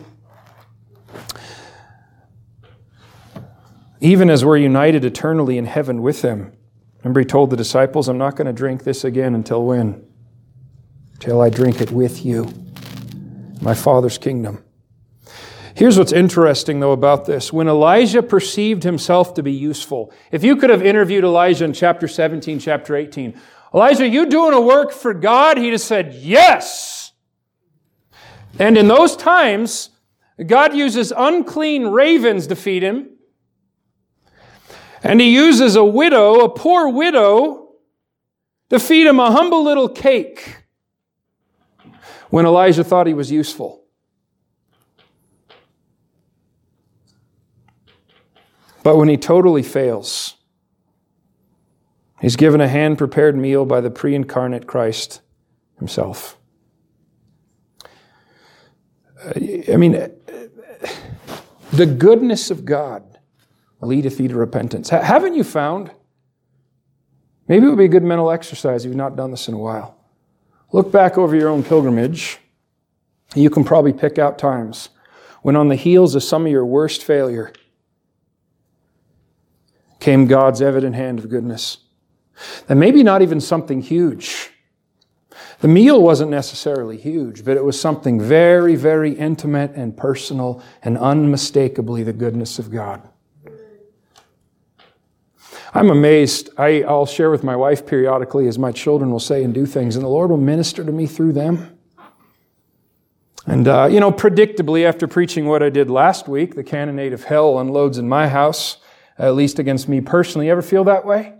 Even 4.02 4.30
as 4.30 4.46
we're 4.46 4.58
united 4.58 5.06
eternally 5.06 5.58
in 5.58 5.66
heaven 5.66 6.02
with 6.02 6.22
him, 6.22 6.56
Remember, 7.06 7.20
he 7.20 7.26
told 7.28 7.52
the 7.52 7.56
disciples, 7.56 8.10
I'm 8.10 8.18
not 8.18 8.36
going 8.36 8.48
to 8.48 8.54
drink 8.54 8.84
this 8.84 9.04
again 9.04 9.36
until 9.36 9.64
when? 9.64 10.04
Till 11.20 11.40
I 11.40 11.52
drink 11.52 11.80
it 11.80 11.92
with 11.92 12.26
you, 12.26 12.52
my 13.62 13.76
Father's 13.76 14.18
kingdom. 14.18 14.65
Here's 15.76 16.00
what's 16.00 16.14
interesting, 16.14 16.80
though, 16.80 16.94
about 16.94 17.26
this. 17.26 17.52
When 17.52 17.68
Elijah 17.68 18.24
perceived 18.24 18.84
himself 18.84 19.34
to 19.34 19.44
be 19.44 19.52
useful, 19.52 20.14
if 20.32 20.42
you 20.42 20.56
could 20.56 20.70
have 20.70 20.82
interviewed 20.82 21.26
Elijah 21.26 21.66
in 21.66 21.74
chapter 21.74 22.08
17, 22.08 22.60
chapter 22.60 22.96
18, 22.96 23.38
Elijah, 23.74 24.08
you 24.08 24.26
doing 24.26 24.54
a 24.54 24.62
work 24.62 24.94
for 24.94 25.14
God? 25.14 25.58
He'd 25.58 25.72
have 25.72 25.82
said, 25.82 26.14
Yes. 26.14 27.12
And 28.58 28.78
in 28.78 28.88
those 28.88 29.18
times, 29.18 29.90
God 30.46 30.74
uses 30.74 31.12
unclean 31.16 31.88
ravens 31.88 32.48
to 32.48 32.56
feed 32.56 32.82
him. 32.82 33.10
And 35.04 35.20
he 35.20 35.34
uses 35.34 35.76
a 35.76 35.84
widow, 35.84 36.40
a 36.40 36.50
poor 36.50 36.88
widow, 36.88 37.74
to 38.70 38.80
feed 38.80 39.08
him 39.08 39.20
a 39.20 39.30
humble 39.30 39.62
little 39.62 39.90
cake 39.90 40.64
when 42.30 42.46
Elijah 42.46 42.86
thought 42.86 43.08
he 43.08 43.14
was 43.14 43.30
useful. 43.30 43.85
But 48.86 48.98
when 48.98 49.10
he 49.10 49.18
totally 49.18 49.64
fails, 49.64 50.36
he's 52.22 52.36
given 52.36 52.62
a 52.62 52.68
hand 52.68 53.00
prepared 53.00 53.36
meal 53.36 53.66
by 53.66 53.82
the 53.82 53.90
pre 53.90 54.14
incarnate 54.14 54.68
Christ 54.68 55.22
himself. 55.80 56.38
Uh, 59.24 59.34
I 59.74 59.78
mean, 59.78 59.96
uh, 59.96 60.10
the 61.74 61.88
goodness 61.88 62.52
of 62.52 62.64
God 62.64 63.18
leadeth 63.82 64.20
thee 64.20 64.28
to 64.28 64.36
repentance. 64.36 64.90
Haven't 64.90 65.34
you 65.34 65.44
found? 65.44 65.90
Maybe 67.48 67.66
it 67.66 67.70
would 67.70 67.80
be 67.80 67.86
a 67.86 67.88
good 67.88 68.04
mental 68.04 68.30
exercise 68.30 68.86
if 68.86 68.90
you've 68.90 68.98
not 68.98 69.16
done 69.16 69.32
this 69.32 69.48
in 69.48 69.56
a 69.56 69.58
while. 69.58 69.98
Look 70.74 70.92
back 70.92 71.18
over 71.18 71.36
your 71.36 71.50
own 71.50 71.64
pilgrimage. 71.64 72.38
You 73.34 73.50
can 73.50 73.64
probably 73.64 73.94
pick 73.94 74.20
out 74.20 74.38
times 74.38 74.90
when, 75.42 75.56
on 75.56 75.70
the 75.70 75.76
heels 75.76 76.14
of 76.14 76.22
some 76.22 76.46
of 76.46 76.52
your 76.52 76.68
worst 76.68 77.04
failure, 77.04 77.52
came 80.00 80.28
God's 80.28 80.62
evident 80.62 80.96
hand 80.96 81.20
of 81.20 81.30
goodness. 81.30 81.78
And 82.68 82.80
maybe 82.80 83.04
not 83.04 83.22
even 83.22 83.40
something 83.40 83.82
huge. 83.82 84.52
The 85.60 85.68
meal 85.68 86.02
wasn't 86.02 86.32
necessarily 86.32 86.98
huge, 86.98 87.46
but 87.46 87.58
it 87.58 87.64
was 87.64 87.80
something 87.80 88.20
very, 88.20 88.76
very 88.76 89.12
intimate 89.12 89.72
and 89.72 89.96
personal 89.96 90.62
and 90.84 90.98
unmistakably 90.98 92.04
the 92.04 92.14
goodness 92.14 92.60
of 92.60 92.72
God. 92.72 93.08
I'm 95.74 95.90
amazed. 95.90 96.50
I, 96.58 96.84
will 96.88 97.06
share 97.06 97.30
with 97.30 97.44
my 97.44 97.56
wife 97.56 97.86
periodically 97.86 98.48
as 98.48 98.58
my 98.58 98.72
children 98.72 99.12
will 99.12 99.20
say 99.20 99.44
and 99.44 99.54
do 99.54 99.66
things, 99.66 99.96
and 99.96 100.06
the 100.06 100.10
Lord 100.10 100.30
will 100.30 100.38
minister 100.38 100.86
to 100.86 100.92
me 100.92 101.06
through 101.06 101.34
them. 101.34 101.78
And, 103.46 103.68
uh, 103.68 103.88
you 103.92 104.00
know, 104.00 104.12
predictably, 104.12 104.86
after 104.86 105.08
preaching 105.08 105.46
what 105.46 105.62
I 105.62 105.70
did 105.70 105.90
last 105.90 106.28
week, 106.28 106.56
the 106.56 106.64
cannonade 106.64 107.14
of 107.14 107.26
hell 107.26 107.60
unloads 107.60 107.98
in 107.98 108.08
my 108.08 108.28
house, 108.30 108.78
at 109.18 109.36
least 109.36 109.60
against 109.60 109.88
me 109.88 110.02
personally. 110.02 110.48
You 110.48 110.52
ever 110.52 110.62
feel 110.62 110.84
that 110.86 111.06
way? 111.06 111.34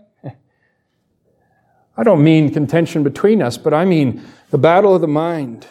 I 1.98 2.02
don't 2.02 2.22
mean 2.22 2.52
contention 2.52 3.02
between 3.02 3.40
us, 3.40 3.56
but 3.56 3.72
I 3.72 3.84
mean 3.84 4.22
the 4.50 4.58
battle 4.58 4.94
of 4.94 5.00
the 5.00 5.08
mind, 5.08 5.66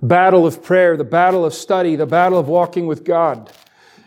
battle 0.00 0.46
of 0.46 0.62
prayer, 0.62 0.96
the 0.96 1.04
battle 1.04 1.44
of 1.44 1.52
study, 1.52 1.94
the 1.94 2.06
battle 2.06 2.38
of 2.38 2.48
walking 2.48 2.86
with 2.86 3.04
God. 3.04 3.52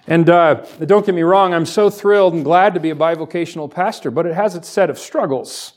And 0.07 0.29
uh, 0.29 0.65
don't 0.85 1.05
get 1.05 1.13
me 1.15 1.21
wrong, 1.21 1.53
I'm 1.53 1.67
so 1.67 1.89
thrilled 1.89 2.33
and 2.33 2.43
glad 2.43 2.73
to 2.73 2.79
be 2.79 2.89
a 2.89 2.95
bivocational 2.95 3.71
pastor, 3.71 4.09
but 4.09 4.25
it 4.25 4.33
has 4.33 4.55
its 4.55 4.67
set 4.67 4.89
of 4.89 4.97
struggles. 4.97 5.73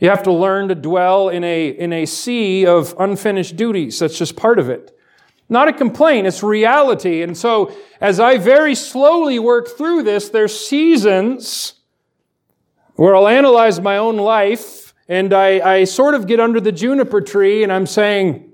You 0.00 0.10
have 0.10 0.24
to 0.24 0.32
learn 0.32 0.68
to 0.68 0.74
dwell 0.74 1.28
in 1.28 1.44
a, 1.44 1.68
in 1.68 1.92
a 1.92 2.06
sea 2.06 2.66
of 2.66 2.94
unfinished 2.98 3.56
duties. 3.56 4.00
That's 4.00 4.18
just 4.18 4.34
part 4.34 4.58
of 4.58 4.68
it. 4.68 4.98
Not 5.52 5.68
a 5.68 5.72
complaint, 5.74 6.26
it's 6.26 6.42
reality. 6.42 7.20
And 7.20 7.36
so, 7.36 7.76
as 8.00 8.18
I 8.18 8.38
very 8.38 8.74
slowly 8.74 9.38
work 9.38 9.68
through 9.68 10.02
this, 10.02 10.30
there's 10.30 10.58
seasons 10.58 11.74
where 12.94 13.14
I'll 13.14 13.28
analyze 13.28 13.78
my 13.78 13.98
own 13.98 14.16
life 14.16 14.94
and 15.08 15.34
I, 15.34 15.74
I 15.74 15.84
sort 15.84 16.14
of 16.14 16.26
get 16.26 16.40
under 16.40 16.58
the 16.58 16.72
juniper 16.72 17.20
tree 17.20 17.62
and 17.62 17.70
I'm 17.70 17.86
saying, 17.86 18.50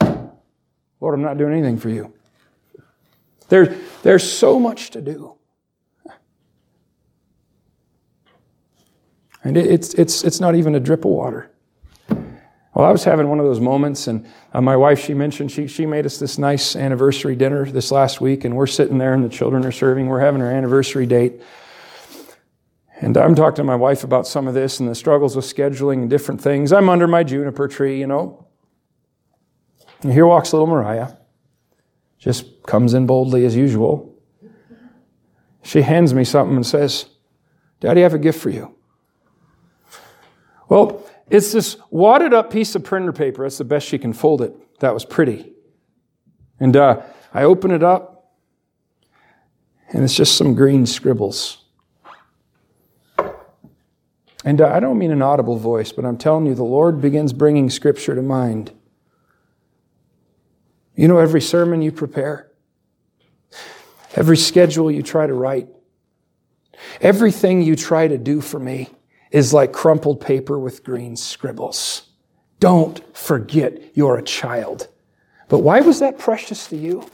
Lord, 0.00 1.14
I'm 1.14 1.22
not 1.22 1.36
doing 1.36 1.52
anything 1.52 1.78
for 1.78 1.88
you. 1.88 2.14
There, 3.48 3.76
there's 4.04 4.30
so 4.30 4.60
much 4.60 4.90
to 4.90 5.00
do. 5.00 5.34
And 9.42 9.56
it's, 9.56 9.94
it's, 9.94 10.22
it's 10.22 10.38
not 10.38 10.54
even 10.54 10.76
a 10.76 10.80
drip 10.80 11.04
of 11.04 11.10
water. 11.10 11.50
Well, 12.76 12.86
I 12.86 12.90
was 12.90 13.04
having 13.04 13.30
one 13.30 13.40
of 13.40 13.46
those 13.46 13.58
moments, 13.58 14.06
and 14.06 14.26
uh, 14.52 14.60
my 14.60 14.76
wife, 14.76 15.02
she 15.02 15.14
mentioned 15.14 15.50
she, 15.50 15.66
she 15.66 15.86
made 15.86 16.04
us 16.04 16.18
this 16.18 16.36
nice 16.36 16.76
anniversary 16.76 17.34
dinner 17.34 17.64
this 17.64 17.90
last 17.90 18.20
week, 18.20 18.44
and 18.44 18.54
we're 18.54 18.66
sitting 18.66 18.98
there, 18.98 19.14
and 19.14 19.24
the 19.24 19.30
children 19.30 19.64
are 19.64 19.72
serving. 19.72 20.08
We're 20.08 20.20
having 20.20 20.42
our 20.42 20.52
anniversary 20.52 21.06
date. 21.06 21.40
And 23.00 23.16
I'm 23.16 23.34
talking 23.34 23.56
to 23.56 23.64
my 23.64 23.76
wife 23.76 24.04
about 24.04 24.26
some 24.26 24.46
of 24.46 24.52
this 24.52 24.78
and 24.78 24.86
the 24.86 24.94
struggles 24.94 25.34
with 25.34 25.46
scheduling 25.46 26.02
and 26.02 26.10
different 26.10 26.42
things. 26.42 26.70
I'm 26.70 26.90
under 26.90 27.06
my 27.08 27.24
juniper 27.24 27.66
tree, 27.66 27.98
you 27.98 28.06
know. 28.06 28.46
And 30.02 30.12
here 30.12 30.26
walks 30.26 30.52
little 30.52 30.66
Mariah. 30.66 31.14
Just 32.18 32.62
comes 32.64 32.92
in 32.92 33.06
boldly 33.06 33.46
as 33.46 33.56
usual. 33.56 34.14
She 35.62 35.80
hands 35.80 36.12
me 36.12 36.24
something 36.24 36.56
and 36.56 36.66
says, 36.66 37.06
Daddy, 37.80 38.02
I 38.02 38.02
have 38.02 38.12
a 38.12 38.18
gift 38.18 38.38
for 38.38 38.50
you. 38.50 38.76
Well, 40.68 41.05
it's 41.28 41.52
this 41.52 41.76
wadded 41.90 42.32
up 42.32 42.50
piece 42.50 42.74
of 42.74 42.84
printer 42.84 43.12
paper. 43.12 43.42
That's 43.42 43.58
the 43.58 43.64
best 43.64 43.86
she 43.86 43.98
can 43.98 44.12
fold 44.12 44.42
it. 44.42 44.54
That 44.80 44.94
was 44.94 45.04
pretty. 45.04 45.52
And 46.60 46.76
uh, 46.76 47.02
I 47.34 47.44
open 47.44 47.70
it 47.70 47.82
up, 47.82 48.32
and 49.88 50.04
it's 50.04 50.14
just 50.14 50.36
some 50.36 50.54
green 50.54 50.86
scribbles. 50.86 51.64
And 54.44 54.60
I 54.60 54.78
don't 54.78 54.96
mean 54.96 55.10
an 55.10 55.22
audible 55.22 55.58
voice, 55.58 55.90
but 55.90 56.04
I'm 56.04 56.16
telling 56.16 56.46
you, 56.46 56.54
the 56.54 56.62
Lord 56.62 57.00
begins 57.00 57.32
bringing 57.32 57.68
Scripture 57.68 58.14
to 58.14 58.22
mind. 58.22 58.72
You 60.94 61.08
know, 61.08 61.18
every 61.18 61.40
sermon 61.40 61.82
you 61.82 61.90
prepare, 61.90 62.52
every 64.14 64.36
schedule 64.36 64.88
you 64.88 65.02
try 65.02 65.26
to 65.26 65.34
write, 65.34 65.68
everything 67.00 67.60
you 67.60 67.74
try 67.74 68.06
to 68.06 68.16
do 68.16 68.40
for 68.40 68.60
me 68.60 68.88
is 69.30 69.52
like 69.52 69.72
crumpled 69.72 70.20
paper 70.20 70.58
with 70.58 70.84
green 70.84 71.16
scribbles. 71.16 72.08
Don't 72.60 73.00
forget 73.16 73.96
you're 73.96 74.16
a 74.16 74.22
child. 74.22 74.88
But 75.48 75.58
why 75.60 75.80
was 75.80 76.00
that 76.00 76.18
precious 76.18 76.66
to 76.68 76.76
you? 76.76 77.08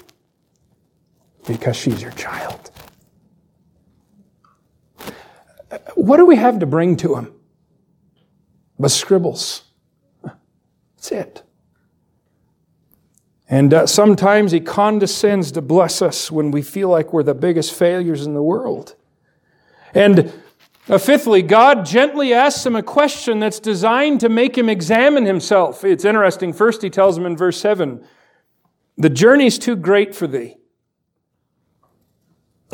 Because 1.47 1.77
she's 1.77 2.01
your 2.01 2.13
child. 2.13 2.71
What 5.95 6.19
do 6.19 6.27
we 6.27 6.37
have 6.37 6.59
to 6.61 6.67
bring 6.67 6.97
to 6.99 7.17
him? 7.17 7.33
But 8.79 8.91
scribbles. 8.91 9.63
That's 10.23 11.13
it. 11.13 11.43
And 13.49 13.75
uh, 13.75 13.87
sometimes 13.87 14.53
he 14.53 14.61
condescends 14.61 15.53
to 15.53 15.61
bless 15.61 16.01
us 16.01 16.31
when 16.31 16.51
we 16.51 16.63
feel 16.63 16.89
like 16.89 17.13
we're 17.13 17.23
the 17.23 17.35
biggest 17.35 17.75
failures 17.75 18.25
in 18.25 18.35
the 18.35 18.43
world. 18.43 18.95
And 19.95 20.33
fifthly, 20.83 21.43
God 21.43 21.87
gently 21.87 22.35
asks 22.35 22.67
him 22.67 22.75
a 22.75 22.83
question 22.83 23.39
that's 23.39 23.61
designed 23.61 24.21
to 24.21 24.29
make 24.29 24.59
him 24.59 24.69
examine 24.69 25.25
himself. 25.25 25.85
It's 25.85 26.05
interesting. 26.05 26.53
First, 26.53 26.83
he 26.83 26.91
tells 26.91 27.17
him 27.17 27.25
in 27.25 27.37
verse 27.37 27.61
7 27.61 28.05
The 28.97 29.11
journey's 29.11 29.59
too 29.59 29.77
great 29.77 30.15
for 30.15 30.27
thee. 30.27 30.57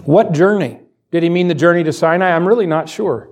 What 0.05 0.33
journey? 0.33 0.81
Did 1.11 1.23
he 1.23 1.29
mean 1.29 1.49
the 1.49 1.55
journey 1.55 1.85
to 1.85 1.93
Sinai? 1.93 2.31
I'm 2.31 2.47
really 2.47 2.67
not 2.67 2.89
sure. 2.89 3.31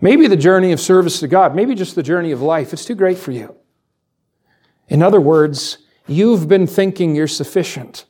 Maybe 0.00 0.26
the 0.26 0.36
journey 0.36 0.72
of 0.72 0.80
service 0.80 1.20
to 1.20 1.28
God, 1.28 1.54
maybe 1.54 1.74
just 1.74 1.94
the 1.94 2.02
journey 2.02 2.32
of 2.32 2.42
life. 2.42 2.72
It's 2.72 2.84
too 2.84 2.94
great 2.94 3.18
for 3.18 3.32
you. 3.32 3.56
In 4.88 5.02
other 5.02 5.20
words, 5.20 5.78
you've 6.06 6.48
been 6.48 6.66
thinking 6.66 7.14
you're 7.14 7.26
sufficient. 7.26 8.04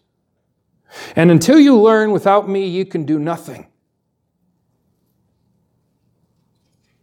And 1.15 1.31
until 1.31 1.59
you 1.59 1.79
learn 1.79 2.11
without 2.11 2.49
me, 2.49 2.67
you 2.67 2.85
can 2.85 3.05
do 3.05 3.19
nothing. 3.19 3.69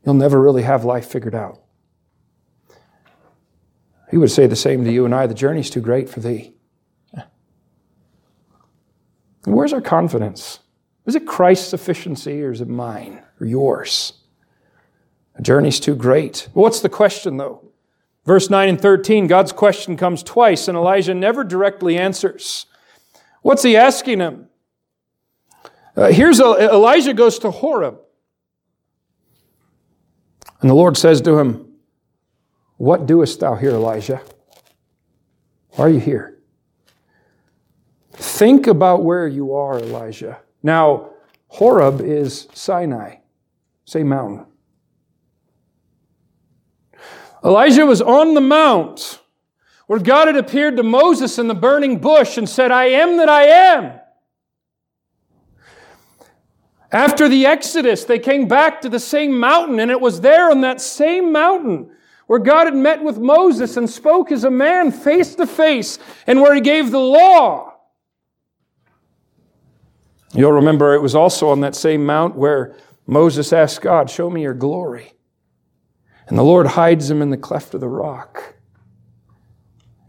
You'll 0.06 0.16
never 0.16 0.41
really 0.41 0.64
have 0.64 0.86
life 0.86 1.08
figured 1.08 1.36
out. 1.36 1.62
He 4.12 4.18
would 4.18 4.32
say 4.32 4.47
the 4.47 4.56
same 4.56 4.84
to 4.84 4.91
you 4.91 5.06
and 5.06 5.16
I 5.16 5.28
the 5.28 5.34
journey's 5.34 5.70
too 5.70 5.82
great 5.82 6.10
for 6.10 6.20
thee. 6.20 6.54
Where's 9.45 9.74
our 9.74 9.82
confidence? 9.82 10.60
Is 11.06 11.16
it 11.16 11.28
Christ's 11.28 11.68
sufficiency 11.68 12.41
or 12.43 12.51
is 12.51 12.62
it 12.62 12.70
mine 12.70 13.22
or 13.39 13.45
yours? 13.45 14.14
The 15.36 15.41
journey's 15.41 15.80
too 15.80 15.95
great. 15.95 16.47
What's 16.54 16.80
the 16.80 16.89
question 16.89 17.38
though? 17.38 17.72
Verse 18.26 18.49
9 18.49 18.70
and 18.70 18.80
13, 18.80 19.28
God's 19.28 19.51
question 19.51 19.97
comes 19.97 20.24
twice, 20.24 20.70
and 20.70 20.78
Elijah 20.78 21.14
never 21.14 21.43
directly 21.43 21.97
answers. 21.97 22.66
What's 23.41 23.64
he 23.64 23.76
asking 23.76 24.20
him? 24.20 24.47
Uh, 25.97 26.08
here's 26.08 26.39
a, 26.39 26.74
Elijah 26.74 27.14
goes 27.14 27.38
to 27.39 27.51
Horeb. 27.51 27.99
And 30.64 30.70
the 30.70 30.76
Lord 30.76 30.95
says 30.95 31.20
to 31.24 31.38
him, 31.38 31.74
What 32.78 33.05
doest 33.05 33.41
thou 33.41 33.55
here, 33.55 33.72
Elijah? 33.72 34.22
Why 35.72 35.86
are 35.86 35.89
you 35.89 35.99
here? 35.99 36.39
Think 38.14 38.68
about 38.68 39.03
where 39.03 39.28
you 39.28 39.53
are, 39.55 39.78
Elijah. 39.78 40.39
Now, 40.64 41.09
Horeb 41.49 41.99
is 41.99 42.47
Sinai, 42.53 43.18
same 43.84 44.07
mountain. 44.07 44.45
Elijah 47.43 47.86
was 47.86 48.01
on 48.01 48.34
the 48.34 48.39
mount 48.39 49.20
where 49.88 49.99
God 49.99 50.28
had 50.28 50.38
appeared 50.38 50.78
to 50.78 50.84
Moses 50.84 51.38
in 51.38 51.49
the 51.49 51.53
burning 51.53 51.99
bush 51.99 52.38
and 52.38 52.47
said, 52.47 52.72
I 52.72 52.86
am 52.86 53.18
that 53.18 53.28
I 53.28 53.43
am. 53.43 53.99
After 56.93 57.27
the 57.27 57.47
Exodus, 57.47 58.05
they 58.05 58.19
came 58.19 58.47
back 58.47 58.81
to 58.81 58.89
the 58.89 58.99
same 58.99 59.39
mountain, 59.39 59.79
and 59.79 59.89
it 59.89 59.99
was 59.99 60.21
there 60.21 60.51
on 60.51 60.61
that 60.61 60.79
same 60.79 61.31
mountain 61.31 61.89
where 62.27 62.39
God 62.39 62.65
had 62.65 62.75
met 62.75 63.03
with 63.03 63.17
Moses 63.17 63.75
and 63.77 63.89
spoke 63.89 64.31
as 64.31 64.43
a 64.43 64.51
man 64.51 64.91
face 64.91 65.33
to 65.35 65.47
face, 65.47 65.97
and 66.27 66.39
where 66.39 66.53
he 66.53 66.61
gave 66.61 66.91
the 66.91 66.99
law. 66.99 67.73
You'll 70.35 70.51
remember 70.51 70.93
it 70.93 71.01
was 71.01 71.15
also 71.15 71.49
on 71.49 71.61
that 71.61 71.75
same 71.75 72.05
mount 72.05 72.35
where 72.35 72.75
Moses 73.07 73.51
asked 73.51 73.81
God, 73.81 74.09
Show 74.09 74.29
me 74.29 74.43
your 74.43 74.53
glory. 74.53 75.13
And 76.27 76.37
the 76.37 76.43
Lord 76.43 76.67
hides 76.67 77.09
him 77.09 77.21
in 77.21 77.31
the 77.31 77.37
cleft 77.37 77.73
of 77.73 77.81
the 77.81 77.89
rock. 77.89 78.55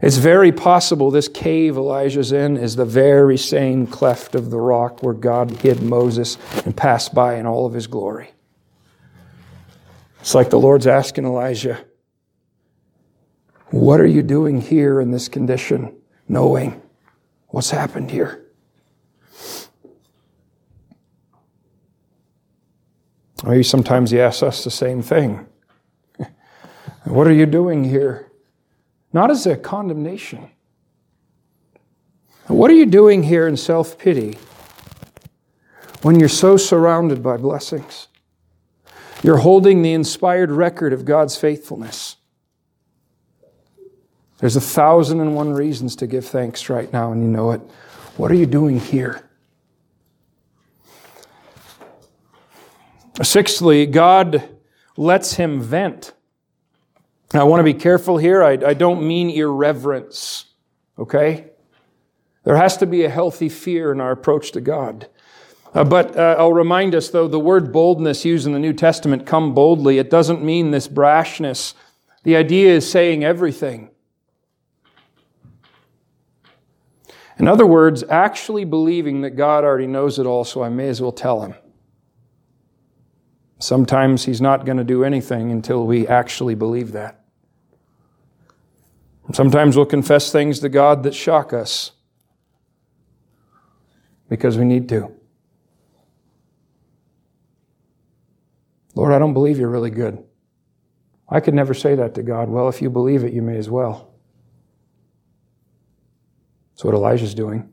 It's 0.01 0.17
very 0.17 0.51
possible 0.51 1.09
this 1.09 1.27
cave 1.27 1.77
Elijah's 1.77 2.31
in 2.31 2.57
is 2.57 2.75
the 2.75 2.85
very 2.85 3.37
same 3.37 3.87
cleft 3.87 4.35
of 4.35 4.49
the 4.49 4.59
rock 4.59 5.01
where 5.01 5.13
God 5.13 5.51
hid 5.51 5.81
Moses 5.81 6.37
and 6.65 6.75
passed 6.75 7.13
by 7.13 7.35
in 7.35 7.45
all 7.45 7.65
of 7.65 7.73
his 7.73 7.87
glory. 7.87 8.31
It's 10.19 10.35
like 10.35 10.49
the 10.49 10.59
Lord's 10.59 10.87
asking 10.87 11.25
Elijah, 11.25 11.85
What 13.69 14.01
are 14.01 14.05
you 14.05 14.21
doing 14.21 14.59
here 14.59 14.99
in 14.99 15.11
this 15.11 15.29
condition, 15.29 15.95
knowing 16.27 16.81
what's 17.47 17.69
happened 17.69 18.11
here? 18.11 18.45
Maybe 23.45 23.63
sometimes 23.63 24.11
he 24.11 24.19
asks 24.19 24.43
us 24.43 24.63
the 24.63 24.71
same 24.71 25.01
thing. 25.01 25.45
What 27.03 27.27
are 27.27 27.33
you 27.33 27.45
doing 27.45 27.83
here? 27.83 28.31
Not 29.15 29.31
as 29.31 29.47
a 29.47 29.55
condemnation. 29.55 30.49
What 32.47 32.69
are 32.69 32.73
you 32.73 32.85
doing 32.85 33.23
here 33.23 33.47
in 33.47 33.55
self 33.55 33.97
pity 33.97 34.37
when 36.01 36.19
you're 36.19 36.27
so 36.27 36.57
surrounded 36.57 37.23
by 37.23 37.37
blessings? 37.37 38.09
You're 39.23 39.37
holding 39.37 39.83
the 39.83 39.93
inspired 39.93 40.51
record 40.51 40.91
of 40.91 41.05
God's 41.05 41.37
faithfulness. 41.37 42.17
There's 44.39 44.57
a 44.57 44.61
thousand 44.61 45.21
and 45.21 45.33
one 45.33 45.53
reasons 45.53 45.95
to 45.95 46.07
give 46.07 46.25
thanks 46.25 46.69
right 46.69 46.91
now, 46.91 47.13
and 47.13 47.21
you 47.21 47.29
know 47.29 47.51
it. 47.51 47.61
What 48.17 48.31
are 48.31 48.35
you 48.35 48.45
doing 48.45 48.81
here? 48.81 49.23
Sixthly, 53.23 53.85
God 53.85 54.43
lets 54.97 55.35
him 55.35 55.61
vent. 55.61 56.11
Now, 57.35 57.41
I 57.41 57.43
want 57.43 57.59
to 57.59 57.65
be 57.65 57.73
careful 57.73 58.17
here. 58.17 58.41
I, 58.41 58.51
I 58.51 58.73
don't 58.73 59.05
mean 59.05 59.29
irreverence, 59.29 60.45
okay? 60.97 61.49
There 62.45 62.55
has 62.55 62.77
to 62.77 62.85
be 62.85 63.03
a 63.03 63.09
healthy 63.09 63.49
fear 63.49 63.91
in 63.91 63.99
our 63.99 64.11
approach 64.11 64.53
to 64.53 64.61
God. 64.61 65.09
Uh, 65.73 65.83
but 65.83 66.15
uh, 66.15 66.37
I'll 66.39 66.53
remind 66.53 66.95
us, 66.95 67.09
though, 67.09 67.27
the 67.27 67.37
word 67.37 67.73
boldness 67.73 68.23
used 68.23 68.47
in 68.47 68.53
the 68.53 68.59
New 68.59 68.71
Testament, 68.71 69.25
come 69.25 69.53
boldly, 69.53 69.97
it 69.97 70.09
doesn't 70.09 70.45
mean 70.45 70.71
this 70.71 70.87
brashness. 70.87 71.73
The 72.23 72.37
idea 72.37 72.73
is 72.73 72.89
saying 72.89 73.25
everything. 73.25 73.89
In 77.37 77.49
other 77.49 77.65
words, 77.65 78.01
actually 78.09 78.63
believing 78.63 79.23
that 79.23 79.31
God 79.31 79.65
already 79.65 79.87
knows 79.87 80.19
it 80.19 80.25
all, 80.25 80.45
so 80.45 80.63
I 80.63 80.69
may 80.69 80.87
as 80.87 81.01
well 81.01 81.11
tell 81.11 81.41
him. 81.41 81.55
Sometimes 83.59 84.23
He's 84.23 84.39
not 84.39 84.65
going 84.65 84.77
to 84.77 84.85
do 84.85 85.03
anything 85.03 85.51
until 85.51 85.85
we 85.85 86.07
actually 86.07 86.55
believe 86.55 86.93
that. 86.93 87.23
Sometimes 89.33 89.75
we'll 89.75 89.85
confess 89.85 90.31
things 90.31 90.59
to 90.59 90.69
God 90.69 91.03
that 91.03 91.15
shock 91.15 91.51
us 91.51 91.91
because 94.29 94.57
we 94.57 94.65
need 94.65 94.87
to. 94.89 95.11
Lord, 98.93 99.11
I 99.11 99.19
don't 99.19 99.33
believe 99.33 99.57
you're 99.57 99.69
really 99.69 99.89
good. 99.89 100.23
I 101.27 101.39
could 101.39 101.53
never 101.53 101.73
say 101.73 101.95
that 101.95 102.15
to 102.15 102.23
God. 102.23 102.49
Well, 102.49 102.69
if 102.69 102.81
you 102.81 102.89
believe 102.89 103.23
it, 103.23 103.33
you 103.33 103.41
may 103.41 103.57
as 103.57 103.69
well. 103.69 104.13
That's 106.71 106.83
what 106.83 106.93
Elijah's 106.93 107.33
doing. 107.33 107.69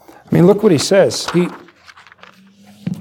I 0.00 0.34
mean, 0.34 0.46
look 0.46 0.62
what 0.62 0.72
he 0.72 0.78
says. 0.78 1.28
He, 1.30 1.48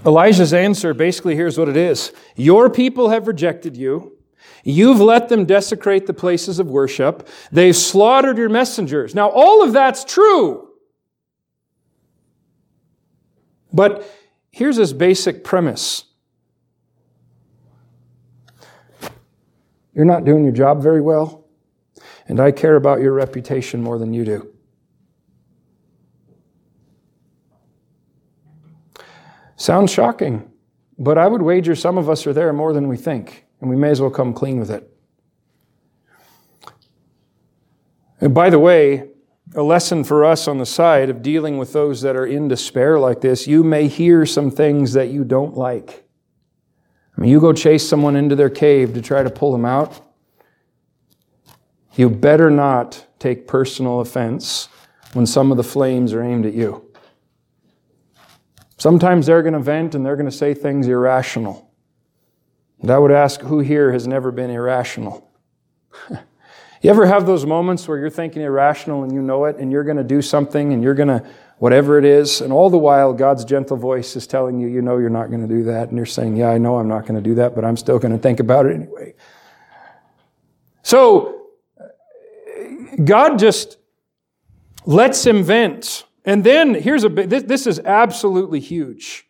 Elijah's 0.05 0.53
answer 0.53 0.93
basically 0.93 1.35
here's 1.35 1.57
what 1.57 1.67
it 1.67 1.77
is 1.77 2.13
Your 2.35 2.69
people 2.69 3.09
have 3.09 3.27
rejected 3.27 3.75
you. 3.75 4.15
You've 4.67 4.99
let 4.99 5.29
them 5.29 5.45
desecrate 5.45 6.07
the 6.07 6.13
places 6.13 6.57
of 6.57 6.71
worship. 6.71 7.29
They've 7.51 7.75
slaughtered 7.75 8.39
your 8.39 8.49
messengers. 8.49 9.13
Now, 9.13 9.29
all 9.29 9.63
of 9.63 9.73
that's 9.73 10.03
true. 10.03 10.69
But 13.71 14.09
here's 14.49 14.77
his 14.77 14.91
basic 14.91 15.43
premise 15.43 16.05
You're 19.93 20.03
not 20.03 20.25
doing 20.25 20.43
your 20.43 20.51
job 20.51 20.81
very 20.81 20.99
well, 20.99 21.45
and 22.27 22.39
I 22.39 22.51
care 22.51 22.75
about 22.75 22.99
your 22.99 23.13
reputation 23.13 23.81
more 23.81 23.97
than 23.97 24.13
you 24.13 24.25
do. 24.25 24.51
Sounds 29.55 29.91
shocking, 29.91 30.51
but 30.97 31.17
I 31.17 31.27
would 31.27 31.41
wager 31.41 31.75
some 31.75 31.97
of 31.97 32.09
us 32.09 32.27
are 32.27 32.33
there 32.33 32.51
more 32.51 32.73
than 32.73 32.89
we 32.89 32.97
think, 32.97 33.44
and 33.65 33.71
we 33.71 33.75
may 33.75 33.89
as 33.89 33.99
well 33.99 34.11
come 34.11 34.31
clean 34.31 34.59
with 34.59 34.69
it. 34.69 34.87
And 38.21 38.31
by 38.31 38.51
the 38.51 38.59
way, 38.59 39.09
a 39.55 39.63
lesson 39.63 40.03
for 40.03 40.23
us 40.23 40.47
on 40.47 40.59
the 40.59 40.67
side 40.67 41.09
of 41.09 41.23
dealing 41.23 41.57
with 41.57 41.73
those 41.73 42.03
that 42.03 42.15
are 42.15 42.27
in 42.27 42.47
despair 42.47 42.99
like 42.99 43.21
this, 43.21 43.47
you 43.47 43.63
may 43.63 43.87
hear 43.87 44.23
some 44.23 44.51
things 44.51 44.93
that 44.93 45.09
you 45.09 45.23
don't 45.23 45.57
like. 45.57 46.05
I 47.17 47.21
mean, 47.21 47.31
you 47.31 47.39
go 47.39 47.53
chase 47.53 47.89
someone 47.89 48.15
into 48.15 48.35
their 48.35 48.51
cave 48.51 48.93
to 48.93 49.01
try 49.01 49.23
to 49.23 49.31
pull 49.31 49.51
them 49.51 49.65
out. 49.65 49.99
You 51.95 52.11
better 52.11 52.51
not 52.51 53.03
take 53.17 53.47
personal 53.47 53.99
offense 53.99 54.69
when 55.13 55.25
some 55.25 55.49
of 55.49 55.57
the 55.57 55.63
flames 55.63 56.13
are 56.13 56.21
aimed 56.21 56.45
at 56.45 56.53
you. 56.53 56.93
Sometimes 58.77 59.25
they're 59.25 59.41
going 59.41 59.53
to 59.53 59.59
vent 59.59 59.95
and 59.95 60.05
they're 60.05 60.17
going 60.17 60.29
to 60.29 60.37
say 60.37 60.53
things 60.53 60.87
irrational. 60.87 61.64
And 62.81 62.91
I 62.91 62.97
would 62.97 63.11
ask 63.11 63.41
who 63.41 63.59
here 63.59 63.91
has 63.91 64.07
never 64.07 64.31
been 64.31 64.49
irrational? 64.49 65.29
you 66.09 66.89
ever 66.89 67.05
have 67.05 67.25
those 67.25 67.45
moments 67.45 67.87
where 67.87 67.97
you're 67.97 68.09
thinking 68.09 68.41
irrational 68.41 69.03
and 69.03 69.11
you 69.13 69.21
know 69.21 69.45
it 69.45 69.57
and 69.57 69.71
you're 69.71 69.83
going 69.83 69.97
to 69.97 70.03
do 70.03 70.21
something 70.21 70.73
and 70.73 70.83
you're 70.83 70.93
going 70.93 71.07
to, 71.07 71.23
whatever 71.57 71.97
it 71.97 72.05
is, 72.05 72.41
and 72.41 72.51
all 72.51 72.69
the 72.69 72.77
while 72.77 73.13
God's 73.13 73.45
gentle 73.45 73.77
voice 73.77 74.15
is 74.15 74.27
telling 74.27 74.59
you, 74.59 74.67
you 74.67 74.81
know 74.81 74.97
you're 74.97 75.09
not 75.09 75.27
going 75.29 75.47
to 75.47 75.53
do 75.53 75.63
that. 75.63 75.89
And 75.89 75.97
you're 75.97 76.05
saying, 76.05 76.35
yeah, 76.35 76.49
I 76.49 76.57
know 76.57 76.77
I'm 76.77 76.87
not 76.87 77.03
going 77.03 77.15
to 77.15 77.21
do 77.21 77.35
that, 77.35 77.55
but 77.55 77.63
I'm 77.63 77.77
still 77.77 77.97
going 77.99 78.11
to 78.11 78.17
think 78.17 78.39
about 78.39 78.65
it 78.65 78.75
anyway. 78.75 79.15
So, 80.83 81.47
God 83.03 83.39
just 83.39 83.77
lets 84.85 85.25
him 85.25 85.43
vent. 85.43 86.05
And 86.25 86.43
then 86.43 86.73
here's 86.73 87.03
a 87.03 87.09
this, 87.09 87.43
this 87.43 87.67
is 87.67 87.79
absolutely 87.79 88.59
huge. 88.59 89.27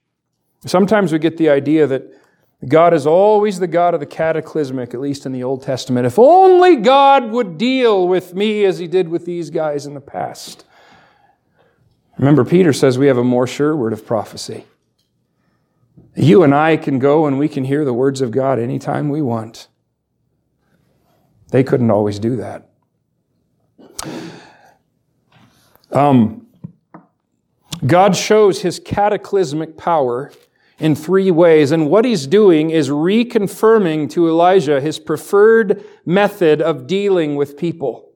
Sometimes 0.65 1.11
we 1.11 1.19
get 1.19 1.37
the 1.37 1.49
idea 1.49 1.87
that 1.87 2.11
God 2.67 2.93
is 2.93 3.05
always 3.05 3.59
the 3.59 3.67
God 3.67 3.93
of 3.93 3.99
the 3.99 4.05
cataclysmic, 4.05 4.93
at 4.93 4.99
least 4.99 5.25
in 5.25 5.31
the 5.31 5.43
Old 5.43 5.61
Testament. 5.61 6.07
If 6.07 6.17
only 6.17 6.77
God 6.77 7.29
would 7.31 7.57
deal 7.57 8.07
with 8.07 8.33
me 8.33 8.65
as 8.65 8.79
he 8.79 8.87
did 8.87 9.09
with 9.09 9.25
these 9.25 9.49
guys 9.49 9.85
in 9.85 9.93
the 9.93 10.01
past. 10.01 10.65
Remember, 12.17 12.45
Peter 12.45 12.73
says 12.73 12.97
we 12.97 13.07
have 13.07 13.17
a 13.17 13.23
more 13.23 13.45
sure 13.45 13.75
word 13.75 13.93
of 13.93 14.05
prophecy. 14.05 14.65
You 16.15 16.43
and 16.43 16.55
I 16.55 16.77
can 16.77 16.97
go 16.97 17.25
and 17.25 17.37
we 17.37 17.49
can 17.49 17.65
hear 17.65 17.83
the 17.85 17.93
words 17.93 18.21
of 18.21 18.31
God 18.31 18.57
anytime 18.57 19.09
we 19.09 19.21
want. 19.21 19.67
They 21.49 21.63
couldn't 21.63 21.91
always 21.91 22.19
do 22.19 22.37
that. 22.37 22.69
Um, 25.91 26.47
God 27.85 28.15
shows 28.15 28.61
his 28.61 28.79
cataclysmic 28.79 29.77
power 29.77 30.31
in 30.77 30.95
three 30.95 31.31
ways, 31.31 31.71
and 31.71 31.89
what 31.89 32.05
he's 32.05 32.27
doing 32.27 32.69
is 32.69 32.89
reconfirming 32.89 34.09
to 34.11 34.27
Elijah 34.27 34.81
his 34.81 34.99
preferred 34.99 35.83
method 36.05 36.61
of 36.61 36.87
dealing 36.87 37.35
with 37.35 37.57
people. 37.57 38.11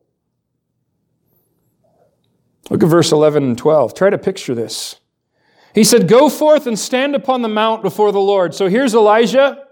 Look 2.69 2.83
at 2.83 2.89
verse 2.89 3.11
11 3.11 3.43
and 3.43 3.57
12. 3.57 3.93
Try 3.93 4.09
to 4.09 4.17
picture 4.17 4.53
this. 4.53 4.97
He 5.73 5.83
said, 5.83 6.07
Go 6.07 6.29
forth 6.29 6.67
and 6.67 6.77
stand 6.77 7.15
upon 7.15 7.41
the 7.41 7.47
mount 7.47 7.81
before 7.81 8.11
the 8.11 8.19
Lord. 8.19 8.53
So 8.53 8.67
here's 8.67 8.93
Elijah. 8.93 9.65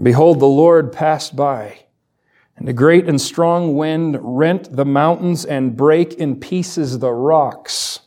Behold, 0.00 0.40
the 0.40 0.46
Lord 0.46 0.92
passed 0.92 1.36
by 1.36 1.86
and 2.56 2.68
a 2.68 2.72
great 2.72 3.08
and 3.08 3.20
strong 3.20 3.76
wind 3.76 4.16
rent 4.20 4.74
the 4.74 4.84
mountains 4.84 5.44
and 5.44 5.76
break 5.76 6.14
in 6.14 6.40
pieces 6.40 6.98
the 6.98 7.12
rocks. 7.12 8.00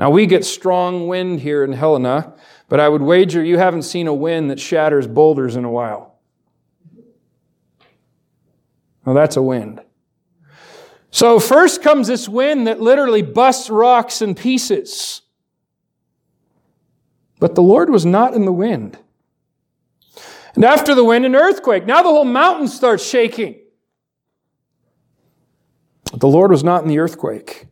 Now 0.00 0.08
we 0.08 0.24
get 0.24 0.46
strong 0.46 1.08
wind 1.08 1.40
here 1.40 1.62
in 1.62 1.74
Helena, 1.74 2.32
but 2.70 2.80
I 2.80 2.88
would 2.88 3.02
wager 3.02 3.44
you 3.44 3.58
haven't 3.58 3.82
seen 3.82 4.06
a 4.06 4.14
wind 4.14 4.50
that 4.50 4.58
shatters 4.58 5.06
boulders 5.06 5.56
in 5.56 5.66
a 5.66 5.70
while. 5.70 6.18
Well, 9.04 9.14
that's 9.14 9.36
a 9.36 9.42
wind. 9.42 9.82
So 11.10 11.38
first 11.38 11.82
comes 11.82 12.08
this 12.08 12.30
wind 12.30 12.66
that 12.66 12.80
literally 12.80 13.20
busts 13.20 13.68
rocks 13.68 14.22
in 14.22 14.34
pieces. 14.34 15.20
But 17.38 17.54
the 17.54 17.62
Lord 17.62 17.90
was 17.90 18.06
not 18.06 18.32
in 18.32 18.46
the 18.46 18.52
wind. 18.54 18.98
And 20.54 20.64
after 20.64 20.94
the 20.94 21.04
wind, 21.04 21.26
an 21.26 21.36
earthquake. 21.36 21.84
Now 21.84 22.00
the 22.00 22.08
whole 22.08 22.24
mountain 22.24 22.68
starts 22.68 23.06
shaking. 23.06 23.60
The 26.14 26.26
Lord 26.26 26.50
was 26.50 26.64
not 26.64 26.84
in 26.84 26.88
the 26.88 27.00
earthquake. 27.00 27.66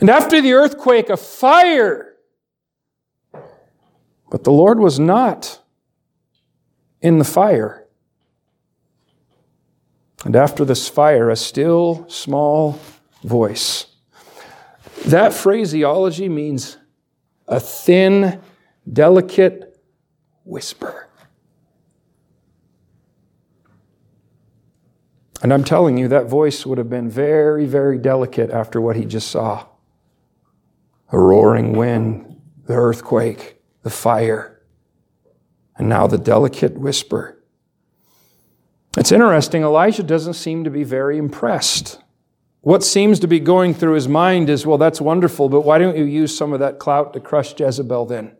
And 0.00 0.10
after 0.10 0.40
the 0.40 0.52
earthquake, 0.52 1.08
a 1.08 1.16
fire. 1.16 2.14
But 4.30 4.44
the 4.44 4.52
Lord 4.52 4.80
was 4.80 4.98
not 4.98 5.60
in 7.00 7.18
the 7.18 7.24
fire. 7.24 7.86
And 10.24 10.34
after 10.34 10.64
this 10.64 10.88
fire, 10.88 11.30
a 11.30 11.36
still 11.36 12.06
small 12.08 12.80
voice. 13.22 13.86
That 15.06 15.32
phraseology 15.34 16.28
means 16.28 16.78
a 17.46 17.60
thin, 17.60 18.40
delicate 18.90 19.78
whisper. 20.44 21.08
And 25.42 25.52
I'm 25.52 25.62
telling 25.62 25.98
you, 25.98 26.08
that 26.08 26.24
voice 26.24 26.64
would 26.64 26.78
have 26.78 26.88
been 26.88 27.10
very, 27.10 27.66
very 27.66 27.98
delicate 27.98 28.50
after 28.50 28.80
what 28.80 28.96
he 28.96 29.04
just 29.04 29.28
saw 29.28 29.66
a 31.14 31.18
roaring 31.18 31.74
wind, 31.74 32.40
the 32.66 32.74
earthquake, 32.74 33.62
the 33.82 33.90
fire, 33.90 34.60
and 35.76 35.88
now 35.88 36.08
the 36.08 36.18
delicate 36.18 36.76
whisper. 36.76 37.40
It's 38.96 39.12
interesting, 39.12 39.62
Elijah 39.62 40.02
doesn't 40.02 40.34
seem 40.34 40.64
to 40.64 40.70
be 40.70 40.82
very 40.82 41.16
impressed. 41.16 42.00
What 42.62 42.82
seems 42.82 43.20
to 43.20 43.28
be 43.28 43.38
going 43.38 43.74
through 43.74 43.94
his 43.94 44.08
mind 44.08 44.50
is, 44.50 44.66
well, 44.66 44.76
that's 44.76 45.00
wonderful, 45.00 45.48
but 45.48 45.60
why 45.60 45.78
don't 45.78 45.96
you 45.96 46.02
use 46.02 46.36
some 46.36 46.52
of 46.52 46.58
that 46.58 46.80
clout 46.80 47.12
to 47.12 47.20
crush 47.20 47.58
Jezebel 47.58 48.06
then? 48.06 48.36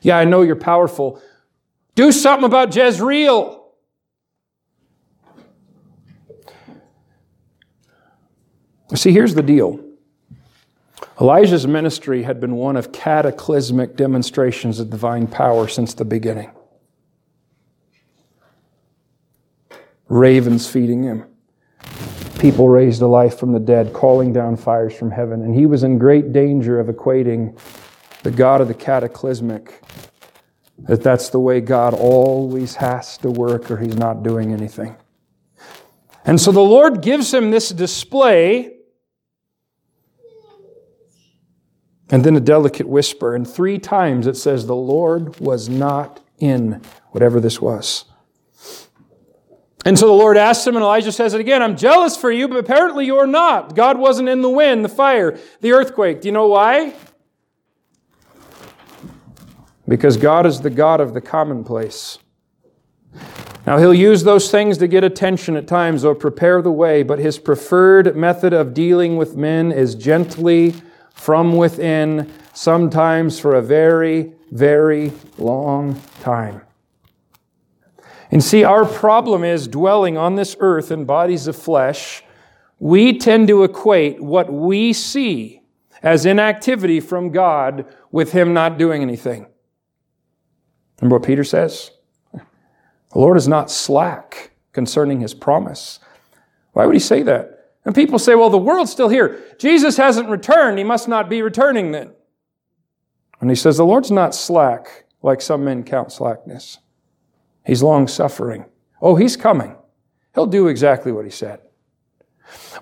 Yeah, 0.00 0.16
I 0.16 0.24
know 0.24 0.40
you're 0.40 0.56
powerful. 0.56 1.20
Do 1.94 2.10
something 2.10 2.46
about 2.46 2.74
Jezreel. 2.74 3.70
See, 8.94 9.12
here's 9.12 9.34
the 9.34 9.42
deal. 9.42 9.78
Elijah's 11.20 11.66
ministry 11.66 12.24
had 12.24 12.40
been 12.40 12.56
one 12.56 12.76
of 12.76 12.90
cataclysmic 12.90 13.96
demonstrations 13.96 14.80
of 14.80 14.90
divine 14.90 15.28
power 15.28 15.68
since 15.68 15.94
the 15.94 16.04
beginning. 16.04 16.50
Ravens 20.08 20.68
feeding 20.68 21.04
him, 21.04 21.24
people 22.40 22.68
raised 22.68 22.98
to 22.98 23.06
life 23.06 23.38
from 23.38 23.52
the 23.52 23.60
dead, 23.60 23.92
calling 23.92 24.32
down 24.32 24.56
fires 24.56 24.94
from 24.94 25.10
heaven. 25.10 25.42
And 25.42 25.54
he 25.54 25.66
was 25.66 25.84
in 25.84 25.98
great 25.98 26.32
danger 26.32 26.80
of 26.80 26.88
equating 26.88 27.58
the 28.22 28.30
God 28.30 28.60
of 28.60 28.68
the 28.68 28.74
cataclysmic, 28.74 29.82
that 30.78 31.02
that's 31.02 31.30
the 31.30 31.40
way 31.40 31.60
God 31.60 31.94
always 31.94 32.74
has 32.76 33.16
to 33.18 33.30
work 33.30 33.70
or 33.70 33.76
he's 33.76 33.96
not 33.96 34.22
doing 34.22 34.52
anything. 34.52 34.96
And 36.24 36.40
so 36.40 36.50
the 36.50 36.60
Lord 36.60 37.02
gives 37.02 37.32
him 37.32 37.50
this 37.50 37.68
display 37.68 38.72
And 42.14 42.22
then 42.22 42.36
a 42.36 42.40
delicate 42.40 42.88
whisper. 42.88 43.34
And 43.34 43.44
three 43.44 43.76
times 43.76 44.28
it 44.28 44.36
says, 44.36 44.68
The 44.68 44.76
Lord 44.76 45.40
was 45.40 45.68
not 45.68 46.20
in 46.38 46.80
whatever 47.10 47.40
this 47.40 47.60
was. 47.60 48.04
And 49.84 49.98
so 49.98 50.06
the 50.06 50.12
Lord 50.12 50.36
asks 50.36 50.64
him, 50.64 50.76
and 50.76 50.84
Elijah 50.84 51.10
says 51.10 51.34
it 51.34 51.40
again 51.40 51.60
I'm 51.60 51.76
jealous 51.76 52.16
for 52.16 52.30
you, 52.30 52.46
but 52.46 52.56
apparently 52.58 53.04
you're 53.04 53.26
not. 53.26 53.74
God 53.74 53.98
wasn't 53.98 54.28
in 54.28 54.42
the 54.42 54.48
wind, 54.48 54.84
the 54.84 54.88
fire, 54.88 55.36
the 55.60 55.72
earthquake. 55.72 56.20
Do 56.20 56.28
you 56.28 56.32
know 56.32 56.46
why? 56.46 56.94
Because 59.88 60.16
God 60.16 60.46
is 60.46 60.60
the 60.60 60.70
God 60.70 61.00
of 61.00 61.14
the 61.14 61.20
commonplace. 61.20 62.20
Now, 63.66 63.78
he'll 63.78 63.92
use 63.92 64.22
those 64.22 64.52
things 64.52 64.78
to 64.78 64.86
get 64.86 65.02
attention 65.02 65.56
at 65.56 65.66
times 65.66 66.04
or 66.04 66.14
prepare 66.14 66.62
the 66.62 66.70
way, 66.70 67.02
but 67.02 67.18
his 67.18 67.40
preferred 67.40 68.14
method 68.14 68.52
of 68.52 68.72
dealing 68.72 69.16
with 69.16 69.34
men 69.34 69.72
is 69.72 69.96
gently 69.96 70.74
from 71.14 71.56
within, 71.56 72.30
sometimes 72.52 73.40
for 73.40 73.54
a 73.54 73.62
very, 73.62 74.32
very 74.50 75.10
long 75.38 76.00
time. 76.20 76.60
And 78.30 78.42
see, 78.42 78.64
our 78.64 78.84
problem 78.84 79.44
is 79.44 79.68
dwelling 79.68 80.18
on 80.18 80.34
this 80.34 80.56
earth 80.58 80.90
in 80.90 81.04
bodies 81.04 81.46
of 81.46 81.56
flesh. 81.56 82.22
We 82.78 83.16
tend 83.16 83.48
to 83.48 83.62
equate 83.62 84.20
what 84.20 84.52
we 84.52 84.92
see 84.92 85.62
as 86.02 86.26
inactivity 86.26 87.00
from 87.00 87.30
God 87.30 87.86
with 88.10 88.32
Him 88.32 88.52
not 88.52 88.76
doing 88.76 89.02
anything. 89.02 89.46
Remember 91.00 91.18
what 91.18 91.26
Peter 91.26 91.44
says? 91.44 91.92
The 92.32 93.18
Lord 93.18 93.36
is 93.36 93.46
not 93.46 93.70
slack 93.70 94.50
concerning 94.72 95.20
His 95.20 95.32
promise. 95.32 96.00
Why 96.72 96.86
would 96.86 96.94
He 96.94 97.00
say 97.00 97.22
that? 97.22 97.53
And 97.84 97.94
people 97.94 98.18
say, 98.18 98.34
well, 98.34 98.50
the 98.50 98.58
world's 98.58 98.92
still 98.92 99.08
here. 99.08 99.42
Jesus 99.58 99.96
hasn't 99.96 100.28
returned. 100.28 100.78
He 100.78 100.84
must 100.84 101.06
not 101.06 101.28
be 101.28 101.42
returning 101.42 101.92
then. 101.92 102.12
And 103.40 103.50
he 103.50 103.56
says, 103.56 103.76
The 103.76 103.84
Lord's 103.84 104.10
not 104.10 104.34
slack 104.34 105.04
like 105.22 105.42
some 105.42 105.64
men 105.64 105.84
count 105.84 106.10
slackness. 106.10 106.78
He's 107.66 107.82
long 107.82 108.08
suffering. 108.08 108.64
Oh, 109.02 109.16
he's 109.16 109.36
coming. 109.36 109.76
He'll 110.34 110.46
do 110.46 110.68
exactly 110.68 111.12
what 111.12 111.26
he 111.26 111.30
said. 111.30 111.60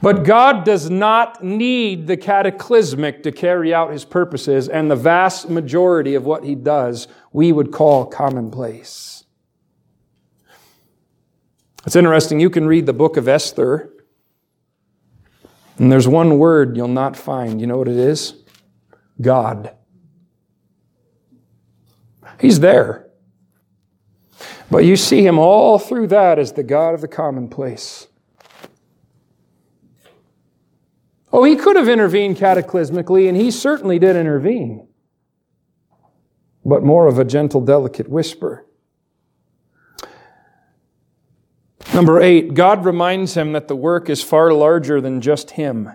But 0.01 0.25
God 0.25 0.65
does 0.65 0.91
not 0.91 1.43
need 1.43 2.07
the 2.07 2.17
cataclysmic 2.17 3.25
to 3.25 3.33
carry 3.33 3.73
out 3.75 3.93
his 3.93 4.05
purposes, 4.05 4.69
and 4.69 4.89
the 4.89 4.97
vast 4.97 5.49
majority 5.49 6.15
of 6.15 6.25
what 6.25 6.45
he 6.45 6.55
does 6.55 7.09
we 7.33 7.51
would 7.51 7.73
call 7.73 8.07
commonplace. 8.07 9.25
It's 11.87 11.97
interesting, 11.97 12.39
you 12.39 12.51
can 12.51 12.67
read 12.67 12.87
the 12.87 12.93
book 12.93 13.17
of 13.17 13.27
Esther, 13.27 13.93
and 15.79 15.91
there's 15.91 16.09
one 16.09 16.39
word 16.39 16.77
you'll 16.77 16.89
not 16.89 17.17
find. 17.17 17.61
You 17.61 17.67
know 17.67 17.79
what 17.79 17.89
it 17.89 17.97
is? 17.97 18.35
God. 19.21 19.75
He's 22.41 22.61
there. 22.61 23.09
But 24.71 24.85
you 24.85 24.97
see 24.97 25.25
him 25.25 25.39
all 25.39 25.79
through 25.79 26.09
that 26.09 26.39
as 26.39 26.53
the 26.53 26.63
God 26.63 26.95
of 26.95 27.01
the 27.01 27.09
commonplace. 27.09 28.09
Oh, 31.33 31.45
he 31.45 31.57
could 31.57 31.77
have 31.77 31.89
intervened 31.89 32.37
cataclysmically, 32.37 33.29
and 33.29 33.37
he 33.37 33.51
certainly 33.51 33.99
did 33.99 34.17
intervene, 34.17 34.87
but 36.65 36.83
more 36.83 37.07
of 37.07 37.19
a 37.19 37.25
gentle, 37.25 37.63
delicate 37.63 38.09
whisper. 38.09 38.67
Number 41.95 42.23
eight, 42.23 42.55
God 42.55 42.87
reminds 42.87 43.35
him 43.35 43.53
that 43.53 43.69
the 43.69 43.77
work 43.77 44.09
is 44.09 44.23
far 44.23 44.53
larger 44.53 45.01
than 45.01 45.21
just 45.21 45.51
him. 45.51 45.91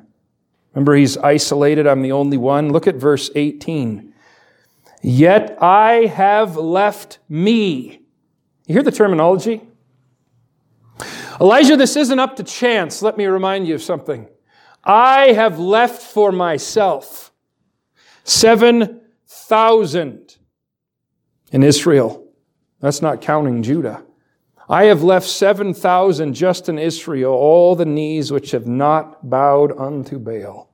Remember, 0.73 0.95
he's 0.95 1.17
isolated, 1.17 1.87
I'm 1.87 2.03
the 2.03 2.11
only 2.11 2.37
one. 2.37 2.71
Look 2.71 2.85
at 2.85 2.95
verse 2.95 3.31
18. 3.33 4.13
Yet 5.01 5.57
I 5.59 6.05
have 6.05 6.55
left 6.55 7.17
me. 7.27 8.03
You 8.67 8.73
hear 8.73 8.83
the 8.83 8.91
terminology? 8.91 9.63
Elijah, 11.41 11.77
this 11.77 11.95
isn't 11.95 12.19
up 12.19 12.35
to 12.35 12.43
chance. 12.43 13.01
Let 13.01 13.17
me 13.17 13.25
remind 13.25 13.67
you 13.67 13.75
of 13.75 13.81
something. 13.81 14.27
I 14.83 15.33
have 15.33 15.57
left 15.57 16.01
for 16.01 16.31
myself 16.31 17.31
7,000 18.23 20.37
in 21.51 21.63
Israel. 21.63 22.27
That's 22.79 23.01
not 23.01 23.21
counting 23.21 23.63
Judah. 23.63 24.03
I 24.69 24.85
have 24.85 25.01
left 25.01 25.27
7,000 25.27 26.33
just 26.33 26.67
in 26.67 26.77
Israel, 26.77 27.33
all 27.33 27.75
the 27.75 27.85
knees 27.85 28.31
which 28.31 28.51
have 28.51 28.67
not 28.67 29.29
bowed 29.29 29.77
unto 29.77 30.19
Baal. 30.19 30.69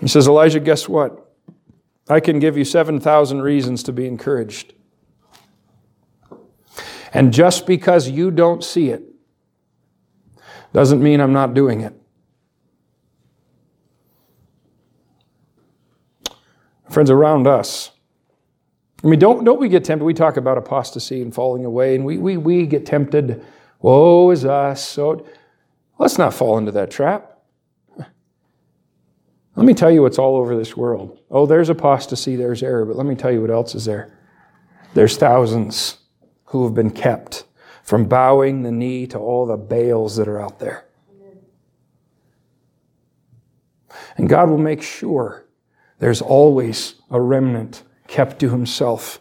He 0.00 0.08
says, 0.08 0.26
Elijah, 0.26 0.60
guess 0.60 0.88
what? 0.88 1.30
I 2.08 2.18
can 2.18 2.40
give 2.40 2.56
you 2.56 2.64
7,000 2.64 3.42
reasons 3.42 3.82
to 3.84 3.92
be 3.92 4.06
encouraged. 4.06 4.74
And 7.12 7.32
just 7.32 7.66
because 7.66 8.08
you 8.08 8.30
don't 8.30 8.64
see 8.64 8.90
it, 8.90 9.02
doesn't 10.72 11.02
mean 11.02 11.20
I'm 11.20 11.32
not 11.32 11.54
doing 11.54 11.80
it. 11.80 11.94
Friends, 16.88 17.10
around 17.10 17.46
us, 17.46 17.92
I 19.02 19.06
mean, 19.06 19.18
don't, 19.18 19.44
don't 19.44 19.60
we 19.60 19.68
get 19.68 19.84
tempted? 19.84 20.04
We 20.04 20.12
talk 20.12 20.36
about 20.36 20.58
apostasy 20.58 21.22
and 21.22 21.34
falling 21.34 21.64
away, 21.64 21.94
and 21.94 22.04
we, 22.04 22.18
we, 22.18 22.36
we 22.36 22.66
get 22.66 22.84
tempted. 22.84 23.44
Woe 23.80 24.30
is 24.30 24.44
us. 24.44 24.86
So 24.86 25.26
let's 25.98 26.18
not 26.18 26.34
fall 26.34 26.58
into 26.58 26.72
that 26.72 26.90
trap. 26.90 27.38
Let 27.98 29.66
me 29.66 29.72
tell 29.72 29.90
you 29.90 30.02
what's 30.02 30.18
all 30.18 30.36
over 30.36 30.54
this 30.54 30.76
world. 30.76 31.18
Oh, 31.30 31.46
there's 31.46 31.70
apostasy, 31.70 32.36
there's 32.36 32.62
error, 32.62 32.84
but 32.84 32.96
let 32.96 33.06
me 33.06 33.14
tell 33.14 33.30
you 33.32 33.40
what 33.40 33.50
else 33.50 33.74
is 33.74 33.84
there. 33.84 34.16
There's 34.94 35.16
thousands 35.16 35.98
who 36.46 36.64
have 36.64 36.74
been 36.74 36.90
kept 36.90 37.44
from 37.82 38.04
bowing 38.04 38.62
the 38.62 38.70
knee 38.70 39.06
to 39.08 39.18
all 39.18 39.46
the 39.46 39.56
Baals 39.56 40.16
that 40.16 40.28
are 40.28 40.40
out 40.40 40.58
there. 40.58 40.86
And 44.16 44.28
God 44.28 44.50
will 44.50 44.58
make 44.58 44.82
sure 44.82 45.46
there's 45.98 46.20
always 46.20 46.96
a 47.10 47.20
remnant 47.20 47.82
kept 48.10 48.40
to 48.40 48.50
himself 48.50 49.20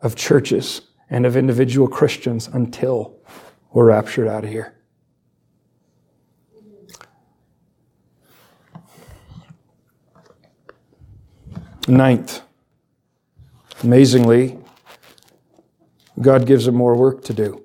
of 0.00 0.14
churches 0.14 0.82
and 1.10 1.26
of 1.26 1.36
individual 1.36 1.88
Christians 1.88 2.46
until 2.46 3.18
we're 3.72 3.86
raptured 3.86 4.28
out 4.28 4.44
of 4.44 4.50
here. 4.50 4.78
Ninth, 11.88 12.42
amazingly, 13.82 14.56
God 16.20 16.46
gives 16.46 16.68
him 16.68 16.76
more 16.76 16.94
work 16.94 17.24
to 17.24 17.34
do. 17.34 17.64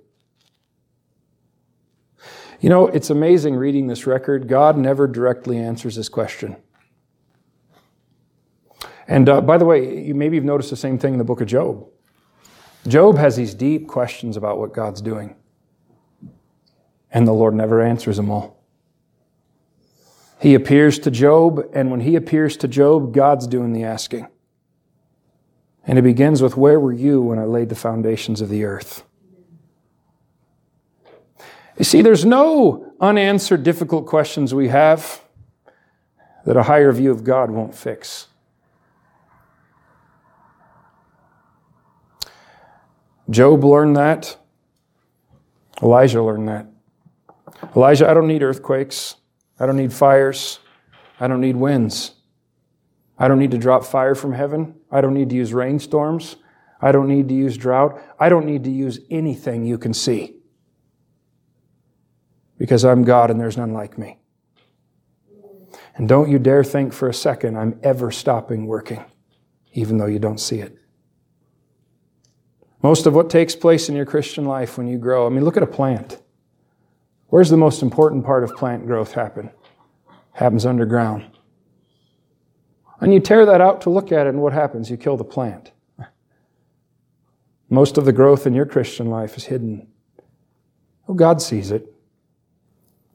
You 2.62 2.72
know, 2.72 2.88
it's 2.88 3.12
amazing 3.12 3.56
reading 3.56 3.86
this 3.86 4.08
record. 4.08 4.48
God 4.48 4.76
never 4.76 5.08
directly 5.08 5.60
answers 5.60 5.96
this 5.96 6.10
question. 6.10 6.56
And 9.08 9.30
uh, 9.30 9.42
by 9.42 9.58
the 9.58 9.66
way, 9.66 10.04
you 10.04 10.14
maybe 10.14 10.36
you've 10.36 10.46
noticed 10.46 10.70
the 10.70 10.76
same 10.76 10.98
thing 10.98 11.14
in 11.14 11.18
the 11.18 11.24
book 11.24 11.42
of 11.42 11.48
Job. 11.48 11.88
Job 12.88 13.18
has 13.18 13.36
these 13.36 13.54
deep 13.54 13.88
questions 13.88 14.38
about 14.38 14.58
what 14.58 14.74
God's 14.74 15.02
doing. 15.02 15.36
And 17.12 17.28
the 17.28 17.34
Lord 17.34 17.54
never 17.54 17.82
answers 17.82 18.18
them 18.18 18.30
all. 18.30 18.64
He 20.40 20.54
appears 20.54 21.00
to 21.00 21.12
Job, 21.12 21.68
and 21.74 21.90
when 21.90 22.02
he 22.02 22.16
appears 22.16 22.58
to 22.58 22.68
Job, 22.68 23.14
God's 23.14 23.48
doing 23.48 23.74
the 23.74 23.84
asking. 23.84 24.28
And 25.86 25.98
it 25.98 26.04
begins 26.04 26.42
with, 26.42 26.58
Where 26.58 26.80
were 26.80 26.94
you 26.94 27.22
when 27.22 27.40
I 27.40 27.46
laid 27.46 27.70
the 27.70 27.76
foundations 27.76 28.42
of 28.42 28.50
the 28.50 28.66
earth? 28.66 29.04
You 31.78 31.86
see, 31.86 32.02
there's 32.02 32.26
no 32.26 32.94
unanswered 33.00 33.64
difficult 33.64 34.06
questions 34.06 34.54
we 34.54 34.68
have 34.68 35.22
that 36.46 36.58
a 36.58 36.64
higher 36.64 36.92
view 36.92 37.12
of 37.12 37.24
God 37.24 37.52
won't 37.52 37.76
fix. 37.76 38.28
Job 43.30 43.64
learned 43.64 43.98
that. 43.98 44.38
Elijah 45.82 46.22
learned 46.24 46.48
that. 46.48 46.68
Elijah, 47.76 48.10
I 48.10 48.14
don't 48.14 48.28
need 48.28 48.44
earthquakes. 48.44 49.16
I 49.60 49.66
don't 49.66 49.78
need 49.78 49.94
fires. 49.94 50.60
I 51.20 51.28
don't 51.28 51.42
need 51.42 51.56
winds. 51.56 52.14
I 53.18 53.28
don't 53.28 53.40
need 53.40 53.52
to 53.52 53.58
drop 53.58 53.84
fire 53.84 54.16
from 54.16 54.34
heaven. 54.34 54.76
I 54.92 55.02
don't 55.02 55.14
need 55.14 55.30
to 55.30 55.36
use 55.36 55.54
rainstorms. 55.54 56.36
I 56.82 56.92
don't 56.92 57.08
need 57.08 57.28
to 57.30 57.34
use 57.34 57.58
drought. 57.58 58.00
I 58.20 58.30
don't 58.30 58.46
need 58.46 58.64
to 58.66 58.70
use 58.70 59.00
anything 59.10 59.66
you 59.66 59.78
can 59.78 59.94
see 59.94 60.38
because 62.58 62.86
I'm 62.86 63.04
God 63.04 63.32
and 63.32 63.40
there's 63.40 63.58
none 63.58 63.74
like 63.74 63.98
me. 63.98 64.20
And 65.96 66.08
don't 66.08 66.30
you 66.30 66.38
dare 66.38 66.64
think 66.64 66.94
for 66.94 67.10
a 67.10 67.14
second 67.14 67.58
I'm 67.58 67.80
ever 67.82 68.12
stopping 68.12 68.68
working, 68.68 69.04
even 69.74 69.98
though 69.98 70.06
you 70.06 70.20
don't 70.20 70.40
see 70.40 70.60
it. 70.60 70.78
Most 72.88 73.06
of 73.06 73.14
what 73.14 73.30
takes 73.30 73.54
place 73.54 73.90
in 73.90 73.98
your 73.98 74.06
Christian 74.06 74.46
life 74.46 74.78
when 74.78 74.88
you 74.88 74.98
grow, 74.98 75.28
I 75.28 75.30
mean, 75.30 75.44
look 75.44 75.58
at 75.58 75.62
a 75.62 75.68
plant. 75.68 76.22
Where's 77.28 77.50
the 77.50 77.58
most 77.58 77.82
important 77.82 78.24
part 78.24 78.46
of 78.46 78.56
plant 78.56 78.86
growth 78.88 79.12
happen? 79.12 79.52
Happens 80.32 80.66
underground. 80.66 81.26
And 83.02 83.14
you 83.14 83.20
tear 83.20 83.46
that 83.46 83.60
out 83.60 83.82
to 83.82 83.90
look 83.90 84.14
at 84.14 84.26
it, 84.26 84.30
and 84.30 84.42
what 84.42 84.54
happens? 84.54 84.90
You 84.90 84.96
kill 84.96 85.18
the 85.18 85.26
plant. 85.26 85.74
Most 87.70 87.98
of 87.98 88.06
the 88.06 88.14
growth 88.14 88.48
in 88.48 88.54
your 88.54 88.66
Christian 88.66 89.10
life 89.10 89.36
is 89.36 89.44
hidden. 89.44 89.90
Oh, 91.10 91.14
God 91.14 91.42
sees 91.42 91.72
it. 91.72 91.94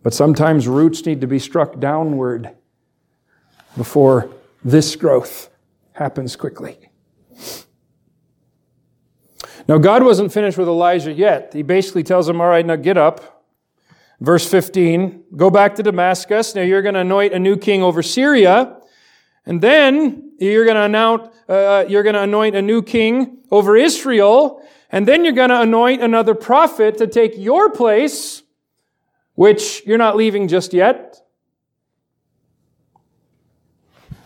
But 0.03 0.13
sometimes 0.13 0.69
roots 0.69 1.07
need 1.07 1.23
to 1.23 1.27
be 1.27 1.39
struck 1.39 1.81
downward 1.81 2.51
before 3.79 4.29
this 4.63 4.97
growth 4.97 5.49
happens 5.93 6.37
quickly. 6.37 6.92
Now, 9.69 9.79
God 9.79 10.03
wasn't 10.03 10.33
finished 10.33 10.59
with 10.59 10.69
Elijah 10.69 11.13
yet. 11.13 11.53
He 11.53 11.63
basically 11.63 12.03
tells 12.03 12.29
him, 12.29 12.41
All 12.41 12.49
right, 12.49 12.65
now 12.65 12.77
get 12.77 12.97
up. 12.97 13.45
Verse 14.21 14.49
15 14.49 15.25
Go 15.37 15.51
back 15.51 15.75
to 15.77 15.83
Damascus. 15.83 16.55
Now 16.55 16.63
you're 16.63 16.83
going 16.83 16.95
to 16.95 17.01
anoint 17.01 17.35
a 17.35 17.39
new 17.39 17.57
king 17.57 17.83
over 17.83 18.03
Syria. 18.03 18.79
And 19.45 19.61
then 19.61 20.33
you're 20.39 20.65
going 20.65 20.77
to 20.77 20.83
anoint, 20.83 21.33
uh, 21.49 21.85
you're 21.89 22.05
going 22.05 22.15
to 22.15 22.23
anoint 22.23 22.55
a 22.55 22.63
new 22.63 22.83
king 22.83 23.39
over 23.51 23.77
Israel. 23.77 24.63
And 24.91 25.09
then 25.09 25.25
you're 25.25 25.35
going 25.35 25.49
to 25.49 25.61
anoint 25.61 26.03
another 26.03 26.35
prophet 26.35 26.99
to 26.99 27.07
take 27.07 27.33
your 27.37 27.71
place 27.71 28.43
which 29.35 29.85
you're 29.87 29.99
not 29.99 30.15
leaving 30.15 30.47
just 30.47 30.73
yet. 30.73 31.19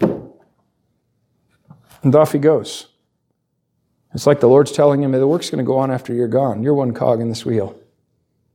And 0.00 2.14
off 2.14 2.32
he 2.32 2.38
goes. 2.38 2.88
It's 4.16 4.26
like 4.26 4.40
the 4.40 4.48
Lord's 4.48 4.72
telling 4.72 5.02
him, 5.02 5.12
the 5.12 5.28
work's 5.28 5.50
going 5.50 5.62
to 5.62 5.68
go 5.68 5.76
on 5.76 5.90
after 5.90 6.14
you're 6.14 6.26
gone. 6.26 6.62
You're 6.62 6.72
one 6.72 6.94
cog 6.94 7.20
in 7.20 7.28
this 7.28 7.44
wheel. 7.44 7.78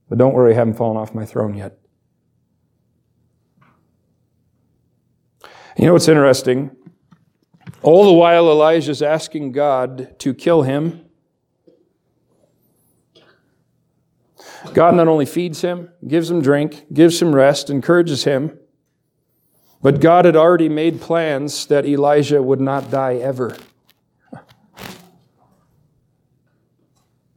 But 0.10 0.18
don't 0.18 0.34
worry, 0.34 0.54
I 0.54 0.56
haven't 0.56 0.74
fallen 0.74 0.98
off 0.98 1.14
my 1.14 1.24
throne 1.24 1.54
yet. 1.54 1.78
You 5.78 5.86
know 5.86 5.94
what's 5.94 6.08
interesting? 6.08 6.76
All 7.84 8.06
the 8.06 8.14
while, 8.14 8.50
Elijah's 8.50 9.04
asking 9.04 9.52
God 9.52 10.18
to 10.18 10.34
kill 10.34 10.64
him. 10.64 11.06
God 14.74 14.96
not 14.96 15.08
only 15.08 15.28
feeds 15.28 15.62
him, 15.62 15.92
gives 16.08 16.32
him 16.32 16.42
drink, 16.42 16.92
gives 16.92 17.22
him 17.22 17.36
rest, 17.36 17.70
encourages 17.70 18.24
him, 18.24 18.58
but 19.84 20.02
God 20.02 20.26
had 20.26 20.36
already 20.36 20.70
made 20.70 21.02
plans 21.02 21.68
that 21.68 21.86
Elijah 21.86 22.42
would 22.42 22.60
not 22.60 22.90
die 22.90 23.18
ever. 23.18 23.56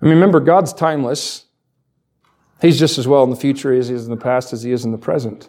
Mean, 0.05 0.15
remember, 0.15 0.41
God's 0.41 0.73
timeless. 0.73 1.45
He's 2.61 2.79
just 2.79 2.99
as 2.99 3.09
well 3.09 3.25
in 3.25 3.31
the 3.31 3.37
future 3.37 3.73
as 3.73 3.89
he 3.89 3.95
is 3.95 4.05
in 4.05 4.11
the 4.11 4.17
past 4.17 4.53
as 4.53 4.63
he 4.63 4.73
is 4.73 4.85
in 4.85 4.93
the 4.93 4.99
present. 4.99 5.49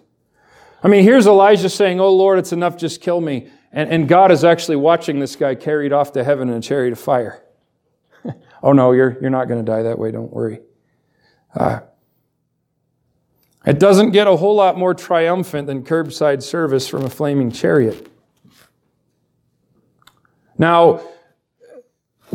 I 0.83 0.87
mean, 0.87 1.03
here's 1.03 1.27
Elijah 1.27 1.69
saying, 1.69 1.99
Oh 1.99 2.13
Lord, 2.13 2.39
it's 2.39 2.51
enough, 2.51 2.77
just 2.77 3.01
kill 3.01 3.21
me. 3.21 3.49
And, 3.71 3.89
and 3.89 4.07
God 4.07 4.31
is 4.31 4.43
actually 4.43 4.77
watching 4.77 5.19
this 5.19 5.35
guy 5.35 5.55
carried 5.55 5.91
off 5.91 6.13
to 6.13 6.23
heaven 6.23 6.49
in 6.49 6.55
a 6.55 6.61
chariot 6.61 6.93
of 6.93 6.99
fire. 6.99 7.43
oh 8.63 8.71
no, 8.71 8.91
you're, 8.91 9.17
you're 9.21 9.29
not 9.29 9.47
going 9.47 9.63
to 9.63 9.69
die 9.69 9.83
that 9.83 9.99
way, 9.99 10.11
don't 10.11 10.31
worry. 10.31 10.59
Uh, 11.53 11.79
it 13.65 13.79
doesn't 13.79 14.11
get 14.11 14.27
a 14.27 14.35
whole 14.35 14.55
lot 14.55 14.77
more 14.77 14.93
triumphant 14.93 15.67
than 15.67 15.83
curbside 15.83 16.43
service 16.43 16.87
from 16.87 17.03
a 17.03 17.09
flaming 17.09 17.51
chariot. 17.51 18.11
Now, 20.57 21.01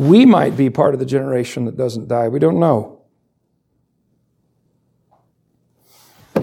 we 0.01 0.25
might 0.25 0.57
be 0.57 0.67
part 0.71 0.95
of 0.95 0.99
the 0.99 1.05
generation 1.05 1.65
that 1.65 1.77
doesn't 1.77 2.07
die. 2.07 2.27
We 2.27 2.39
don't 2.39 2.59
know. 2.59 3.03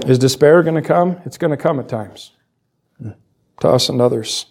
Is 0.06 0.16
despair 0.16 0.62
going 0.62 0.80
to 0.80 0.82
come? 0.82 1.20
It's 1.24 1.38
going 1.38 1.50
to 1.50 1.56
come 1.56 1.80
at 1.80 1.88
times 1.88 2.30
to 3.02 3.68
us 3.68 3.88
and 3.88 4.00
others. 4.00 4.46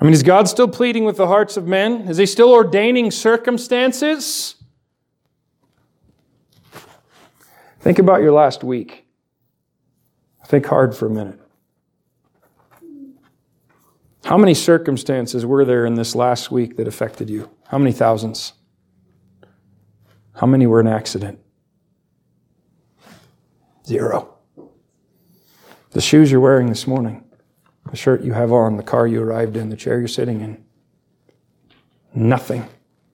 I 0.00 0.04
mean, 0.04 0.12
is 0.12 0.22
God 0.22 0.46
still 0.46 0.68
pleading 0.68 1.04
with 1.04 1.16
the 1.16 1.26
hearts 1.26 1.56
of 1.56 1.66
men? 1.66 2.02
Is 2.02 2.18
He 2.18 2.26
still 2.26 2.52
ordaining 2.52 3.10
circumstances? 3.10 4.54
Think 7.80 7.98
about 7.98 8.22
your 8.22 8.32
last 8.32 8.62
week. 8.62 9.04
Think 10.46 10.64
hard 10.66 10.96
for 10.96 11.06
a 11.06 11.10
minute. 11.10 11.40
How 14.26 14.36
many 14.36 14.54
circumstances 14.54 15.46
were 15.46 15.64
there 15.64 15.86
in 15.86 15.94
this 15.94 16.16
last 16.16 16.50
week 16.50 16.78
that 16.78 16.88
affected 16.88 17.30
you? 17.30 17.48
How 17.68 17.78
many 17.78 17.92
thousands? 17.92 18.54
How 20.34 20.48
many 20.48 20.66
were 20.66 20.80
an 20.80 20.88
accident? 20.88 21.38
Zero. 23.86 24.34
The 25.92 26.00
shoes 26.00 26.32
you're 26.32 26.40
wearing 26.40 26.68
this 26.68 26.88
morning, 26.88 27.22
the 27.88 27.96
shirt 27.96 28.22
you 28.22 28.32
have 28.32 28.50
on, 28.50 28.76
the 28.76 28.82
car 28.82 29.06
you 29.06 29.22
arrived 29.22 29.56
in, 29.56 29.68
the 29.68 29.76
chair 29.76 30.00
you're 30.00 30.08
sitting 30.08 30.40
in. 30.40 30.64
Nothing, 32.12 32.68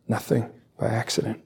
nothing 0.09 0.49
by 0.79 0.87
accident. 0.87 1.45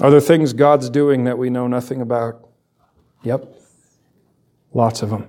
Are 0.00 0.12
there 0.12 0.20
things 0.20 0.52
God's 0.52 0.88
doing 0.88 1.24
that 1.24 1.38
we 1.38 1.50
know 1.50 1.66
nothing 1.66 2.00
about? 2.00 2.48
Yep. 3.24 3.59
Lots 4.72 5.02
of 5.02 5.10
them. 5.10 5.28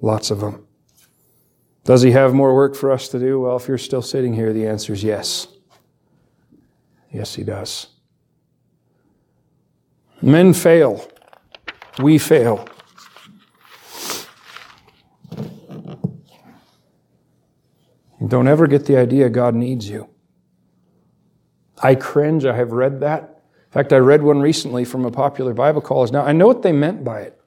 Lots 0.00 0.30
of 0.30 0.40
them. 0.40 0.66
Does 1.84 2.02
He 2.02 2.10
have 2.10 2.34
more 2.34 2.54
work 2.54 2.74
for 2.74 2.90
us 2.90 3.08
to 3.08 3.18
do? 3.18 3.40
Well, 3.40 3.56
if 3.56 3.68
you're 3.68 3.78
still 3.78 4.02
sitting 4.02 4.34
here, 4.34 4.52
the 4.52 4.66
answer 4.66 4.92
is 4.92 5.04
yes. 5.04 5.48
Yes, 7.12 7.34
He 7.34 7.44
does. 7.44 7.88
Men 10.20 10.52
fail. 10.52 11.08
We 12.02 12.18
fail. 12.18 12.68
Don't 18.26 18.48
ever 18.48 18.66
get 18.66 18.86
the 18.86 18.96
idea 18.96 19.28
God 19.28 19.54
needs 19.54 19.88
you. 19.88 20.08
I 21.82 21.94
cringe. 21.94 22.44
I 22.44 22.56
have 22.56 22.72
read 22.72 23.00
that. 23.00 23.42
In 23.66 23.72
fact, 23.72 23.92
I 23.92 23.98
read 23.98 24.22
one 24.22 24.40
recently 24.40 24.84
from 24.84 25.04
a 25.04 25.10
popular 25.10 25.52
Bible 25.52 25.82
college. 25.82 26.10
Now, 26.10 26.24
I 26.24 26.32
know 26.32 26.46
what 26.46 26.62
they 26.62 26.72
meant 26.72 27.04
by 27.04 27.20
it, 27.20 27.38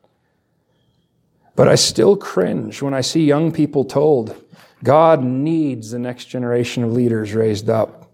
but 1.60 1.68
I 1.68 1.76
still 1.76 2.16
cringe 2.16 2.82
when 2.82 2.94
I 2.94 3.02
see 3.02 3.26
young 3.26 3.52
people 3.52 3.84
told 3.84 4.34
God 4.82 5.22
needs 5.22 5.92
the 5.92 6.00
next 6.00 6.30
generation 6.30 6.86
of 6.86 6.94
leaders 6.94 7.34
raised 7.34 7.70
up. 7.70 8.14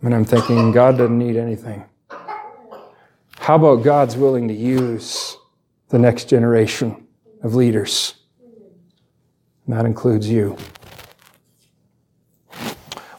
And 0.00 0.12
I'm 0.12 0.24
thinking, 0.24 0.72
God 0.72 0.98
doesn't 0.98 1.16
need 1.16 1.36
anything. 1.36 1.84
How 3.36 3.54
about 3.54 3.84
God's 3.84 4.16
willing 4.16 4.48
to 4.48 4.52
use 4.52 5.36
the 5.90 5.98
next 6.00 6.28
generation 6.28 7.06
of 7.44 7.54
leaders? 7.54 8.14
And 9.66 9.76
that 9.76 9.86
includes 9.86 10.28
you. 10.28 10.56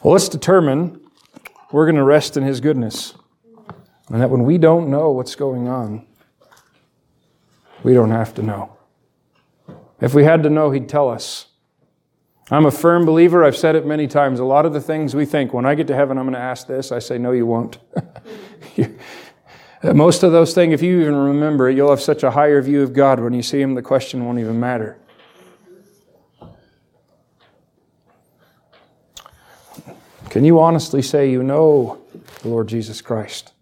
Well, 0.02 0.12
let's 0.12 0.28
determine 0.28 1.00
we're 1.72 1.86
going 1.86 1.96
to 1.96 2.04
rest 2.04 2.36
in 2.36 2.42
His 2.42 2.60
goodness. 2.60 3.14
And 4.10 4.20
that 4.20 4.28
when 4.28 4.44
we 4.44 4.58
don't 4.58 4.90
know 4.90 5.10
what's 5.10 5.36
going 5.36 5.68
on, 5.68 6.06
we 7.82 7.94
don't 7.94 8.10
have 8.10 8.34
to 8.34 8.42
know. 8.42 8.73
If 10.00 10.14
we 10.14 10.24
had 10.24 10.42
to 10.42 10.50
know, 10.50 10.70
He'd 10.70 10.88
tell 10.88 11.08
us. 11.08 11.46
I'm 12.50 12.66
a 12.66 12.70
firm 12.70 13.06
believer, 13.06 13.42
I've 13.42 13.56
said 13.56 13.74
it 13.74 13.86
many 13.86 14.06
times. 14.06 14.38
A 14.38 14.44
lot 14.44 14.66
of 14.66 14.72
the 14.72 14.80
things 14.80 15.14
we 15.14 15.24
think, 15.24 15.54
when 15.54 15.64
I 15.64 15.74
get 15.74 15.86
to 15.86 15.94
heaven, 15.94 16.18
I'm 16.18 16.24
going 16.24 16.34
to 16.34 16.40
ask 16.40 16.66
this, 16.66 16.92
I 16.92 16.98
say, 16.98 17.16
no, 17.16 17.32
you 17.32 17.46
won't. 17.46 17.78
Most 19.82 20.22
of 20.22 20.32
those 20.32 20.54
things, 20.54 20.74
if 20.74 20.82
you 20.82 21.00
even 21.00 21.14
remember 21.14 21.68
it, 21.68 21.76
you'll 21.76 21.90
have 21.90 22.02
such 22.02 22.22
a 22.22 22.30
higher 22.30 22.60
view 22.60 22.82
of 22.82 22.92
God 22.92 23.20
when 23.20 23.32
you 23.32 23.42
see 23.42 23.60
Him, 23.60 23.74
the 23.74 23.82
question 23.82 24.24
won't 24.24 24.38
even 24.38 24.60
matter. 24.60 24.98
Can 30.28 30.44
you 30.44 30.60
honestly 30.60 31.00
say 31.00 31.30
you 31.30 31.42
know 31.42 32.02
the 32.42 32.48
Lord 32.48 32.66
Jesus 32.66 33.00
Christ? 33.00 33.52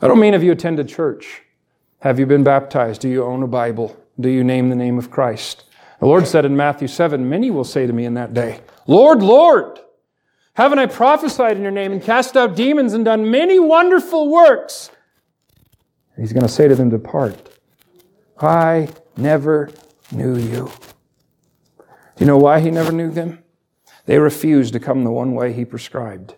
I 0.00 0.08
don't 0.08 0.18
mean 0.18 0.32
have 0.32 0.42
you 0.42 0.52
attended 0.52 0.88
church. 0.88 1.42
Have 2.00 2.18
you 2.18 2.26
been 2.26 2.44
baptized? 2.44 3.00
Do 3.00 3.08
you 3.08 3.24
own 3.24 3.42
a 3.42 3.46
Bible? 3.46 3.96
Do 4.18 4.28
you 4.28 4.44
name 4.44 4.70
the 4.70 4.76
name 4.76 4.98
of 4.98 5.10
Christ? 5.10 5.64
The 6.00 6.06
Lord 6.06 6.26
said 6.26 6.44
in 6.44 6.56
Matthew 6.56 6.88
7 6.88 7.28
Many 7.28 7.50
will 7.50 7.64
say 7.64 7.86
to 7.86 7.92
me 7.92 8.04
in 8.04 8.14
that 8.14 8.34
day, 8.34 8.60
Lord, 8.86 9.22
Lord, 9.22 9.78
haven't 10.54 10.78
I 10.78 10.86
prophesied 10.86 11.56
in 11.56 11.62
your 11.62 11.72
name 11.72 11.92
and 11.92 12.02
cast 12.02 12.36
out 12.36 12.56
demons 12.56 12.94
and 12.94 13.04
done 13.04 13.30
many 13.30 13.58
wonderful 13.58 14.30
works? 14.30 14.90
He's 16.16 16.32
going 16.32 16.46
to 16.46 16.52
say 16.52 16.66
to 16.66 16.74
them, 16.74 16.88
Depart. 16.88 17.50
I 18.40 18.88
never 19.16 19.70
knew 20.10 20.36
you. 20.36 20.70
Do 21.78 21.84
you 22.24 22.26
know 22.26 22.38
why 22.38 22.60
he 22.60 22.70
never 22.70 22.92
knew 22.92 23.10
them? 23.10 23.42
They 24.06 24.18
refused 24.18 24.72
to 24.72 24.80
come 24.80 25.04
the 25.04 25.10
one 25.10 25.34
way 25.34 25.52
he 25.52 25.64
prescribed. 25.64 26.36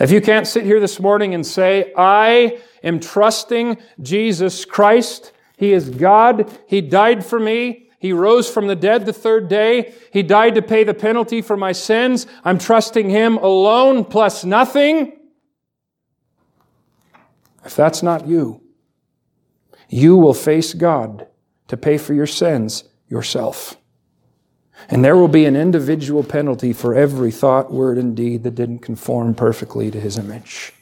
If 0.00 0.10
you 0.10 0.20
can't 0.20 0.46
sit 0.46 0.64
here 0.64 0.80
this 0.80 0.98
morning 0.98 1.34
and 1.34 1.46
say, 1.46 1.92
I 1.96 2.58
am 2.82 2.98
trusting 2.98 3.76
Jesus 4.00 4.64
Christ, 4.64 5.32
He 5.56 5.72
is 5.72 5.90
God, 5.90 6.50
He 6.66 6.80
died 6.80 7.24
for 7.24 7.40
me, 7.40 7.88
He 7.98 8.12
rose 8.12 8.48
from 8.48 8.66
the 8.66 8.76
dead 8.76 9.06
the 9.06 9.12
third 9.12 9.48
day, 9.48 9.94
He 10.12 10.22
died 10.22 10.54
to 10.54 10.62
pay 10.62 10.84
the 10.84 10.94
penalty 10.94 11.42
for 11.42 11.56
my 11.56 11.72
sins, 11.72 12.26
I'm 12.44 12.58
trusting 12.58 13.10
Him 13.10 13.38
alone 13.38 14.04
plus 14.04 14.44
nothing. 14.44 15.12
If 17.64 17.74
that's 17.74 18.02
not 18.02 18.26
you, 18.26 18.62
you 19.88 20.16
will 20.16 20.34
face 20.34 20.72
God 20.72 21.26
to 21.68 21.76
pay 21.76 21.98
for 21.98 22.14
your 22.14 22.26
sins 22.26 22.84
yourself. 23.08 23.76
And 24.88 25.04
there 25.04 25.16
will 25.16 25.28
be 25.28 25.46
an 25.46 25.56
individual 25.56 26.22
penalty 26.22 26.72
for 26.72 26.94
every 26.94 27.32
thought, 27.32 27.72
word, 27.72 27.98
and 27.98 28.14
deed 28.14 28.44
that 28.44 28.54
didn't 28.54 28.80
conform 28.80 29.34
perfectly 29.34 29.90
to 29.90 29.98
his 29.98 30.18
image. 30.18 30.75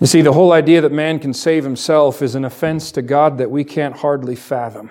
You 0.00 0.06
see, 0.06 0.20
the 0.20 0.34
whole 0.34 0.52
idea 0.52 0.82
that 0.82 0.92
man 0.92 1.18
can 1.18 1.32
save 1.32 1.64
himself 1.64 2.20
is 2.20 2.34
an 2.34 2.44
offense 2.44 2.92
to 2.92 3.02
God 3.02 3.38
that 3.38 3.50
we 3.50 3.64
can't 3.64 3.96
hardly 3.96 4.36
fathom. 4.36 4.90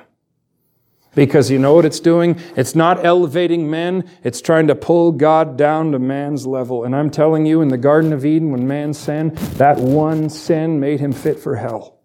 Because 1.14 1.50
you 1.50 1.60
know 1.60 1.74
what 1.74 1.86
it's 1.86 2.00
doing? 2.00 2.40
It's 2.58 2.76
not 2.76 3.06
elevating 3.06 3.70
men, 3.70 4.10
it's 4.24 4.42
trying 4.42 4.68
to 4.68 4.76
pull 4.76 5.14
God 5.14 5.58
down 5.58 5.92
to 5.94 6.00
man's 6.00 6.46
level. 6.46 6.84
And 6.84 6.96
I'm 6.96 7.10
telling 7.10 7.46
you, 7.46 7.62
in 7.62 7.70
the 7.70 7.78
Garden 7.78 8.12
of 8.12 8.26
Eden, 8.26 8.52
when 8.52 8.68
man 8.68 8.94
sinned, 8.94 9.38
that 9.58 9.78
one 9.78 10.30
sin 10.30 10.80
made 10.80 11.00
him 11.00 11.14
fit 11.14 11.40
for 11.40 11.56
hell. 11.56 12.00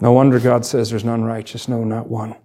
No 0.00 0.12
wonder 0.12 0.38
God 0.38 0.66
says 0.66 0.90
there's 0.90 1.04
none 1.04 1.24
righteous, 1.24 1.66
no, 1.66 1.82
not 1.84 2.08
one. 2.08 2.36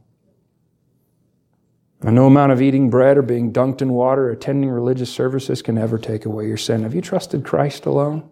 And 2.01 2.15
no 2.15 2.27
amount 2.27 2.53
of 2.53 2.61
eating 2.61 2.89
bread 2.89 3.17
or 3.17 3.21
being 3.21 3.51
dunked 3.51 3.81
in 3.81 3.91
water 3.91 4.27
or 4.27 4.31
attending 4.31 4.69
religious 4.69 5.11
services 5.11 5.61
can 5.61 5.77
ever 5.77 5.97
take 5.97 6.25
away 6.25 6.47
your 6.47 6.57
sin. 6.57 6.83
Have 6.83 6.95
you 6.95 7.01
trusted 7.01 7.43
Christ 7.43 7.85
alone? 7.85 8.29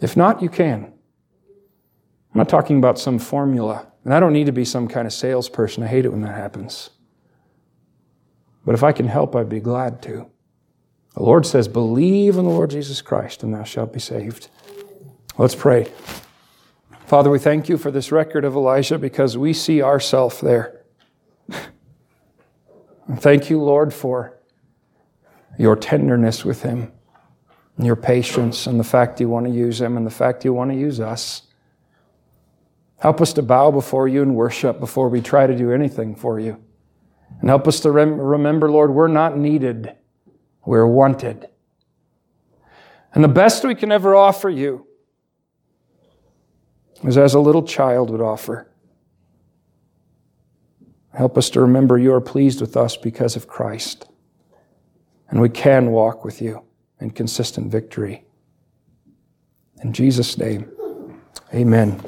If 0.00 0.16
not, 0.16 0.42
you 0.42 0.48
can. 0.48 0.84
I'm 0.84 2.38
not 2.38 2.48
talking 2.48 2.78
about 2.78 2.98
some 2.98 3.18
formula. 3.18 3.88
And 4.04 4.12
I 4.12 4.20
don't 4.20 4.32
need 4.32 4.46
to 4.46 4.52
be 4.52 4.64
some 4.64 4.86
kind 4.86 5.06
of 5.06 5.12
salesperson. 5.12 5.82
I 5.82 5.86
hate 5.86 6.04
it 6.04 6.10
when 6.10 6.20
that 6.20 6.34
happens. 6.34 6.90
But 8.64 8.74
if 8.74 8.82
I 8.82 8.92
can 8.92 9.08
help, 9.08 9.34
I'd 9.34 9.48
be 9.48 9.60
glad 9.60 10.02
to. 10.02 10.30
The 11.14 11.22
Lord 11.22 11.46
says, 11.46 11.68
Believe 11.68 12.36
in 12.36 12.44
the 12.44 12.50
Lord 12.50 12.70
Jesus 12.70 13.02
Christ, 13.02 13.42
and 13.42 13.54
thou 13.54 13.64
shalt 13.64 13.92
be 13.92 14.00
saved. 14.00 14.48
Let's 15.38 15.54
pray. 15.54 15.90
Father, 17.06 17.30
we 17.30 17.38
thank 17.38 17.68
you 17.68 17.76
for 17.76 17.90
this 17.90 18.10
record 18.12 18.44
of 18.44 18.54
Elijah 18.54 18.98
because 18.98 19.36
we 19.36 19.52
see 19.52 19.82
ourselves 19.82 20.40
there. 20.40 20.82
and 23.06 23.20
thank 23.20 23.50
you, 23.50 23.60
Lord, 23.60 23.92
for 23.92 24.38
your 25.58 25.76
tenderness 25.76 26.44
with 26.44 26.62
him, 26.62 26.92
and 27.76 27.86
your 27.86 27.96
patience, 27.96 28.66
and 28.66 28.78
the 28.78 28.84
fact 28.84 29.20
you 29.20 29.28
want 29.28 29.46
to 29.46 29.52
use 29.52 29.80
him, 29.80 29.96
and 29.96 30.06
the 30.06 30.10
fact 30.10 30.44
you 30.44 30.52
want 30.52 30.70
to 30.70 30.76
use 30.76 31.00
us. 31.00 31.42
Help 32.98 33.20
us 33.20 33.32
to 33.34 33.42
bow 33.42 33.70
before 33.70 34.08
you 34.08 34.22
and 34.22 34.34
worship 34.34 34.80
before 34.80 35.08
we 35.08 35.20
try 35.20 35.46
to 35.46 35.56
do 35.56 35.70
anything 35.72 36.14
for 36.14 36.40
you. 36.40 36.58
And 37.40 37.50
help 37.50 37.68
us 37.68 37.80
to 37.80 37.90
rem- 37.90 38.18
remember, 38.18 38.70
Lord, 38.70 38.92
we're 38.92 39.08
not 39.08 39.36
needed, 39.36 39.94
we're 40.64 40.86
wanted. 40.86 41.48
And 43.12 43.22
the 43.22 43.28
best 43.28 43.64
we 43.64 43.74
can 43.74 43.92
ever 43.92 44.14
offer 44.14 44.48
you 44.48 44.86
is 47.04 47.18
as 47.18 47.34
a 47.34 47.40
little 47.40 47.62
child 47.62 48.10
would 48.10 48.20
offer. 48.20 48.68
Help 51.16 51.38
us 51.38 51.48
to 51.50 51.60
remember 51.60 51.96
you 51.96 52.12
are 52.12 52.20
pleased 52.20 52.60
with 52.60 52.76
us 52.76 52.96
because 52.96 53.36
of 53.36 53.46
Christ. 53.46 54.08
And 55.30 55.40
we 55.40 55.48
can 55.48 55.90
walk 55.90 56.24
with 56.24 56.42
you 56.42 56.62
in 57.00 57.10
consistent 57.10 57.70
victory. 57.70 58.24
In 59.82 59.92
Jesus' 59.92 60.36
name, 60.38 60.70
amen. 61.52 62.00